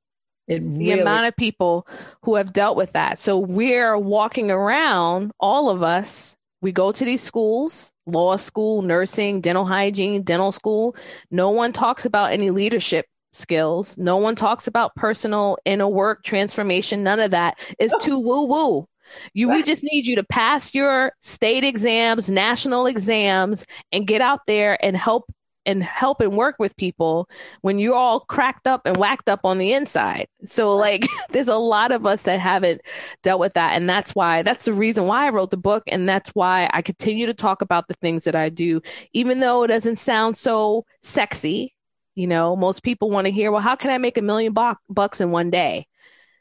It 0.48 0.62
really- 0.62 0.78
the 0.78 0.92
amount 1.00 1.28
of 1.28 1.36
people 1.36 1.88
who 2.24 2.36
have 2.36 2.54
dealt 2.54 2.78
with 2.78 2.94
that. 2.94 3.20
So 3.20 3.38
we're 3.38 3.98
walking 3.98 4.50
around, 4.50 5.32
all 5.40 5.70
of 5.70 5.84
us, 5.84 6.36
we 6.62 6.72
go 6.72 6.92
to 6.92 7.06
these 7.06 7.22
schools, 7.22 7.92
law 8.08 8.36
school, 8.38 8.82
nursing, 8.82 9.42
dental 9.42 9.66
hygiene, 9.66 10.24
dental 10.24 10.52
school. 10.52 10.96
No 11.30 11.52
one 11.52 11.72
talks 11.72 12.06
about 12.06 12.32
any 12.32 12.50
leadership 12.50 13.06
skills. 13.38 13.98
No 13.98 14.18
one 14.18 14.36
talks 14.36 14.68
about 14.68 14.96
personal 14.96 15.58
inner 15.66 15.88
work 15.88 16.24
transformation. 16.24 17.04
None 17.04 17.20
of 17.20 17.32
that 17.32 17.60
is 17.80 17.94
oh. 17.94 18.00
too 18.00 18.20
woo 18.20 18.46
woo. 18.46 18.88
You, 19.34 19.50
we 19.50 19.64
just 19.64 19.84
need 19.84 20.06
you 20.06 20.18
to 20.18 20.24
pass 20.24 20.74
your 20.74 21.14
state 21.22 21.64
exams, 21.64 22.30
national 22.30 22.88
exams, 22.88 23.66
and 23.94 24.06
get 24.06 24.22
out 24.22 24.42
there 24.48 24.84
and 24.84 24.98
help 24.98 25.32
and 25.68 25.84
help 25.84 26.22
and 26.22 26.36
work 26.36 26.56
with 26.58 26.76
people 26.78 27.30
when 27.62 27.78
you're 27.78 27.94
all 27.94 28.22
cracked 28.22 28.66
up 28.66 28.82
and 28.86 28.96
whacked 28.96 29.28
up 29.28 29.42
on 29.44 29.58
the 29.58 29.74
inside. 29.74 30.28
So 30.44 30.74
like 30.74 31.06
there's 31.32 31.50
a 31.50 31.58
lot 31.58 31.92
of 31.92 32.06
us 32.06 32.24
that 32.24 32.40
haven't 32.40 32.82
dealt 33.22 33.42
with 33.42 33.54
that 33.54 33.74
and 33.74 33.88
that's 33.88 34.16
why 34.16 34.42
that's 34.42 34.66
the 34.66 34.74
reason 34.74 35.06
why 35.06 35.28
I 35.28 35.30
wrote 35.30 35.52
the 35.52 35.58
book 35.58 35.84
and 35.92 36.08
that's 36.08 36.30
why 36.32 36.70
I 36.74 36.82
continue 36.82 37.26
to 37.26 37.34
talk 37.34 37.62
about 37.62 37.90
the 37.90 37.94
things 37.96 38.24
that 38.24 38.36
I 38.36 38.48
do 38.48 38.82
even 39.12 39.42
though 39.42 39.64
it 39.64 39.68
doesn't 39.68 39.98
sound 39.98 40.38
so 40.38 40.86
sexy. 41.02 41.74
You 42.18 42.26
know, 42.26 42.56
most 42.56 42.82
people 42.82 43.12
want 43.12 43.26
to 43.28 43.32
hear, 43.32 43.52
well, 43.52 43.62
how 43.62 43.76
can 43.76 43.92
I 43.92 44.00
make 44.00 44.18
a 44.18 44.24
million 44.24 44.52
bucks 44.90 45.22
in 45.22 45.30
one 45.30 45.52
day? 45.52 45.86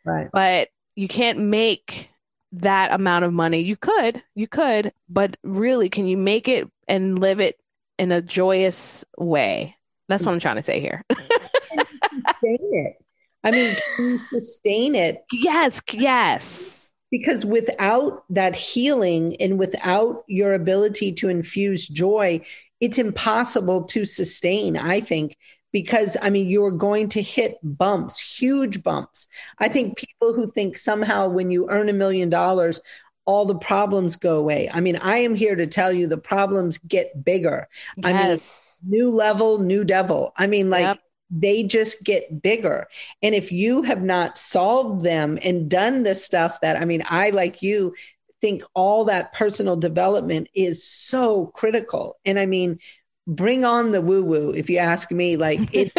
Right. 0.06 0.26
But 0.32 0.70
you 0.94 1.06
can't 1.06 1.38
make 1.38 2.08
that 2.52 2.94
amount 2.94 3.26
of 3.26 3.34
money. 3.34 3.58
You 3.58 3.76
could, 3.76 4.22
you 4.34 4.48
could, 4.48 4.90
but 5.06 5.36
really, 5.42 5.90
can 5.90 6.06
you 6.06 6.16
make 6.16 6.48
it 6.48 6.66
and 6.88 7.18
live 7.18 7.40
it 7.40 7.60
in 7.98 8.10
a 8.10 8.22
joyous 8.22 9.04
way? 9.18 9.76
That's 10.08 10.24
what 10.24 10.32
I'm 10.32 10.40
trying 10.40 10.56
to 10.56 10.62
say 10.62 10.80
here. 10.80 11.04
sustain 11.10 12.58
it. 12.72 12.96
I 13.44 13.50
mean, 13.50 13.76
can 13.96 14.04
you 14.12 14.22
sustain 14.22 14.94
it? 14.94 15.26
Yes, 15.30 15.82
yes. 15.92 16.94
Because 17.10 17.44
without 17.44 18.24
that 18.30 18.56
healing 18.56 19.36
and 19.40 19.58
without 19.58 20.24
your 20.26 20.54
ability 20.54 21.12
to 21.12 21.28
infuse 21.28 21.86
joy, 21.86 22.40
it's 22.80 22.98
impossible 22.98 23.84
to 23.84 24.06
sustain, 24.06 24.78
I 24.78 25.00
think, 25.00 25.36
because 25.76 26.16
I 26.22 26.30
mean, 26.30 26.48
you're 26.48 26.70
going 26.70 27.10
to 27.10 27.20
hit 27.20 27.58
bumps, 27.62 28.18
huge 28.18 28.82
bumps. 28.82 29.26
I 29.58 29.68
think 29.68 29.98
people 29.98 30.32
who 30.32 30.50
think 30.50 30.78
somehow 30.78 31.28
when 31.28 31.50
you 31.50 31.68
earn 31.68 31.90
a 31.90 31.92
million 31.92 32.30
dollars, 32.30 32.80
all 33.26 33.44
the 33.44 33.58
problems 33.58 34.16
go 34.16 34.38
away. 34.38 34.70
I 34.72 34.80
mean, 34.80 34.96
I 34.96 35.18
am 35.18 35.34
here 35.34 35.54
to 35.54 35.66
tell 35.66 35.92
you 35.92 36.06
the 36.06 36.16
problems 36.16 36.78
get 36.78 37.22
bigger. 37.22 37.68
Yes. 37.98 38.80
I 38.80 38.86
mean, 38.86 38.98
new 38.98 39.10
level, 39.10 39.58
new 39.58 39.84
devil. 39.84 40.32
I 40.38 40.46
mean, 40.46 40.70
like, 40.70 40.80
yep. 40.80 40.98
they 41.30 41.64
just 41.64 42.02
get 42.02 42.40
bigger. 42.40 42.88
And 43.20 43.34
if 43.34 43.52
you 43.52 43.82
have 43.82 44.02
not 44.02 44.38
solved 44.38 45.02
them 45.02 45.38
and 45.42 45.68
done 45.68 46.04
the 46.04 46.14
stuff 46.14 46.58
that, 46.62 46.76
I 46.76 46.86
mean, 46.86 47.02
I, 47.04 47.28
like 47.28 47.60
you, 47.60 47.94
think 48.40 48.62
all 48.72 49.04
that 49.06 49.34
personal 49.34 49.76
development 49.76 50.48
is 50.54 50.82
so 50.86 51.46
critical. 51.48 52.16
And 52.24 52.38
I 52.38 52.46
mean, 52.46 52.78
bring 53.26 53.64
on 53.64 53.90
the 53.90 54.00
woo 54.00 54.22
woo 54.22 54.50
if 54.50 54.70
you 54.70 54.78
ask 54.78 55.10
me 55.10 55.36
like 55.36 55.60
it 55.72 55.92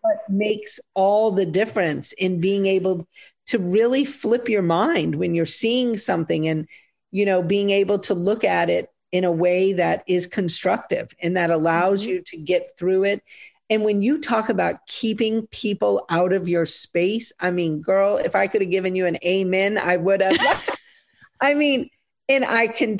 what 0.00 0.18
makes 0.28 0.80
all 0.94 1.30
the 1.30 1.46
difference 1.46 2.12
in 2.12 2.40
being 2.40 2.66
able 2.66 3.06
to 3.46 3.58
really 3.58 4.04
flip 4.04 4.48
your 4.48 4.62
mind 4.62 5.16
when 5.16 5.34
you're 5.34 5.46
seeing 5.46 5.96
something 5.96 6.46
and 6.46 6.66
you 7.10 7.26
know 7.26 7.42
being 7.42 7.70
able 7.70 7.98
to 7.98 8.14
look 8.14 8.44
at 8.44 8.70
it 8.70 8.90
in 9.10 9.24
a 9.24 9.32
way 9.32 9.72
that 9.72 10.04
is 10.06 10.26
constructive 10.26 11.14
and 11.22 11.36
that 11.36 11.50
allows 11.50 12.02
mm-hmm. 12.02 12.10
you 12.10 12.22
to 12.22 12.36
get 12.36 12.70
through 12.78 13.04
it 13.04 13.22
and 13.70 13.84
when 13.84 14.00
you 14.00 14.18
talk 14.18 14.48
about 14.48 14.86
keeping 14.86 15.46
people 15.48 16.06
out 16.08 16.32
of 16.32 16.48
your 16.48 16.64
space 16.64 17.32
i 17.40 17.50
mean 17.50 17.80
girl 17.80 18.16
if 18.16 18.34
i 18.34 18.46
could 18.46 18.62
have 18.62 18.70
given 18.70 18.94
you 18.94 19.06
an 19.06 19.18
amen 19.24 19.76
i 19.76 19.96
would 19.96 20.22
have 20.22 20.78
i 21.40 21.54
mean 21.54 21.90
and 22.28 22.44
i 22.44 22.66
can 22.66 22.98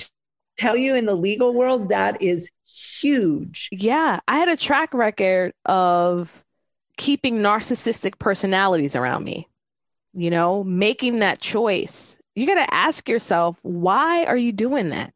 tell 0.58 0.76
you 0.76 0.94
in 0.94 1.06
the 1.06 1.14
legal 1.14 1.54
world 1.54 1.90
that 1.90 2.20
is 2.20 2.50
huge. 2.68 3.68
Yeah. 3.72 4.20
I 4.28 4.38
had 4.38 4.48
a 4.48 4.56
track 4.56 4.94
record 4.94 5.52
of 5.64 6.44
keeping 6.96 7.38
narcissistic 7.38 8.18
personalities 8.18 8.96
around 8.96 9.24
me, 9.24 9.48
you 10.12 10.30
know, 10.30 10.64
making 10.64 11.20
that 11.20 11.40
choice. 11.40 12.18
You 12.34 12.46
got 12.46 12.66
to 12.66 12.74
ask 12.74 13.08
yourself, 13.08 13.58
why 13.62 14.24
are 14.24 14.36
you 14.36 14.52
doing 14.52 14.90
that? 14.90 15.12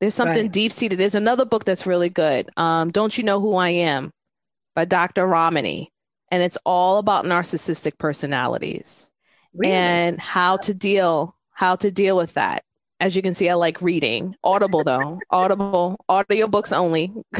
There's 0.00 0.14
something 0.14 0.44
right. 0.44 0.52
deep 0.52 0.72
seated. 0.72 0.98
There's 0.98 1.14
another 1.14 1.44
book 1.44 1.64
that's 1.64 1.86
really 1.86 2.08
good. 2.08 2.50
Um, 2.56 2.90
Don't 2.90 3.16
You 3.16 3.22
Know 3.22 3.40
Who 3.40 3.54
I 3.54 3.68
Am 3.68 4.10
by 4.74 4.84
Dr. 4.84 5.26
Ramani. 5.26 5.92
And 6.30 6.42
it's 6.42 6.58
all 6.64 6.98
about 6.98 7.24
narcissistic 7.24 7.98
personalities 7.98 9.12
really? 9.54 9.72
and 9.72 10.20
how 10.20 10.56
to 10.58 10.74
deal, 10.74 11.36
how 11.52 11.76
to 11.76 11.90
deal 11.90 12.16
with 12.16 12.34
that 12.34 12.64
as 13.02 13.16
you 13.16 13.20
can 13.20 13.34
see, 13.34 13.48
I 13.48 13.54
like 13.54 13.82
reading. 13.82 14.36
Audible 14.44 14.84
though. 14.84 15.18
Audible, 15.30 16.02
audiobooks 16.08 16.74
only. 16.74 17.12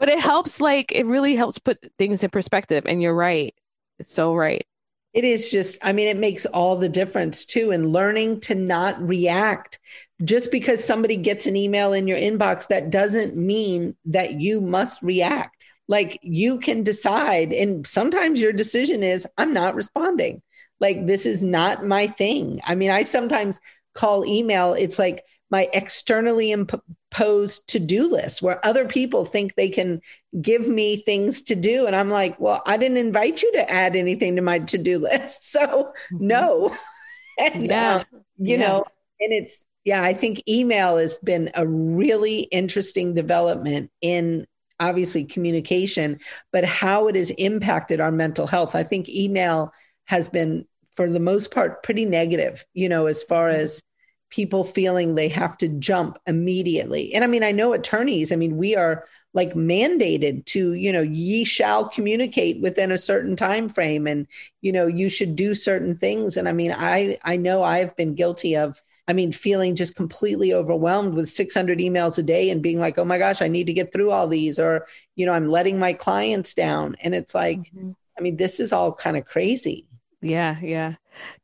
but 0.00 0.08
it 0.08 0.18
helps 0.18 0.60
like 0.60 0.90
it 0.90 1.06
really 1.06 1.36
helps 1.36 1.60
put 1.60 1.78
things 1.96 2.24
in 2.24 2.30
perspective 2.30 2.84
and 2.86 3.00
you're 3.00 3.14
right. 3.14 3.54
It's 4.00 4.12
so 4.12 4.34
right. 4.34 4.66
It 5.12 5.24
is 5.24 5.48
just, 5.48 5.78
I 5.80 5.92
mean, 5.92 6.08
it 6.08 6.16
makes 6.16 6.44
all 6.44 6.76
the 6.76 6.88
difference 6.88 7.46
too. 7.46 7.70
And 7.70 7.92
learning 7.92 8.40
to 8.40 8.56
not 8.56 9.00
react 9.00 9.78
just 10.24 10.50
because 10.50 10.84
somebody 10.84 11.14
gets 11.16 11.46
an 11.46 11.54
email 11.54 11.92
in 11.92 12.08
your 12.08 12.18
inbox, 12.18 12.66
that 12.66 12.90
doesn't 12.90 13.36
mean 13.36 13.94
that 14.06 14.40
you 14.40 14.60
must 14.60 15.00
react. 15.02 15.64
Like 15.86 16.18
you 16.20 16.58
can 16.58 16.82
decide. 16.82 17.52
And 17.52 17.86
sometimes 17.86 18.40
your 18.40 18.52
decision 18.52 19.04
is, 19.04 19.24
I'm 19.38 19.52
not 19.52 19.76
responding. 19.76 20.42
Like, 20.84 21.06
this 21.06 21.24
is 21.24 21.40
not 21.40 21.86
my 21.86 22.06
thing. 22.06 22.60
I 22.62 22.74
mean, 22.74 22.90
I 22.90 23.02
sometimes 23.02 23.58
call 23.94 24.26
email, 24.26 24.74
it's 24.74 24.98
like 24.98 25.24
my 25.50 25.66
externally 25.72 26.50
imposed 26.50 27.66
to 27.68 27.78
do 27.78 28.10
list 28.10 28.42
where 28.42 28.64
other 28.66 28.86
people 28.86 29.24
think 29.24 29.54
they 29.54 29.70
can 29.70 30.02
give 30.42 30.68
me 30.68 30.96
things 30.96 31.40
to 31.42 31.54
do. 31.54 31.86
And 31.86 31.96
I'm 31.96 32.10
like, 32.10 32.38
well, 32.38 32.60
I 32.66 32.76
didn't 32.76 32.98
invite 32.98 33.42
you 33.42 33.50
to 33.52 33.70
add 33.70 33.96
anything 33.96 34.36
to 34.36 34.42
my 34.42 34.58
to 34.58 34.76
do 34.78 34.98
list. 34.98 35.40
So, 35.50 35.92
mm-hmm. 36.12 36.26
no. 36.26 36.76
and, 37.38 37.66
yeah. 37.66 37.94
Uh, 37.94 38.04
you 38.36 38.58
yeah. 38.58 38.68
know, 38.68 38.84
and 39.20 39.32
it's, 39.32 39.64
yeah, 39.84 40.02
I 40.02 40.12
think 40.12 40.42
email 40.46 40.98
has 40.98 41.16
been 41.18 41.50
a 41.54 41.66
really 41.66 42.40
interesting 42.40 43.14
development 43.14 43.90
in 44.02 44.46
obviously 44.80 45.24
communication, 45.24 46.18
but 46.52 46.64
how 46.64 47.06
it 47.06 47.14
has 47.14 47.30
impacted 47.30 48.00
our 48.00 48.12
mental 48.12 48.46
health. 48.46 48.74
I 48.74 48.82
think 48.82 49.08
email 49.08 49.72
has 50.06 50.28
been, 50.28 50.66
for 50.94 51.08
the 51.08 51.20
most 51.20 51.50
part, 51.50 51.82
pretty 51.82 52.04
negative, 52.04 52.64
you 52.74 52.88
know, 52.88 53.06
as 53.06 53.22
far 53.22 53.48
mm-hmm. 53.48 53.60
as 53.60 53.82
people 54.30 54.64
feeling 54.64 55.14
they 55.14 55.28
have 55.28 55.56
to 55.58 55.68
jump 55.68 56.18
immediately. 56.26 57.14
And 57.14 57.22
I 57.22 57.26
mean, 57.26 57.44
I 57.44 57.52
know 57.52 57.72
attorneys, 57.72 58.32
I 58.32 58.36
mean, 58.36 58.56
we 58.56 58.74
are 58.74 59.04
like 59.32 59.54
mandated 59.54 60.44
to, 60.46 60.72
you 60.72 60.92
know, 60.92 61.02
ye 61.02 61.44
shall 61.44 61.88
communicate 61.88 62.60
within 62.60 62.92
a 62.92 62.98
certain 62.98 63.36
time 63.36 63.68
frame 63.68 64.06
and, 64.06 64.26
you 64.60 64.72
know, 64.72 64.86
you 64.86 65.08
should 65.08 65.36
do 65.36 65.54
certain 65.54 65.96
things. 65.96 66.36
And 66.36 66.48
I 66.48 66.52
mean, 66.52 66.72
I 66.72 67.18
I 67.22 67.36
know 67.36 67.62
I've 67.62 67.96
been 67.96 68.14
guilty 68.14 68.56
of 68.56 68.82
I 69.06 69.12
mean, 69.12 69.32
feeling 69.32 69.74
just 69.74 69.96
completely 69.96 70.54
overwhelmed 70.54 71.14
with 71.14 71.28
600 71.28 71.78
emails 71.78 72.18
a 72.18 72.22
day 72.22 72.48
and 72.50 72.62
being 72.62 72.80
like, 72.80 72.98
oh 72.98 73.04
my 73.04 73.18
gosh, 73.18 73.42
I 73.42 73.48
need 73.48 73.66
to 73.66 73.74
get 73.74 73.92
through 73.92 74.10
all 74.10 74.26
these, 74.28 74.58
or, 74.58 74.86
you 75.14 75.26
know, 75.26 75.32
I'm 75.32 75.48
letting 75.48 75.78
my 75.78 75.92
clients 75.92 76.54
down. 76.54 76.96
And 77.00 77.14
it's 77.14 77.34
like, 77.34 77.58
mm-hmm. 77.58 77.90
I 78.18 78.22
mean, 78.22 78.36
this 78.36 78.60
is 78.60 78.72
all 78.72 78.94
kind 78.94 79.16
of 79.16 79.26
crazy. 79.26 79.86
Yeah, 80.24 80.58
yeah. 80.60 80.94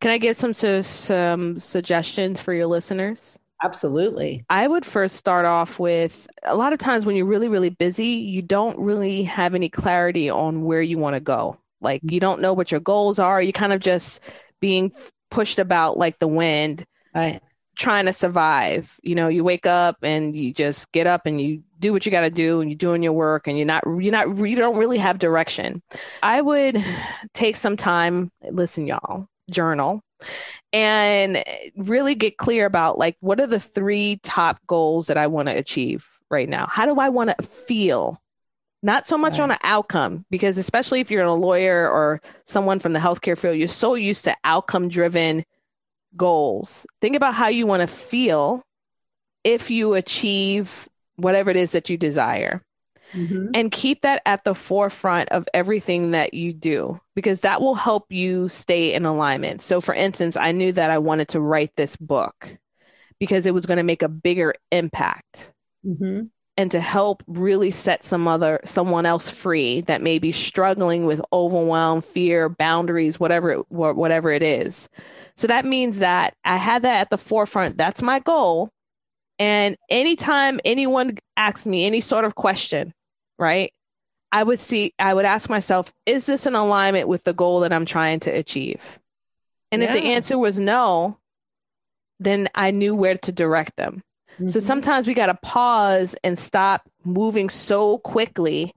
Can 0.01 0.11
I 0.11 0.19
get 0.19 0.37
some 0.37 0.55
some 0.55 1.61
suggestions 1.61 2.41
for 2.41 2.53
your 2.55 2.67
listeners? 2.67 3.39
Absolutely. 3.63 4.45
I 4.49 4.67
would 4.67 4.87
first 4.87 5.17
start 5.17 5.45
off 5.45 5.79
with 5.79 6.27
a 6.45 6.57
lot 6.57 6.73
of 6.73 6.79
times 6.79 7.05
when 7.05 7.15
you're 7.15 7.27
really 7.27 7.49
really 7.49 7.71
busy, 7.71 8.07
you 8.07 8.43
don't 8.43 8.79
really 8.79 9.23
have 9.25 9.55
any 9.55 9.69
clarity 9.69 10.31
on 10.31 10.65
where 10.65 10.83
you 10.83 10.99
want 10.99 11.15
to 11.15 11.21
go. 11.21 11.59
Like 11.83 12.01
you 12.05 12.21
don't 12.21 12.41
know 12.41 12.55
what 12.55 12.71
your 12.71 12.81
goals 12.81 13.19
are. 13.19 13.41
You 13.43 13.53
kind 13.53 13.73
of 13.73 13.81
just 13.81 14.21
being 14.61 14.93
pushed 15.31 15.59
about 15.59 15.99
like 15.99 16.19
the 16.19 16.29
wind. 16.29 16.85
Right 17.15 17.43
trying 17.81 18.05
to 18.07 18.13
survive. 18.13 19.01
You 19.03 19.15
know, 19.15 19.29
you 19.29 19.43
wake 19.43 19.67
up 19.67 19.97
and 20.03 20.37
you 20.37 20.53
just 20.53 20.93
get 20.93 21.07
up 21.07 21.25
and 21.25 21.41
you 21.41 21.63
do 21.79 21.93
what 21.93 22.05
you 22.05 22.13
got 22.13 22.21
to 22.21 22.31
do 22.31 22.61
and 22.61 22.71
you're 22.71 22.77
doing 22.77 23.03
your 23.03 23.15
work 23.15 23.49
and 23.49 23.57
you're 23.57 23.67
not 23.67 23.83
you're 23.87 24.13
not 24.13 24.37
you 24.37 24.55
don't 24.55 24.77
really 24.77 24.99
have 24.99 25.19
direction. 25.19 25.83
I 26.23 26.43
would 26.43 26.77
take 27.35 27.57
some 27.57 27.77
time, 27.77 28.31
listen 28.51 28.87
y'all, 28.87 29.27
journal 29.51 30.03
and 30.73 31.43
really 31.77 32.15
get 32.15 32.37
clear 32.37 32.67
about 32.67 32.99
like 32.99 33.17
what 33.21 33.41
are 33.41 33.47
the 33.47 33.59
three 33.59 34.21
top 34.23 34.61
goals 34.67 35.07
that 35.07 35.17
I 35.17 35.27
want 35.27 35.49
to 35.49 35.57
achieve 35.57 36.07
right 36.31 36.49
now? 36.49 36.67
How 36.69 36.85
do 36.85 37.01
I 37.01 37.09
want 37.09 37.31
to 37.31 37.43
feel? 37.43 38.21
Not 38.83 39.07
so 39.07 39.19
much 39.19 39.33
right. 39.33 39.41
on 39.41 39.51
an 39.51 39.59
outcome, 39.63 40.25
because 40.31 40.57
especially 40.57 41.01
if 41.01 41.11
you're 41.11 41.23
a 41.23 41.35
lawyer 41.35 41.87
or 41.87 42.23
someone 42.47 42.79
from 42.79 42.95
the 42.95 42.99
healthcare 42.99 43.37
field, 43.37 43.59
you're 43.59 43.69
so 43.69 43.93
used 43.95 44.25
to 44.25 44.35
outcome 44.43 44.89
driven 44.89 45.45
goals. 46.17 46.87
Think 47.01 47.17
about 47.17 47.35
how 47.35 47.49
you 47.49 47.67
want 47.67 47.83
to 47.83 47.87
feel 47.87 48.63
if 49.45 49.71
you 49.71 49.95
achieve 49.95 50.89
whatever 51.17 51.51
it 51.51 51.57
is 51.57 51.73
that 51.73 51.91
you 51.91 51.97
desire. 51.97 52.63
Mm-hmm. 53.13 53.49
And 53.55 53.73
keep 53.73 54.03
that 54.03 54.23
at 54.25 54.45
the 54.45 54.55
forefront 54.55 55.31
of 55.31 55.49
everything 55.53 56.13
that 56.13 56.33
you 56.33 56.53
do 56.53 57.01
because 57.17 57.41
that 57.41 57.61
will 57.61 57.75
help 57.75 58.13
you 58.13 58.49
stay 58.49 58.95
in 58.95 59.05
alignment. 59.05 59.63
So, 59.63 59.81
for 59.81 59.95
instance, 59.95 60.37
I 60.37 60.53
knew 60.53 60.71
that 60.73 60.91
I 60.91 60.99
wanted 60.99 61.29
to 61.29 61.41
write 61.41 61.75
this 61.77 61.97
book 61.97 62.57
because 63.19 63.47
it 63.47 63.55
was 63.55 63.67
going 63.67 63.79
to 63.79 63.83
make 63.83 64.03
a 64.03 64.09
bigger 64.09 64.55
impact. 64.71 65.53
Mm-hmm. 65.85 66.27
And 66.61 66.71
to 66.73 66.81
help 66.81 67.23
really 67.27 67.71
set 67.71 68.05
some 68.05 68.29
other 68.29 68.61
someone 68.67 69.07
else 69.07 69.31
free 69.31 69.81
that 69.83 70.03
may 70.03 70.19
be 70.19 70.31
struggling 70.31 71.07
with 71.07 71.23
overwhelm, 71.33 72.03
fear, 72.03 72.51
boundaries, 72.51 73.19
whatever 73.19 73.51
it, 73.53 73.71
whatever 73.71 74.31
it 74.31 74.43
is. 74.43 74.91
So 75.39 75.47
that 75.47 75.65
means 75.65 76.01
that 76.01 76.35
I 76.45 76.57
had 76.57 76.83
that 76.83 77.01
at 77.01 77.09
the 77.09 77.17
forefront. 77.17 77.79
That's 77.79 78.03
my 78.03 78.19
goal. 78.19 78.69
And 79.39 79.75
anytime 79.89 80.61
anyone 80.67 81.17
asks 81.35 81.67
me 81.67 81.87
any 81.87 82.03
sort 82.03 82.27
of 82.27 82.35
question, 82.35 82.93
right? 83.39 83.73
I 84.31 84.43
would 84.43 84.59
see, 84.59 84.93
I 84.99 85.15
would 85.15 85.25
ask 85.25 85.49
myself, 85.49 85.95
is 86.05 86.27
this 86.27 86.45
in 86.45 86.55
alignment 86.55 87.09
with 87.09 87.25
the 87.25 87.33
goal 87.33 87.61
that 87.61 87.73
I'm 87.73 87.87
trying 87.87 88.21
to 88.21 88.31
achieve? 88.31 88.99
And 89.73 89.81
yeah. 89.81 89.89
if 89.89 89.95
the 89.95 90.11
answer 90.11 90.37
was 90.37 90.61
no, 90.61 91.17
then 92.19 92.49
I 92.55 92.71
knew 92.71 92.95
where 92.95 93.17
to 93.17 93.33
direct 93.33 93.77
them. 93.77 94.03
Mm-hmm. 94.41 94.49
So 94.49 94.61
sometimes 94.61 95.07
we 95.07 95.13
got 95.13 95.27
to 95.27 95.39
pause 95.43 96.17
and 96.25 96.39
stop 96.39 96.89
moving 97.05 97.51
so 97.51 97.99
quickly. 97.99 98.73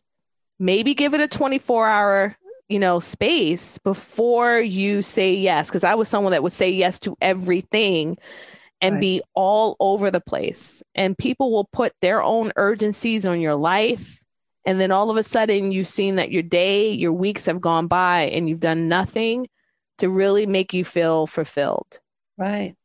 Maybe 0.60 0.94
give 0.94 1.14
it 1.14 1.22
a 1.22 1.28
24 1.28 1.88
hour, 1.88 2.38
you 2.68 2.80
know, 2.80 3.00
space 3.00 3.78
before 3.78 4.60
you 4.60 5.02
say 5.02 5.34
yes. 5.34 5.72
Cause 5.72 5.86
I 5.86 5.96
was 5.96 6.10
someone 6.10 6.32
that 6.32 6.44
would 6.44 6.52
say 6.52 6.70
yes 6.70 7.00
to 7.00 7.16
everything 7.22 8.18
and 8.82 8.96
right. 8.96 9.02
be 9.02 9.22
all 9.34 9.78
over 9.80 10.12
the 10.12 10.20
place. 10.20 10.84
And 10.96 11.18
people 11.18 11.52
will 11.52 11.70
put 11.72 11.94
their 12.02 12.22
own 12.22 12.52
urgencies 12.58 13.26
on 13.26 13.40
your 13.40 13.56
life. 13.56 14.20
And 14.66 14.82
then 14.82 14.92
all 14.92 15.10
of 15.10 15.18
a 15.18 15.24
sudden, 15.24 15.72
you've 15.72 15.88
seen 15.88 16.18
that 16.18 16.32
your 16.32 16.44
day, 16.44 16.90
your 16.90 17.14
weeks 17.14 17.46
have 17.46 17.62
gone 17.62 17.88
by 17.88 18.24
and 18.24 18.48
you've 18.50 18.60
done 18.60 18.90
nothing 18.90 19.48
to 20.00 20.10
really 20.10 20.46
make 20.46 20.74
you 20.74 20.84
feel 20.84 21.28
fulfilled. 21.28 22.00
Right. 22.38 22.76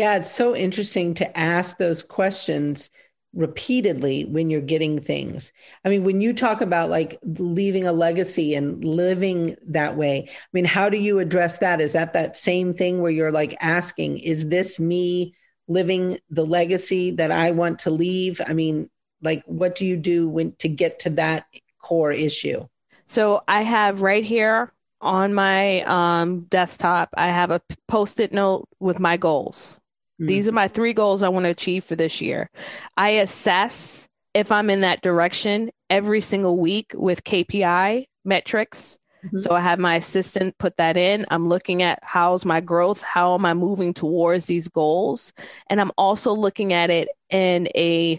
Yeah, 0.00 0.16
it's 0.16 0.30
so 0.30 0.56
interesting 0.56 1.12
to 1.16 1.38
ask 1.38 1.76
those 1.76 2.00
questions 2.00 2.88
repeatedly 3.34 4.24
when 4.24 4.48
you're 4.48 4.62
getting 4.62 4.98
things. 4.98 5.52
I 5.84 5.90
mean, 5.90 6.04
when 6.04 6.22
you 6.22 6.32
talk 6.32 6.62
about 6.62 6.88
like 6.88 7.18
leaving 7.22 7.86
a 7.86 7.92
legacy 7.92 8.54
and 8.54 8.82
living 8.82 9.56
that 9.66 9.98
way, 9.98 10.24
I 10.26 10.32
mean, 10.54 10.64
how 10.64 10.88
do 10.88 10.96
you 10.96 11.18
address 11.18 11.58
that? 11.58 11.82
Is 11.82 11.92
that 11.92 12.14
that 12.14 12.34
same 12.34 12.72
thing 12.72 13.02
where 13.02 13.10
you're 13.10 13.30
like 13.30 13.54
asking, 13.60 14.20
is 14.20 14.48
this 14.48 14.80
me 14.80 15.34
living 15.68 16.18
the 16.30 16.46
legacy 16.46 17.10
that 17.10 17.30
I 17.30 17.50
want 17.50 17.80
to 17.80 17.90
leave? 17.90 18.40
I 18.46 18.54
mean, 18.54 18.88
like 19.20 19.44
what 19.44 19.74
do 19.74 19.84
you 19.84 19.98
do 19.98 20.30
when 20.30 20.54
to 20.60 20.68
get 20.70 21.00
to 21.00 21.10
that 21.10 21.44
core 21.78 22.10
issue? 22.10 22.66
So 23.04 23.42
I 23.46 23.60
have 23.60 24.00
right 24.00 24.24
here 24.24 24.72
on 25.02 25.34
my 25.34 25.82
um, 25.82 26.44
desktop, 26.44 27.10
I 27.18 27.26
have 27.26 27.50
a 27.50 27.60
post-it 27.86 28.32
note 28.32 28.66
with 28.78 28.98
my 28.98 29.18
goals. 29.18 29.79
These 30.26 30.48
are 30.48 30.52
my 30.52 30.68
three 30.68 30.92
goals 30.92 31.22
I 31.22 31.28
want 31.28 31.44
to 31.46 31.50
achieve 31.50 31.84
for 31.84 31.96
this 31.96 32.20
year. 32.20 32.50
I 32.96 33.10
assess 33.10 34.08
if 34.34 34.52
I'm 34.52 34.70
in 34.70 34.80
that 34.80 35.02
direction 35.02 35.70
every 35.88 36.20
single 36.20 36.58
week 36.58 36.92
with 36.94 37.24
KPI 37.24 38.06
metrics. 38.24 38.98
Mm-hmm. 39.24 39.38
So 39.38 39.52
I 39.52 39.60
have 39.60 39.78
my 39.78 39.96
assistant 39.96 40.56
put 40.58 40.76
that 40.76 40.96
in. 40.96 41.26
I'm 41.30 41.48
looking 41.48 41.82
at 41.82 41.98
how's 42.02 42.44
my 42.44 42.60
growth? 42.60 43.02
How 43.02 43.34
am 43.34 43.44
I 43.44 43.54
moving 43.54 43.92
towards 43.92 44.46
these 44.46 44.68
goals? 44.68 45.32
And 45.68 45.80
I'm 45.80 45.92
also 45.98 46.34
looking 46.34 46.72
at 46.72 46.90
it 46.90 47.08
in 47.28 47.68
a 47.74 48.18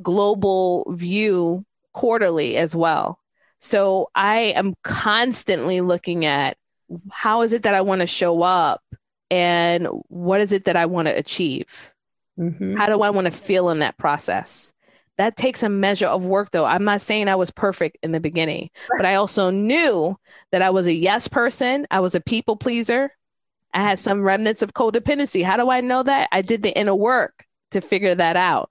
global 0.00 0.86
view 0.92 1.64
quarterly 1.92 2.56
as 2.56 2.74
well. 2.74 3.18
So 3.60 4.10
I 4.14 4.54
am 4.56 4.74
constantly 4.82 5.80
looking 5.80 6.24
at 6.24 6.56
how 7.10 7.42
is 7.42 7.52
it 7.52 7.62
that 7.62 7.74
I 7.74 7.80
want 7.80 8.00
to 8.00 8.06
show 8.06 8.42
up 8.42 8.82
and 9.32 9.88
what 10.08 10.42
is 10.42 10.52
it 10.52 10.66
that 10.66 10.76
I 10.76 10.84
want 10.84 11.08
to 11.08 11.16
achieve? 11.16 11.94
Mm-hmm. 12.38 12.76
How 12.76 12.86
do 12.86 13.00
I 13.00 13.08
want 13.08 13.24
to 13.26 13.30
feel 13.30 13.70
in 13.70 13.78
that 13.78 13.96
process? 13.96 14.74
That 15.16 15.36
takes 15.36 15.62
a 15.62 15.70
measure 15.70 16.06
of 16.06 16.26
work, 16.26 16.50
though. 16.50 16.66
I'm 16.66 16.84
not 16.84 17.00
saying 17.00 17.28
I 17.28 17.36
was 17.36 17.50
perfect 17.50 17.96
in 18.02 18.12
the 18.12 18.20
beginning, 18.20 18.68
but 18.98 19.06
I 19.06 19.14
also 19.14 19.48
knew 19.48 20.18
that 20.50 20.60
I 20.60 20.68
was 20.68 20.86
a 20.86 20.92
yes 20.92 21.28
person. 21.28 21.86
I 21.90 22.00
was 22.00 22.14
a 22.14 22.20
people 22.20 22.56
pleaser. 22.56 23.10
I 23.72 23.80
had 23.80 23.98
some 23.98 24.20
remnants 24.20 24.60
of 24.60 24.74
codependency. 24.74 25.42
How 25.42 25.56
do 25.56 25.70
I 25.70 25.80
know 25.80 26.02
that? 26.02 26.28
I 26.30 26.42
did 26.42 26.62
the 26.62 26.78
inner 26.78 26.94
work 26.94 27.44
to 27.70 27.80
figure 27.80 28.14
that 28.14 28.36
out. 28.36 28.70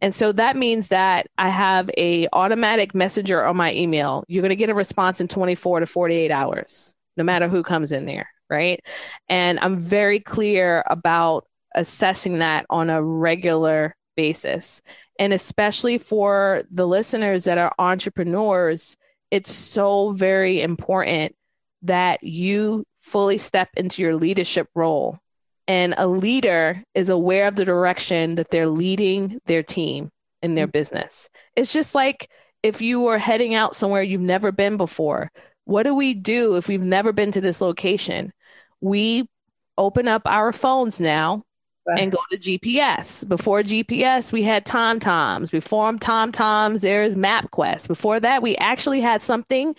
And 0.00 0.14
so 0.14 0.30
that 0.30 0.56
means 0.56 0.88
that 0.88 1.26
I 1.38 1.48
have 1.48 1.90
a 1.98 2.28
automatic 2.32 2.94
messenger 2.94 3.44
on 3.44 3.56
my 3.56 3.74
email. 3.74 4.24
You're 4.28 4.42
going 4.42 4.50
to 4.50 4.56
get 4.56 4.70
a 4.70 4.74
response 4.74 5.20
in 5.20 5.26
24 5.26 5.80
to 5.80 5.86
48 5.86 6.30
hours, 6.30 6.94
no 7.16 7.24
matter 7.24 7.48
who 7.48 7.64
comes 7.64 7.90
in 7.90 8.06
there 8.06 8.28
right? 8.50 8.80
And 9.28 9.58
I'm 9.60 9.78
very 9.78 10.20
clear 10.20 10.84
about 10.86 11.46
assessing 11.74 12.38
that 12.38 12.66
on 12.70 12.90
a 12.90 13.02
regular 13.02 13.94
basis. 14.16 14.82
And 15.18 15.32
especially 15.32 15.98
for 15.98 16.62
the 16.70 16.86
listeners 16.86 17.44
that 17.44 17.58
are 17.58 17.74
entrepreneurs, 17.78 18.96
it's 19.30 19.52
so 19.52 20.12
very 20.12 20.60
important 20.62 21.34
that 21.82 22.22
you 22.22 22.84
fully 23.00 23.38
step 23.38 23.68
into 23.76 24.02
your 24.02 24.16
leadership 24.16 24.68
role. 24.74 25.18
And 25.66 25.94
a 25.98 26.06
leader 26.06 26.82
is 26.94 27.10
aware 27.10 27.48
of 27.48 27.56
the 27.56 27.64
direction 27.64 28.36
that 28.36 28.50
they're 28.50 28.68
leading 28.68 29.38
their 29.46 29.62
team 29.62 30.10
in 30.42 30.54
their 30.54 30.66
business. 30.66 31.28
It's 31.56 31.72
just 31.72 31.94
like 31.94 32.28
if 32.62 32.80
you 32.80 33.00
were 33.00 33.18
heading 33.18 33.54
out 33.54 33.76
somewhere 33.76 34.02
you've 34.02 34.20
never 34.20 34.52
been 34.52 34.76
before. 34.76 35.30
What 35.64 35.82
do 35.82 35.94
we 35.94 36.14
do 36.14 36.56
if 36.56 36.68
we've 36.68 36.80
never 36.80 37.12
been 37.12 37.30
to 37.32 37.40
this 37.40 37.60
location? 37.60 38.32
We 38.80 39.28
open 39.76 40.08
up 40.08 40.22
our 40.26 40.52
phones 40.52 41.00
now 41.00 41.44
right. 41.86 41.98
and 41.98 42.12
go 42.12 42.18
to 42.30 42.38
GPS. 42.38 43.26
Before 43.28 43.62
GPS, 43.62 44.32
we 44.32 44.42
had 44.42 44.66
Tom 44.66 45.00
Toms. 45.00 45.50
Before 45.50 45.92
Tom 45.94 46.32
Toms, 46.32 46.82
there's 46.82 47.16
MapQuest. 47.16 47.88
Before 47.88 48.20
that, 48.20 48.42
we 48.42 48.56
actually 48.56 49.00
had 49.00 49.22
something 49.22 49.74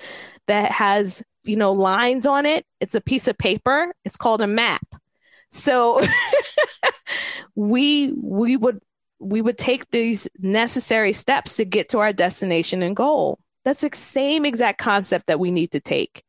that 0.47 0.71
has, 0.71 1.23
you 1.43 1.55
know, 1.55 1.71
lines 1.71 2.25
on 2.25 2.45
it. 2.45 2.65
It's 2.79 2.95
a 2.95 3.01
piece 3.01 3.27
of 3.27 3.37
paper. 3.37 3.93
It's 4.05 4.17
called 4.17 4.41
a 4.41 4.47
map. 4.47 4.85
So 5.51 6.01
we 7.55 8.13
we 8.13 8.57
would 8.57 8.79
we 9.19 9.41
would 9.41 9.57
take 9.57 9.89
these 9.91 10.27
necessary 10.39 11.13
steps 11.13 11.57
to 11.57 11.65
get 11.65 11.89
to 11.89 11.99
our 11.99 12.13
destination 12.13 12.81
and 12.81 12.95
goal. 12.95 13.39
That's 13.65 13.81
the 13.81 13.89
same 13.93 14.45
exact 14.45 14.79
concept 14.79 15.27
that 15.27 15.39
we 15.39 15.51
need 15.51 15.71
to 15.71 15.79
take 15.79 16.23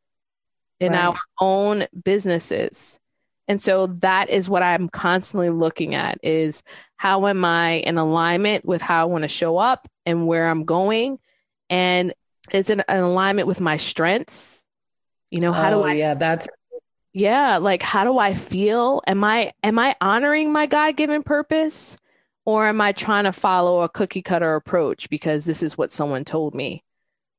in 0.81 0.93
right. 0.93 1.05
our 1.05 1.17
own 1.39 1.85
businesses. 2.03 2.99
And 3.47 3.61
so 3.61 3.87
that 3.87 4.29
is 4.29 4.49
what 4.49 4.63
I'm 4.63 4.89
constantly 4.89 5.49
looking 5.49 5.93
at 5.93 6.17
is 6.23 6.63
how 6.97 7.27
am 7.27 7.45
I 7.45 7.73
in 7.73 7.97
alignment 7.97 8.65
with 8.65 8.81
how 8.81 9.01
I 9.01 9.05
want 9.05 9.23
to 9.23 9.27
show 9.27 9.57
up 9.57 9.87
and 10.05 10.25
where 10.25 10.49
I'm 10.49 10.65
going? 10.65 11.19
And 11.69 12.13
is 12.51 12.69
it 12.69 12.79
an 12.87 13.03
alignment 13.03 13.47
with 13.47 13.61
my 13.61 13.77
strengths? 13.77 14.65
You 15.29 15.39
know, 15.39 15.53
how 15.53 15.71
oh, 15.71 15.83
do 15.83 15.89
I 15.89 15.93
Yeah, 15.93 16.15
that's 16.15 16.47
Yeah, 17.13 17.57
like 17.57 17.83
how 17.83 18.03
do 18.03 18.17
I 18.17 18.33
feel? 18.33 19.01
Am 19.05 19.23
I 19.23 19.53
am 19.63 19.77
I 19.77 19.95
honoring 20.01 20.51
my 20.51 20.65
God-given 20.65 21.23
purpose 21.23 21.97
or 22.45 22.67
am 22.67 22.81
I 22.81 22.91
trying 22.91 23.25
to 23.25 23.31
follow 23.31 23.81
a 23.81 23.89
cookie 23.89 24.23
cutter 24.23 24.55
approach 24.55 25.09
because 25.09 25.45
this 25.45 25.61
is 25.61 25.77
what 25.77 25.91
someone 25.91 26.25
told 26.25 26.55
me? 26.55 26.83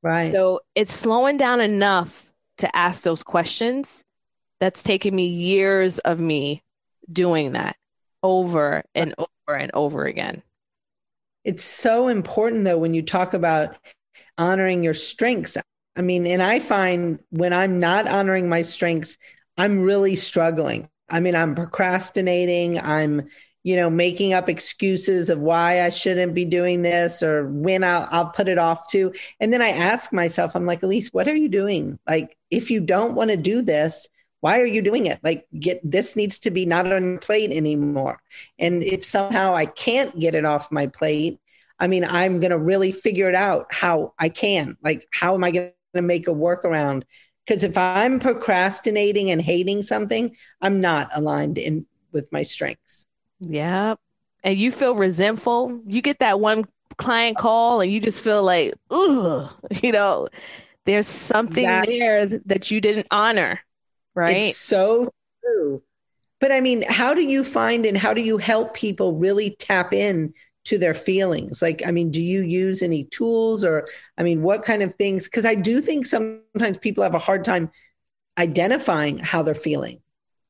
Right. 0.02 0.32
So 0.32 0.60
it's 0.74 0.92
slowing 0.92 1.38
down 1.38 1.60
enough 1.60 2.31
to 2.62 2.76
ask 2.76 3.02
those 3.02 3.22
questions, 3.22 4.04
that's 4.58 4.82
taken 4.82 5.14
me 5.14 5.26
years 5.26 5.98
of 6.00 6.18
me 6.18 6.62
doing 7.12 7.52
that 7.52 7.76
over 8.22 8.84
and 8.94 9.14
over 9.18 9.58
and 9.58 9.70
over 9.74 10.04
again. 10.04 10.42
It's 11.44 11.64
so 11.64 12.08
important 12.08 12.64
though 12.64 12.78
when 12.78 12.94
you 12.94 13.02
talk 13.02 13.34
about 13.34 13.76
honoring 14.38 14.82
your 14.82 14.94
strengths. 14.94 15.56
I 15.96 16.02
mean, 16.02 16.26
and 16.26 16.40
I 16.40 16.60
find 16.60 17.18
when 17.30 17.52
I'm 17.52 17.78
not 17.78 18.06
honoring 18.06 18.48
my 18.48 18.62
strengths, 18.62 19.18
I'm 19.58 19.80
really 19.80 20.16
struggling. 20.16 20.88
I 21.08 21.20
mean, 21.20 21.34
I'm 21.34 21.54
procrastinating. 21.54 22.78
I'm 22.78 23.28
you 23.62 23.76
know, 23.76 23.88
making 23.88 24.32
up 24.32 24.48
excuses 24.48 25.30
of 25.30 25.38
why 25.38 25.82
I 25.82 25.90
shouldn't 25.90 26.34
be 26.34 26.44
doing 26.44 26.82
this 26.82 27.22
or 27.22 27.46
when 27.48 27.84
I'll, 27.84 28.08
I'll 28.10 28.30
put 28.30 28.48
it 28.48 28.58
off 28.58 28.88
to. 28.88 29.12
And 29.38 29.52
then 29.52 29.62
I 29.62 29.70
ask 29.70 30.12
myself, 30.12 30.54
I'm 30.54 30.66
like, 30.66 30.82
Elise, 30.82 31.10
what 31.12 31.28
are 31.28 31.36
you 31.36 31.48
doing? 31.48 31.98
Like, 32.06 32.36
if 32.50 32.70
you 32.70 32.80
don't 32.80 33.14
want 33.14 33.30
to 33.30 33.36
do 33.36 33.62
this, 33.62 34.08
why 34.40 34.60
are 34.60 34.66
you 34.66 34.82
doing 34.82 35.06
it? 35.06 35.20
Like, 35.22 35.46
get 35.56 35.80
this 35.88 36.16
needs 36.16 36.40
to 36.40 36.50
be 36.50 36.66
not 36.66 36.92
on 36.92 37.04
your 37.04 37.18
plate 37.18 37.52
anymore. 37.52 38.20
And 38.58 38.82
if 38.82 39.04
somehow 39.04 39.54
I 39.54 39.66
can't 39.66 40.18
get 40.18 40.34
it 40.34 40.44
off 40.44 40.72
my 40.72 40.88
plate, 40.88 41.38
I 41.78 41.86
mean, 41.86 42.04
I'm 42.04 42.40
going 42.40 42.50
to 42.50 42.58
really 42.58 42.90
figure 42.90 43.28
it 43.28 43.36
out 43.36 43.72
how 43.72 44.14
I 44.18 44.28
can. 44.28 44.76
Like, 44.82 45.06
how 45.12 45.34
am 45.34 45.44
I 45.44 45.52
going 45.52 45.72
to 45.94 46.02
make 46.02 46.26
a 46.26 46.32
workaround? 46.32 47.04
Because 47.46 47.62
if 47.62 47.78
I'm 47.78 48.18
procrastinating 48.18 49.30
and 49.30 49.40
hating 49.40 49.82
something, 49.82 50.36
I'm 50.60 50.80
not 50.80 51.10
aligned 51.12 51.58
in 51.58 51.86
with 52.10 52.30
my 52.32 52.42
strengths. 52.42 53.06
Yeah. 53.42 53.96
And 54.44 54.56
you 54.56 54.72
feel 54.72 54.94
resentful. 54.94 55.80
You 55.86 56.02
get 56.02 56.20
that 56.20 56.40
one 56.40 56.64
client 56.96 57.36
call 57.36 57.80
and 57.80 57.90
you 57.90 58.00
just 58.00 58.20
feel 58.20 58.42
like, 58.42 58.74
ugh, 58.90 59.50
you 59.82 59.92
know, 59.92 60.28
there's 60.84 61.06
something 61.06 61.64
that, 61.64 61.86
there 61.86 62.26
that 62.26 62.70
you 62.70 62.80
didn't 62.80 63.06
honor. 63.10 63.60
Right. 64.14 64.44
It's 64.44 64.58
so 64.58 65.12
true. 65.42 65.82
But 66.40 66.52
I 66.52 66.60
mean, 66.60 66.82
how 66.82 67.14
do 67.14 67.22
you 67.22 67.44
find 67.44 67.86
and 67.86 67.96
how 67.96 68.14
do 68.14 68.20
you 68.20 68.36
help 68.36 68.74
people 68.74 69.14
really 69.16 69.50
tap 69.58 69.92
in 69.92 70.34
to 70.64 70.76
their 70.76 70.94
feelings? 70.94 71.62
Like, 71.62 71.82
I 71.86 71.92
mean, 71.92 72.10
do 72.10 72.22
you 72.22 72.42
use 72.42 72.82
any 72.82 73.04
tools 73.04 73.64
or, 73.64 73.88
I 74.18 74.24
mean, 74.24 74.42
what 74.42 74.64
kind 74.64 74.82
of 74.82 74.94
things? 74.94 75.24
Because 75.24 75.44
I 75.44 75.54
do 75.54 75.80
think 75.80 76.04
sometimes 76.04 76.78
people 76.78 77.04
have 77.04 77.14
a 77.14 77.20
hard 77.20 77.44
time 77.44 77.70
identifying 78.36 79.18
how 79.18 79.42
they're 79.42 79.54
feeling. 79.54 80.00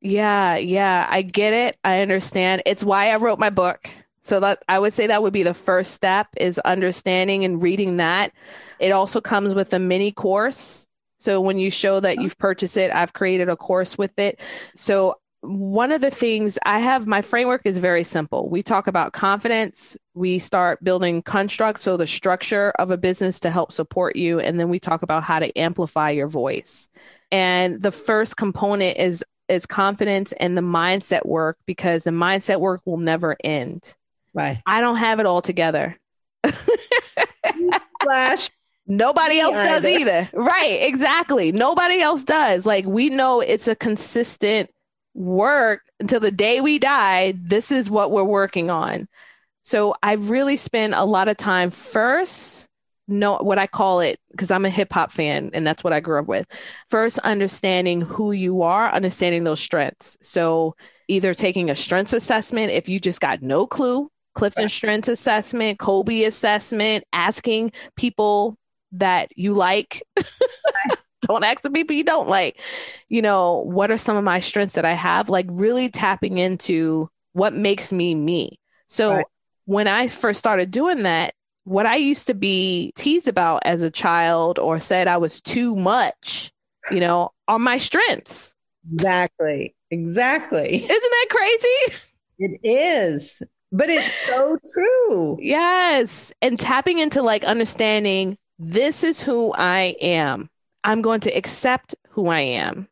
Yeah, 0.03 0.57
yeah, 0.57 1.07
I 1.09 1.23
get 1.23 1.53
it. 1.53 1.77
I 1.85 2.01
understand. 2.01 2.63
It's 2.67 2.83
why 2.83 3.11
I 3.11 3.17
wrote 3.17 3.39
my 3.39 3.51
book. 3.51 3.89
So 4.21 4.41
that 4.41 4.63
I 4.69 4.79
would 4.79 4.93
say 4.93 5.07
that 5.09 5.23
would 5.23 5.33
be 5.33 5.43
the 5.43 5.55
first 5.55 5.93
step 5.93 6.29
is 6.37 6.59
understanding 6.61 7.45
and 7.45 7.63
reading 7.63 7.97
that. 7.97 8.33
It 8.79 8.91
also 8.91 9.21
comes 9.21 9.55
with 9.55 9.73
a 9.73 9.79
mini 9.79 10.13
course. 10.13 10.87
So 11.19 11.41
when 11.41 11.59
you 11.59 11.71
show 11.71 12.01
that 12.01 12.19
oh. 12.19 12.23
you've 12.23 12.39
purchased 12.39 12.77
it, 12.77 12.95
I've 12.95 13.13
created 13.13 13.49
a 13.49 13.57
course 13.57 13.97
with 13.97 14.17
it. 14.19 14.41
So 14.75 15.17
one 15.41 15.91
of 15.91 16.01
the 16.01 16.11
things 16.11 16.57
I 16.65 16.79
have, 16.79 17.09
my 17.09 17.21
framework 17.21 17.63
is 17.65 17.77
very 17.79 18.05
simple. 18.05 18.49
We 18.49 18.63
talk 18.63 18.87
about 18.87 19.13
confidence. 19.13 19.97
We 20.15 20.39
start 20.39 20.83
building 20.85 21.23
constructs, 21.23 21.83
so 21.83 21.97
the 21.97 22.07
structure 22.07 22.71
of 22.79 22.93
a 22.93 22.97
business 22.97 23.41
to 23.41 23.51
help 23.51 23.73
support 23.73 24.15
you. 24.15 24.39
And 24.39 24.59
then 24.59 24.69
we 24.69 24.79
talk 24.79 25.03
about 25.03 25.25
how 25.25 25.41
to 25.41 25.59
amplify 25.59 26.11
your 26.11 26.29
voice. 26.29 26.89
And 27.33 27.83
the 27.83 27.91
first 27.91 28.37
component 28.37 28.99
is 28.99 29.25
is 29.53 29.67
confidence 29.67 30.33
and 30.33 30.57
the 30.57 30.63
mindset 30.63 31.25
work 31.27 31.59
because 31.67 32.05
the 32.05 32.11
mindset 32.11 32.61
work 32.61 32.81
will 32.85 32.99
never 32.99 33.37
end. 33.45 33.95
Right. 34.35 34.61
I 34.67 34.81
don't 34.81 34.97
have 34.97 35.21
it 35.21 35.27
all 35.27 35.43
together. 35.43 35.99
Flash. 38.03 38.51
Nobody 38.87 39.37
Me 39.37 39.41
else 39.41 39.57
does 39.57 39.85
either. 39.87 40.01
either. 40.01 40.31
Right, 40.33 40.83
exactly. 40.83 41.53
Nobody 41.53 42.01
else 42.01 42.25
does. 42.25 42.67
Like 42.67 42.85
we 42.85 43.11
know 43.11 43.41
it's 43.41 43.69
a 43.69 43.77
consistent 43.77 44.71
work 45.15 45.83
until 46.01 46.21
the 46.21 46.33
day 46.33 46.61
we 46.61 46.79
die. 46.79 47.35
This 47.37 47.71
is 47.71 47.91
what 47.91 48.11
we're 48.11 48.25
working 48.25 48.71
on. 48.71 49.09
So 49.63 49.95
I 50.03 50.15
really 50.15 50.57
spend 50.57 50.95
a 50.95 51.05
lot 51.05 51.29
of 51.29 51.37
time 51.37 51.71
first 51.71 52.69
know 53.09 53.37
what 53.39 53.59
I 53.59 53.67
call 53.67 54.01
it 54.01 54.19
because 54.31 54.51
I'm 54.51 54.65
a 54.65 54.71
hip 54.71 54.93
hop 54.93 55.13
fan 55.13 55.51
and 55.53 55.67
that's 55.67 55.85
what 55.85 55.93
I 55.93 56.01
grew 56.01 56.19
up 56.21 56.27
with. 56.27 56.47
First 56.89 57.19
understanding 57.21 58.01
who 58.01 58.33
you 58.33 58.63
are, 58.63 58.91
understanding 58.93 59.45
those 59.45 59.61
strengths. 59.61 60.17
So 60.23 60.75
either 61.09 61.35
taking 61.35 61.71
a 61.71 61.77
strengths 61.77 62.13
assessment 62.13 62.71
if 62.71 62.89
you 62.89 63.01
just 63.01 63.21
got 63.21 63.43
no 63.43 63.67
clue, 63.67 64.09
Clifton 64.35 64.69
strengths 64.69 65.09
assessment, 65.09 65.79
Kolbe 65.79 66.27
assessment, 66.27 67.05
asking 67.13 67.73
people 67.97 68.57
that 68.93 69.29
you 69.37 69.55
like. 69.55 70.03
don't 71.29 71.45
ask 71.45 71.63
the 71.63 71.71
people 71.71 71.95
you 71.95 72.05
don't 72.05 72.29
like. 72.29 72.61
You 73.09 73.23
know, 73.23 73.59
what 73.67 73.91
are 73.91 73.99
some 73.99 74.17
of 74.17 74.25
my 74.25 74.41
strengths 74.41 74.75
that 74.75 74.85
I 74.85 74.93
have? 74.93 75.29
Like 75.29 75.47
really 75.49 75.89
tapping 75.89 76.39
into 76.39 77.09
what 77.33 77.55
makes 77.55 77.93
me 77.93 78.15
me. 78.15 78.59
So 78.89 79.13
Right. 79.13 79.27
when 79.67 79.87
I 79.89 80.09
first 80.09 80.39
started 80.39 80.71
doing 80.71 81.05
that, 81.05 81.35
what 81.65 81.87
I 81.87 81.97
used 81.97 82.27
to 82.27 82.35
be 82.35 82.93
teased 82.97 83.29
about 83.29 83.63
as 83.65 83.83
a 83.83 83.91
child 83.91 84.59
or 84.59 84.79
said 84.79 85.09
I 85.09 85.17
was 85.17 85.41
too 85.41 85.77
much, 85.77 86.53
you 86.91 87.01
know, 87.01 87.33
are 87.49 87.59
my 87.59 87.79
strengths. 87.79 88.55
Exactly. 88.93 89.75
Exactly. 89.91 90.77
Isn't 90.77 90.89
that 90.89 91.27
crazy? 91.31 91.99
It 92.39 92.61
is. 92.65 93.43
But 93.71 93.89
it's 93.89 94.13
so 94.13 94.59
true. 94.75 95.39
Yes. 95.41 96.33
And 96.43 96.59
tapping 96.59 96.99
into 96.99 97.23
like 97.23 97.45
understanding 97.45 98.37
this 98.59 99.05
is 99.05 99.23
who 99.23 99.53
I 99.57 99.95
am. 100.01 100.51
I'm 100.85 101.01
going 101.01 101.21
to 101.21 101.31
accept 101.31 101.95
who 102.11 102.27
I 102.27 102.41
am. 102.41 102.89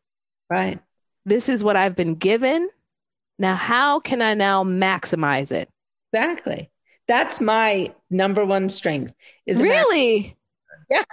Right. 0.49 0.79
This 1.25 1.49
is 1.49 1.63
what 1.63 1.75
I've 1.75 1.95
been 1.95 2.15
given. 2.15 2.69
Now, 3.37 3.55
how 3.55 3.99
can 3.99 4.21
I 4.21 4.33
now 4.33 4.63
maximize 4.63 5.51
it? 5.51 5.69
Exactly. 6.13 6.70
That's 7.11 7.41
my 7.41 7.93
number 8.09 8.45
one 8.45 8.69
strength. 8.69 9.13
Is 9.45 9.61
really? 9.61 10.37
ma- 10.89 11.03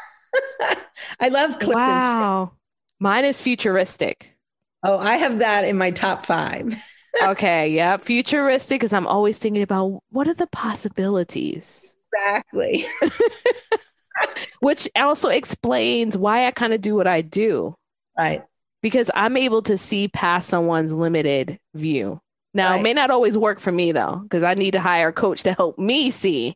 I 1.21 1.29
love 1.29 1.59
Clifton's. 1.59 1.75
Wow. 1.75 2.53
Mine 3.01 3.25
is 3.25 3.43
futuristic. 3.43 4.37
Oh, 4.85 4.97
I 4.99 5.17
have 5.17 5.41
that 5.41 5.65
in 5.65 5.77
my 5.77 5.91
top 5.91 6.25
five. 6.25 6.73
okay. 7.25 7.69
Yeah. 7.71 7.97
Futuristic 7.97 8.79
because 8.81 8.93
I'm 8.93 9.09
always 9.09 9.39
thinking 9.39 9.63
about 9.65 10.01
what 10.11 10.29
are 10.29 10.35
the 10.35 10.47
possibilities, 10.47 11.97
Exactly. 12.15 12.87
which 14.61 14.89
also 14.97 15.29
explains 15.31 16.17
why 16.17 16.47
I 16.47 16.53
kind 16.53 16.73
of 16.73 16.81
do 16.81 16.95
what 16.95 17.07
I 17.09 17.23
do. 17.23 17.75
Right. 18.17 18.45
because 18.83 19.11
I'm 19.15 19.37
able 19.37 19.63
to 19.63 19.77
see 19.79 20.07
past 20.09 20.49
someone's 20.49 20.93
limited 20.93 21.59
view. 21.75 22.21
Now, 22.59 22.77
it 22.77 22.83
may 22.83 22.93
not 22.93 23.11
always 23.11 23.39
work 23.39 23.61
for 23.61 23.73
me 23.73 23.93
though, 23.93 24.17
because 24.23 24.43
I 24.43 24.55
need 24.55 24.73
to 24.73 24.81
hire 24.81 25.09
a 25.09 25.13
coach 25.13 25.43
to 25.45 25.53
help 25.55 25.79
me 25.79 26.11
see 26.11 26.55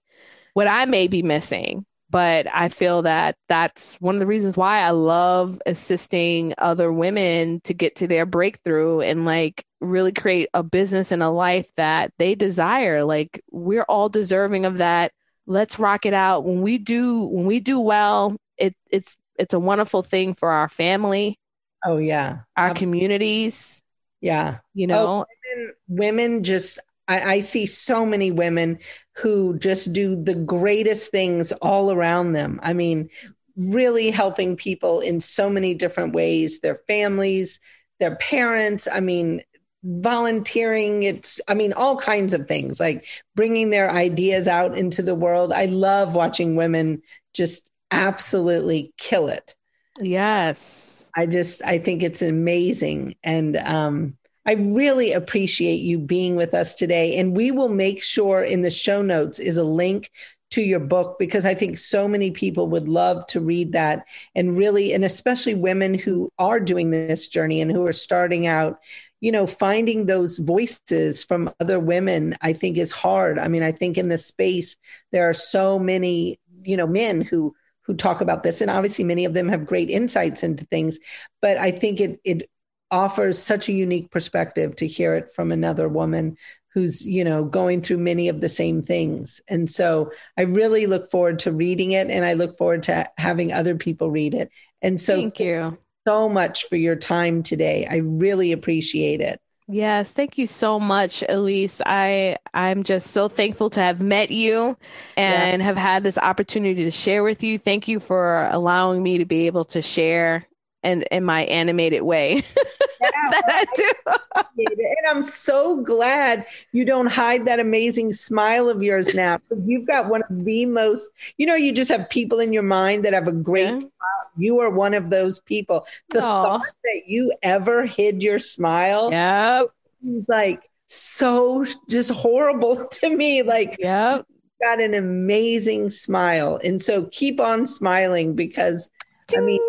what 0.54 0.66
I 0.68 0.84
may 0.84 1.06
be 1.08 1.22
missing. 1.22 1.86
But 2.10 2.46
I 2.52 2.68
feel 2.68 3.02
that 3.02 3.36
that's 3.48 3.96
one 4.00 4.16
of 4.16 4.20
the 4.20 4.26
reasons 4.26 4.56
why 4.58 4.80
I 4.80 4.90
love 4.90 5.60
assisting 5.64 6.52
other 6.58 6.92
women 6.92 7.60
to 7.64 7.72
get 7.72 7.96
to 7.96 8.06
their 8.06 8.26
breakthrough 8.26 9.00
and 9.00 9.24
like 9.24 9.64
really 9.80 10.12
create 10.12 10.50
a 10.52 10.62
business 10.62 11.10
and 11.10 11.22
a 11.22 11.30
life 11.30 11.74
that 11.76 12.12
they 12.18 12.34
desire. 12.34 13.02
Like 13.04 13.42
we're 13.50 13.84
all 13.88 14.10
deserving 14.10 14.66
of 14.66 14.76
that. 14.78 15.12
Let's 15.46 15.78
rock 15.78 16.04
it 16.04 16.12
out. 16.12 16.44
When 16.44 16.60
we 16.60 16.76
do 16.76 17.20
when 17.22 17.46
we 17.46 17.60
do 17.60 17.80
well, 17.80 18.36
it 18.58 18.74
it's 18.90 19.16
it's 19.38 19.54
a 19.54 19.58
wonderful 19.58 20.02
thing 20.02 20.34
for 20.34 20.50
our 20.50 20.68
family 20.68 21.38
Oh 21.84 21.96
yeah. 21.96 22.40
our 22.56 22.68
Abs- 22.68 22.78
communities, 22.80 23.82
Yeah. 24.20 24.58
you 24.74 24.86
know. 24.86 25.06
Oh, 25.06 25.24
Women, 25.54 25.72
women 25.88 26.44
just 26.44 26.78
I, 27.08 27.34
I 27.34 27.40
see 27.40 27.66
so 27.66 28.06
many 28.06 28.30
women 28.30 28.78
who 29.16 29.58
just 29.58 29.92
do 29.92 30.16
the 30.16 30.34
greatest 30.34 31.10
things 31.10 31.52
all 31.52 31.92
around 31.92 32.32
them. 32.32 32.60
I 32.62 32.72
mean, 32.72 33.10
really 33.56 34.10
helping 34.10 34.56
people 34.56 35.00
in 35.00 35.20
so 35.20 35.50
many 35.50 35.74
different 35.74 36.14
ways, 36.14 36.60
their 36.60 36.76
families, 36.86 37.60
their 38.00 38.16
parents. 38.16 38.88
I 38.90 39.00
mean, 39.00 39.42
volunteering 39.84 41.02
it's 41.02 41.40
i 41.48 41.54
mean 41.54 41.72
all 41.72 41.96
kinds 41.96 42.32
of 42.32 42.46
things 42.46 42.78
like 42.78 43.04
bringing 43.34 43.70
their 43.70 43.90
ideas 43.90 44.46
out 44.46 44.78
into 44.78 45.02
the 45.02 45.14
world 45.14 45.52
i 45.52 45.64
love 45.64 46.14
watching 46.14 46.54
women 46.54 47.02
just 47.34 47.68
absolutely 47.90 48.94
kill 48.96 49.26
it 49.26 49.56
yes. 50.00 51.10
I 51.14 51.26
just 51.26 51.62
I 51.62 51.78
think 51.78 52.02
it's 52.02 52.22
amazing 52.22 53.16
and 53.22 53.56
um 53.56 54.16
I 54.46 54.54
really 54.54 55.12
appreciate 55.12 55.76
you 55.82 55.98
being 55.98 56.36
with 56.36 56.54
us 56.54 56.74
today 56.74 57.16
and 57.16 57.36
we 57.36 57.50
will 57.50 57.68
make 57.68 58.02
sure 58.02 58.42
in 58.42 58.62
the 58.62 58.70
show 58.70 59.02
notes 59.02 59.38
is 59.38 59.56
a 59.56 59.64
link 59.64 60.10
to 60.50 60.62
your 60.62 60.80
book 60.80 61.18
because 61.18 61.46
I 61.46 61.54
think 61.54 61.78
so 61.78 62.06
many 62.06 62.30
people 62.30 62.68
would 62.68 62.88
love 62.88 63.26
to 63.28 63.40
read 63.40 63.72
that 63.72 64.04
and 64.34 64.56
really 64.56 64.92
and 64.92 65.04
especially 65.04 65.54
women 65.54 65.94
who 65.94 66.30
are 66.38 66.60
doing 66.60 66.90
this 66.90 67.28
journey 67.28 67.60
and 67.60 67.70
who 67.70 67.86
are 67.86 67.92
starting 67.92 68.46
out 68.46 68.78
you 69.20 69.32
know 69.32 69.46
finding 69.46 70.06
those 70.06 70.38
voices 70.38 71.24
from 71.24 71.52
other 71.60 71.78
women 71.78 72.36
I 72.42 72.52
think 72.52 72.76
is 72.76 72.92
hard. 72.92 73.38
I 73.38 73.48
mean 73.48 73.62
I 73.62 73.72
think 73.72 73.96
in 73.96 74.08
this 74.08 74.26
space 74.26 74.76
there 75.10 75.28
are 75.28 75.34
so 75.34 75.78
many 75.78 76.38
you 76.64 76.76
know 76.76 76.86
men 76.86 77.22
who 77.22 77.54
who 77.82 77.94
talk 77.94 78.20
about 78.20 78.42
this 78.42 78.60
and 78.60 78.70
obviously 78.70 79.04
many 79.04 79.24
of 79.24 79.34
them 79.34 79.48
have 79.48 79.66
great 79.66 79.90
insights 79.90 80.42
into 80.42 80.64
things 80.66 80.98
but 81.40 81.58
i 81.58 81.70
think 81.70 82.00
it 82.00 82.20
it 82.24 82.48
offers 82.92 83.42
such 83.42 83.68
a 83.68 83.72
unique 83.72 84.10
perspective 84.10 84.76
to 84.76 84.86
hear 84.86 85.14
it 85.14 85.32
from 85.32 85.50
another 85.50 85.88
woman 85.88 86.36
who's 86.74 87.04
you 87.06 87.24
know 87.24 87.42
going 87.44 87.80
through 87.80 87.98
many 87.98 88.28
of 88.28 88.40
the 88.40 88.48
same 88.48 88.82
things 88.82 89.40
and 89.48 89.68
so 89.68 90.12
i 90.38 90.42
really 90.42 90.86
look 90.86 91.10
forward 91.10 91.38
to 91.38 91.50
reading 91.50 91.92
it 91.92 92.08
and 92.08 92.24
i 92.24 92.34
look 92.34 92.56
forward 92.56 92.82
to 92.82 93.10
having 93.16 93.52
other 93.52 93.74
people 93.74 94.10
read 94.10 94.34
it 94.34 94.50
and 94.82 95.00
so 95.00 95.16
Thank 95.16 95.40
you. 95.40 95.78
so 96.06 96.28
much 96.28 96.66
for 96.66 96.76
your 96.76 96.96
time 96.96 97.42
today 97.42 97.86
i 97.90 97.96
really 97.96 98.52
appreciate 98.52 99.20
it 99.20 99.40
Yes, 99.68 100.12
thank 100.12 100.36
you 100.36 100.48
so 100.48 100.78
much, 100.80 101.22
Elise. 101.28 101.80
I 101.86 102.36
I'm 102.52 102.82
just 102.82 103.06
so 103.06 103.28
thankful 103.28 103.70
to 103.70 103.80
have 103.80 104.02
met 104.02 104.30
you 104.30 104.76
and 105.16 105.62
have 105.62 105.76
had 105.76 106.02
this 106.02 106.18
opportunity 106.18 106.84
to 106.84 106.90
share 106.90 107.22
with 107.22 107.42
you. 107.42 107.58
Thank 107.58 107.86
you 107.86 108.00
for 108.00 108.48
allowing 108.50 109.02
me 109.02 109.18
to 109.18 109.24
be 109.24 109.46
able 109.46 109.64
to 109.66 109.80
share 109.80 110.46
and 110.82 111.02
in 111.10 111.24
my 111.24 111.42
animated 111.44 112.02
way 112.02 112.40
that 113.00 113.42
I 113.48 113.64
do. 113.74 114.22
and 114.56 115.06
i'm 115.10 115.22
so 115.22 115.82
glad 115.82 116.46
you 116.72 116.84
don't 116.84 117.06
hide 117.10 117.44
that 117.46 117.58
amazing 117.60 118.12
smile 118.12 118.68
of 118.68 118.82
yours 118.82 119.14
now. 119.14 119.38
you've 119.64 119.86
got 119.86 120.08
one 120.08 120.22
of 120.28 120.44
the 120.44 120.66
most 120.66 121.10
you 121.36 121.46
know 121.46 121.54
you 121.54 121.72
just 121.72 121.90
have 121.90 122.08
people 122.10 122.38
in 122.40 122.52
your 122.52 122.62
mind 122.62 123.04
that 123.04 123.12
have 123.12 123.28
a 123.28 123.32
great 123.32 123.70
Yeah. 123.70 123.78
smile 123.78 124.30
you 124.36 124.60
are 124.60 124.70
one 124.70 124.94
of 124.94 125.10
those 125.10 125.40
people 125.40 125.86
the 126.10 126.22
Aw. 126.22 126.42
thought 126.58 126.66
that 126.84 127.02
you 127.06 127.32
ever 127.42 127.84
hid 127.86 128.22
your 128.22 128.38
smile 128.38 129.10
Yep. 129.10 129.66
seems 130.02 130.28
like 130.28 130.68
so 130.86 131.64
just 131.88 132.10
horrible 132.10 132.86
to 133.00 133.16
me 133.16 133.42
like 133.42 133.76
yeah. 133.78 134.22
got 134.62 134.80
an 134.80 134.94
amazing 134.94 135.90
smile 135.90 136.60
and 136.62 136.80
so 136.80 137.04
keep 137.10 137.40
on 137.40 137.66
smiling 137.66 138.34
because 138.34 138.90
i 139.36 139.40
mean 139.40 139.60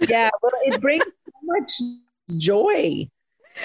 yeah 0.00 0.30
well 0.42 0.52
it 0.64 0.80
brings 0.80 1.04
so 1.04 1.30
much 1.44 1.72
joy 2.36 3.08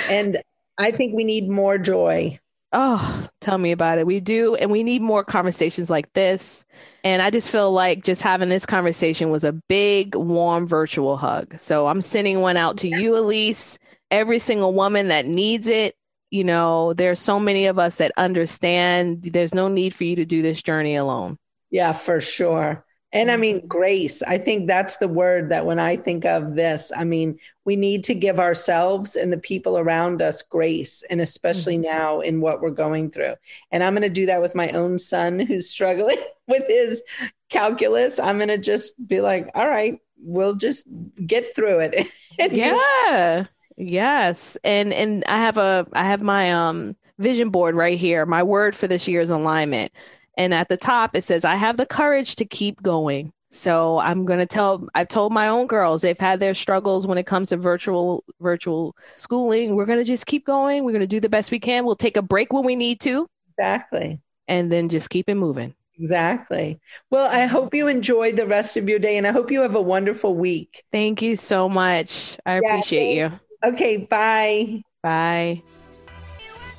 and 0.09 0.41
i 0.77 0.89
think 0.91 1.13
we 1.15 1.23
need 1.23 1.49
more 1.49 1.77
joy 1.77 2.37
Oh, 2.75 3.27
tell 3.39 3.59
me 3.59 3.71
about 3.71 3.99
it. 3.99 4.07
We 4.07 4.19
do. 4.19 4.55
And 4.55 4.71
we 4.71 4.81
need 4.81 5.03
more 5.03 5.23
conversations 5.23 5.91
like 5.91 6.11
this. 6.13 6.65
And 7.03 7.21
I 7.21 7.29
just 7.29 7.51
feel 7.51 7.71
like 7.71 8.03
just 8.03 8.23
having 8.23 8.49
this 8.49 8.65
conversation 8.65 9.29
was 9.29 9.43
a 9.43 9.53
big, 9.69 10.15
warm 10.15 10.67
virtual 10.67 11.15
hug. 11.15 11.55
So 11.59 11.85
I'm 11.85 12.01
sending 12.01 12.41
one 12.41 12.57
out 12.57 12.77
to 12.77 12.87
you, 12.87 13.15
Elise, 13.15 13.77
every 14.09 14.39
single 14.39 14.73
woman 14.73 15.09
that 15.09 15.27
needs 15.27 15.67
it. 15.67 15.93
you 16.31 16.43
know, 16.43 16.93
there's 16.93 17.19
so 17.19 17.39
many 17.39 17.67
of 17.67 17.77
us 17.77 17.97
that 17.97 18.11
understand 18.17 19.21
there's 19.21 19.53
no 19.53 19.67
need 19.67 19.93
for 19.93 20.03
you 20.05 20.15
to 20.15 20.25
do 20.25 20.41
this 20.41 20.63
journey 20.63 20.95
alone. 20.95 21.37
Yeah, 21.69 21.91
for 21.91 22.19
sure. 22.19 22.83
And 23.13 23.29
I 23.29 23.37
mean, 23.37 23.65
grace. 23.67 24.23
I 24.23 24.39
think 24.39 24.65
that's 24.65 24.97
the 24.97 25.07
word 25.07 25.49
that 25.49 25.67
when 25.67 25.77
I 25.79 25.95
think 25.95 26.25
of 26.25 26.55
this, 26.55 26.91
I 26.95 27.03
mean, 27.03 27.39
we 27.63 27.75
need 27.75 28.03
to 28.05 28.15
give 28.15 28.39
ourselves 28.39 29.15
and 29.15 29.31
the 29.31 29.37
people 29.37 29.77
around 29.77 30.21
us 30.21 30.41
grace, 30.41 31.03
and 31.11 31.21
especially 31.21 31.75
mm-hmm. 31.75 31.83
now 31.83 32.19
in 32.21 32.41
what 32.41 32.61
we're 32.61 32.71
going 32.71 33.11
through. 33.11 33.35
And 33.71 33.83
I'm 33.83 33.93
going 33.93 34.01
to 34.01 34.09
do 34.09 34.25
that 34.25 34.41
with 34.41 34.55
my 34.55 34.69
own 34.71 34.97
son 34.97 35.39
who's 35.39 35.69
struggling 35.69 36.17
with 36.47 36.67
his 36.67 37.03
calculus. 37.49 38.19
I'm 38.19 38.37
going 38.37 38.47
to 38.47 38.57
just 38.57 38.95
be 39.07 39.21
like, 39.21 39.51
all 39.53 39.69
right, 39.69 39.99
we'll 40.17 40.55
just 40.55 40.87
get 41.23 41.55
through 41.55 41.79
it. 41.93 42.09
yeah. 42.39 43.45
Yes. 43.77 44.57
And 44.63 44.93
and 44.93 45.23
I 45.27 45.37
have 45.37 45.57
a 45.57 45.87
I 45.93 46.03
have 46.03 46.21
my 46.21 46.51
um 46.51 46.95
vision 47.19 47.49
board 47.49 47.75
right 47.75 47.97
here. 47.97 48.25
My 48.25 48.43
word 48.43 48.75
for 48.75 48.87
this 48.87 49.07
year 49.07 49.21
is 49.21 49.29
alignment. 49.29 49.91
And 50.37 50.53
at 50.53 50.69
the 50.69 50.77
top, 50.77 51.15
it 51.15 51.23
says, 51.23 51.45
I 51.45 51.55
have 51.55 51.77
the 51.77 51.85
courage 51.85 52.35
to 52.37 52.45
keep 52.45 52.81
going. 52.81 53.31
So 53.49 53.99
I'm 53.99 54.25
going 54.25 54.39
to 54.39 54.47
tell, 54.47 54.87
I've 54.95 55.09
told 55.09 55.31
my 55.31 55.47
own 55.47 55.67
girls, 55.67 56.01
they've 56.01 56.17
had 56.17 56.39
their 56.39 56.55
struggles 56.55 57.05
when 57.05 57.19
it 57.19 57.27
comes 57.27 57.49
to 57.49 57.57
virtual, 57.57 58.23
virtual 58.41 58.95
schooling. 59.13 59.75
We're 59.75 59.85
going 59.85 59.99
to 59.99 60.05
just 60.05 60.25
keep 60.25 60.43
going. 60.43 60.83
We're 60.83 60.91
going 60.91 61.01
to 61.01 61.07
do 61.07 61.19
the 61.19 61.29
best 61.29 61.51
we 61.51 61.59
can. 61.59 61.85
We'll 61.85 61.95
take 61.95 62.17
a 62.17 62.23
break 62.23 62.51
when 62.51 62.65
we 62.65 62.75
need 62.75 62.99
to. 63.01 63.27
Exactly. 63.55 64.19
And 64.47 64.71
then 64.71 64.89
just 64.89 65.11
keep 65.11 65.29
it 65.29 65.35
moving. 65.35 65.75
Exactly. 65.99 66.79
Well, 67.11 67.27
I 67.27 67.45
hope 67.45 67.75
you 67.75 67.87
enjoyed 67.87 68.35
the 68.37 68.47
rest 68.47 68.75
of 68.75 68.89
your 68.89 68.97
day 68.97 69.17
and 69.17 69.27
I 69.27 69.31
hope 69.31 69.51
you 69.51 69.61
have 69.61 69.75
a 69.75 69.81
wonderful 69.81 70.35
week. 70.35 70.83
Thank 70.91 71.21
you 71.21 71.35
so 71.35 71.69
much. 71.69 72.39
I 72.47 72.55
yeah, 72.55 72.67
appreciate 72.67 73.15
you. 73.15 73.31
Okay. 73.63 73.97
Bye. 73.97 74.81
Bye. 75.03 75.61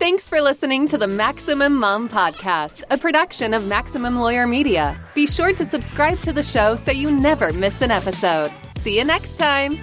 Thanks 0.04 0.28
for 0.28 0.38
listening 0.42 0.86
to 0.88 0.98
the 0.98 1.06
Maximum 1.06 1.76
Mom 1.76 2.10
Podcast, 2.10 2.84
a 2.90 2.98
production 2.98 3.54
of 3.54 3.66
Maximum 3.66 4.16
Lawyer 4.16 4.46
Media. 4.46 5.00
Be 5.14 5.26
sure 5.26 5.54
to 5.54 5.64
subscribe 5.64 6.20
to 6.24 6.32
the 6.34 6.42
show 6.42 6.76
so 6.76 6.90
you 6.90 7.10
never 7.10 7.54
miss 7.54 7.80
an 7.80 7.90
episode. 7.90 8.52
See 8.72 8.98
you 8.98 9.04
next 9.06 9.38
time. 9.38 9.78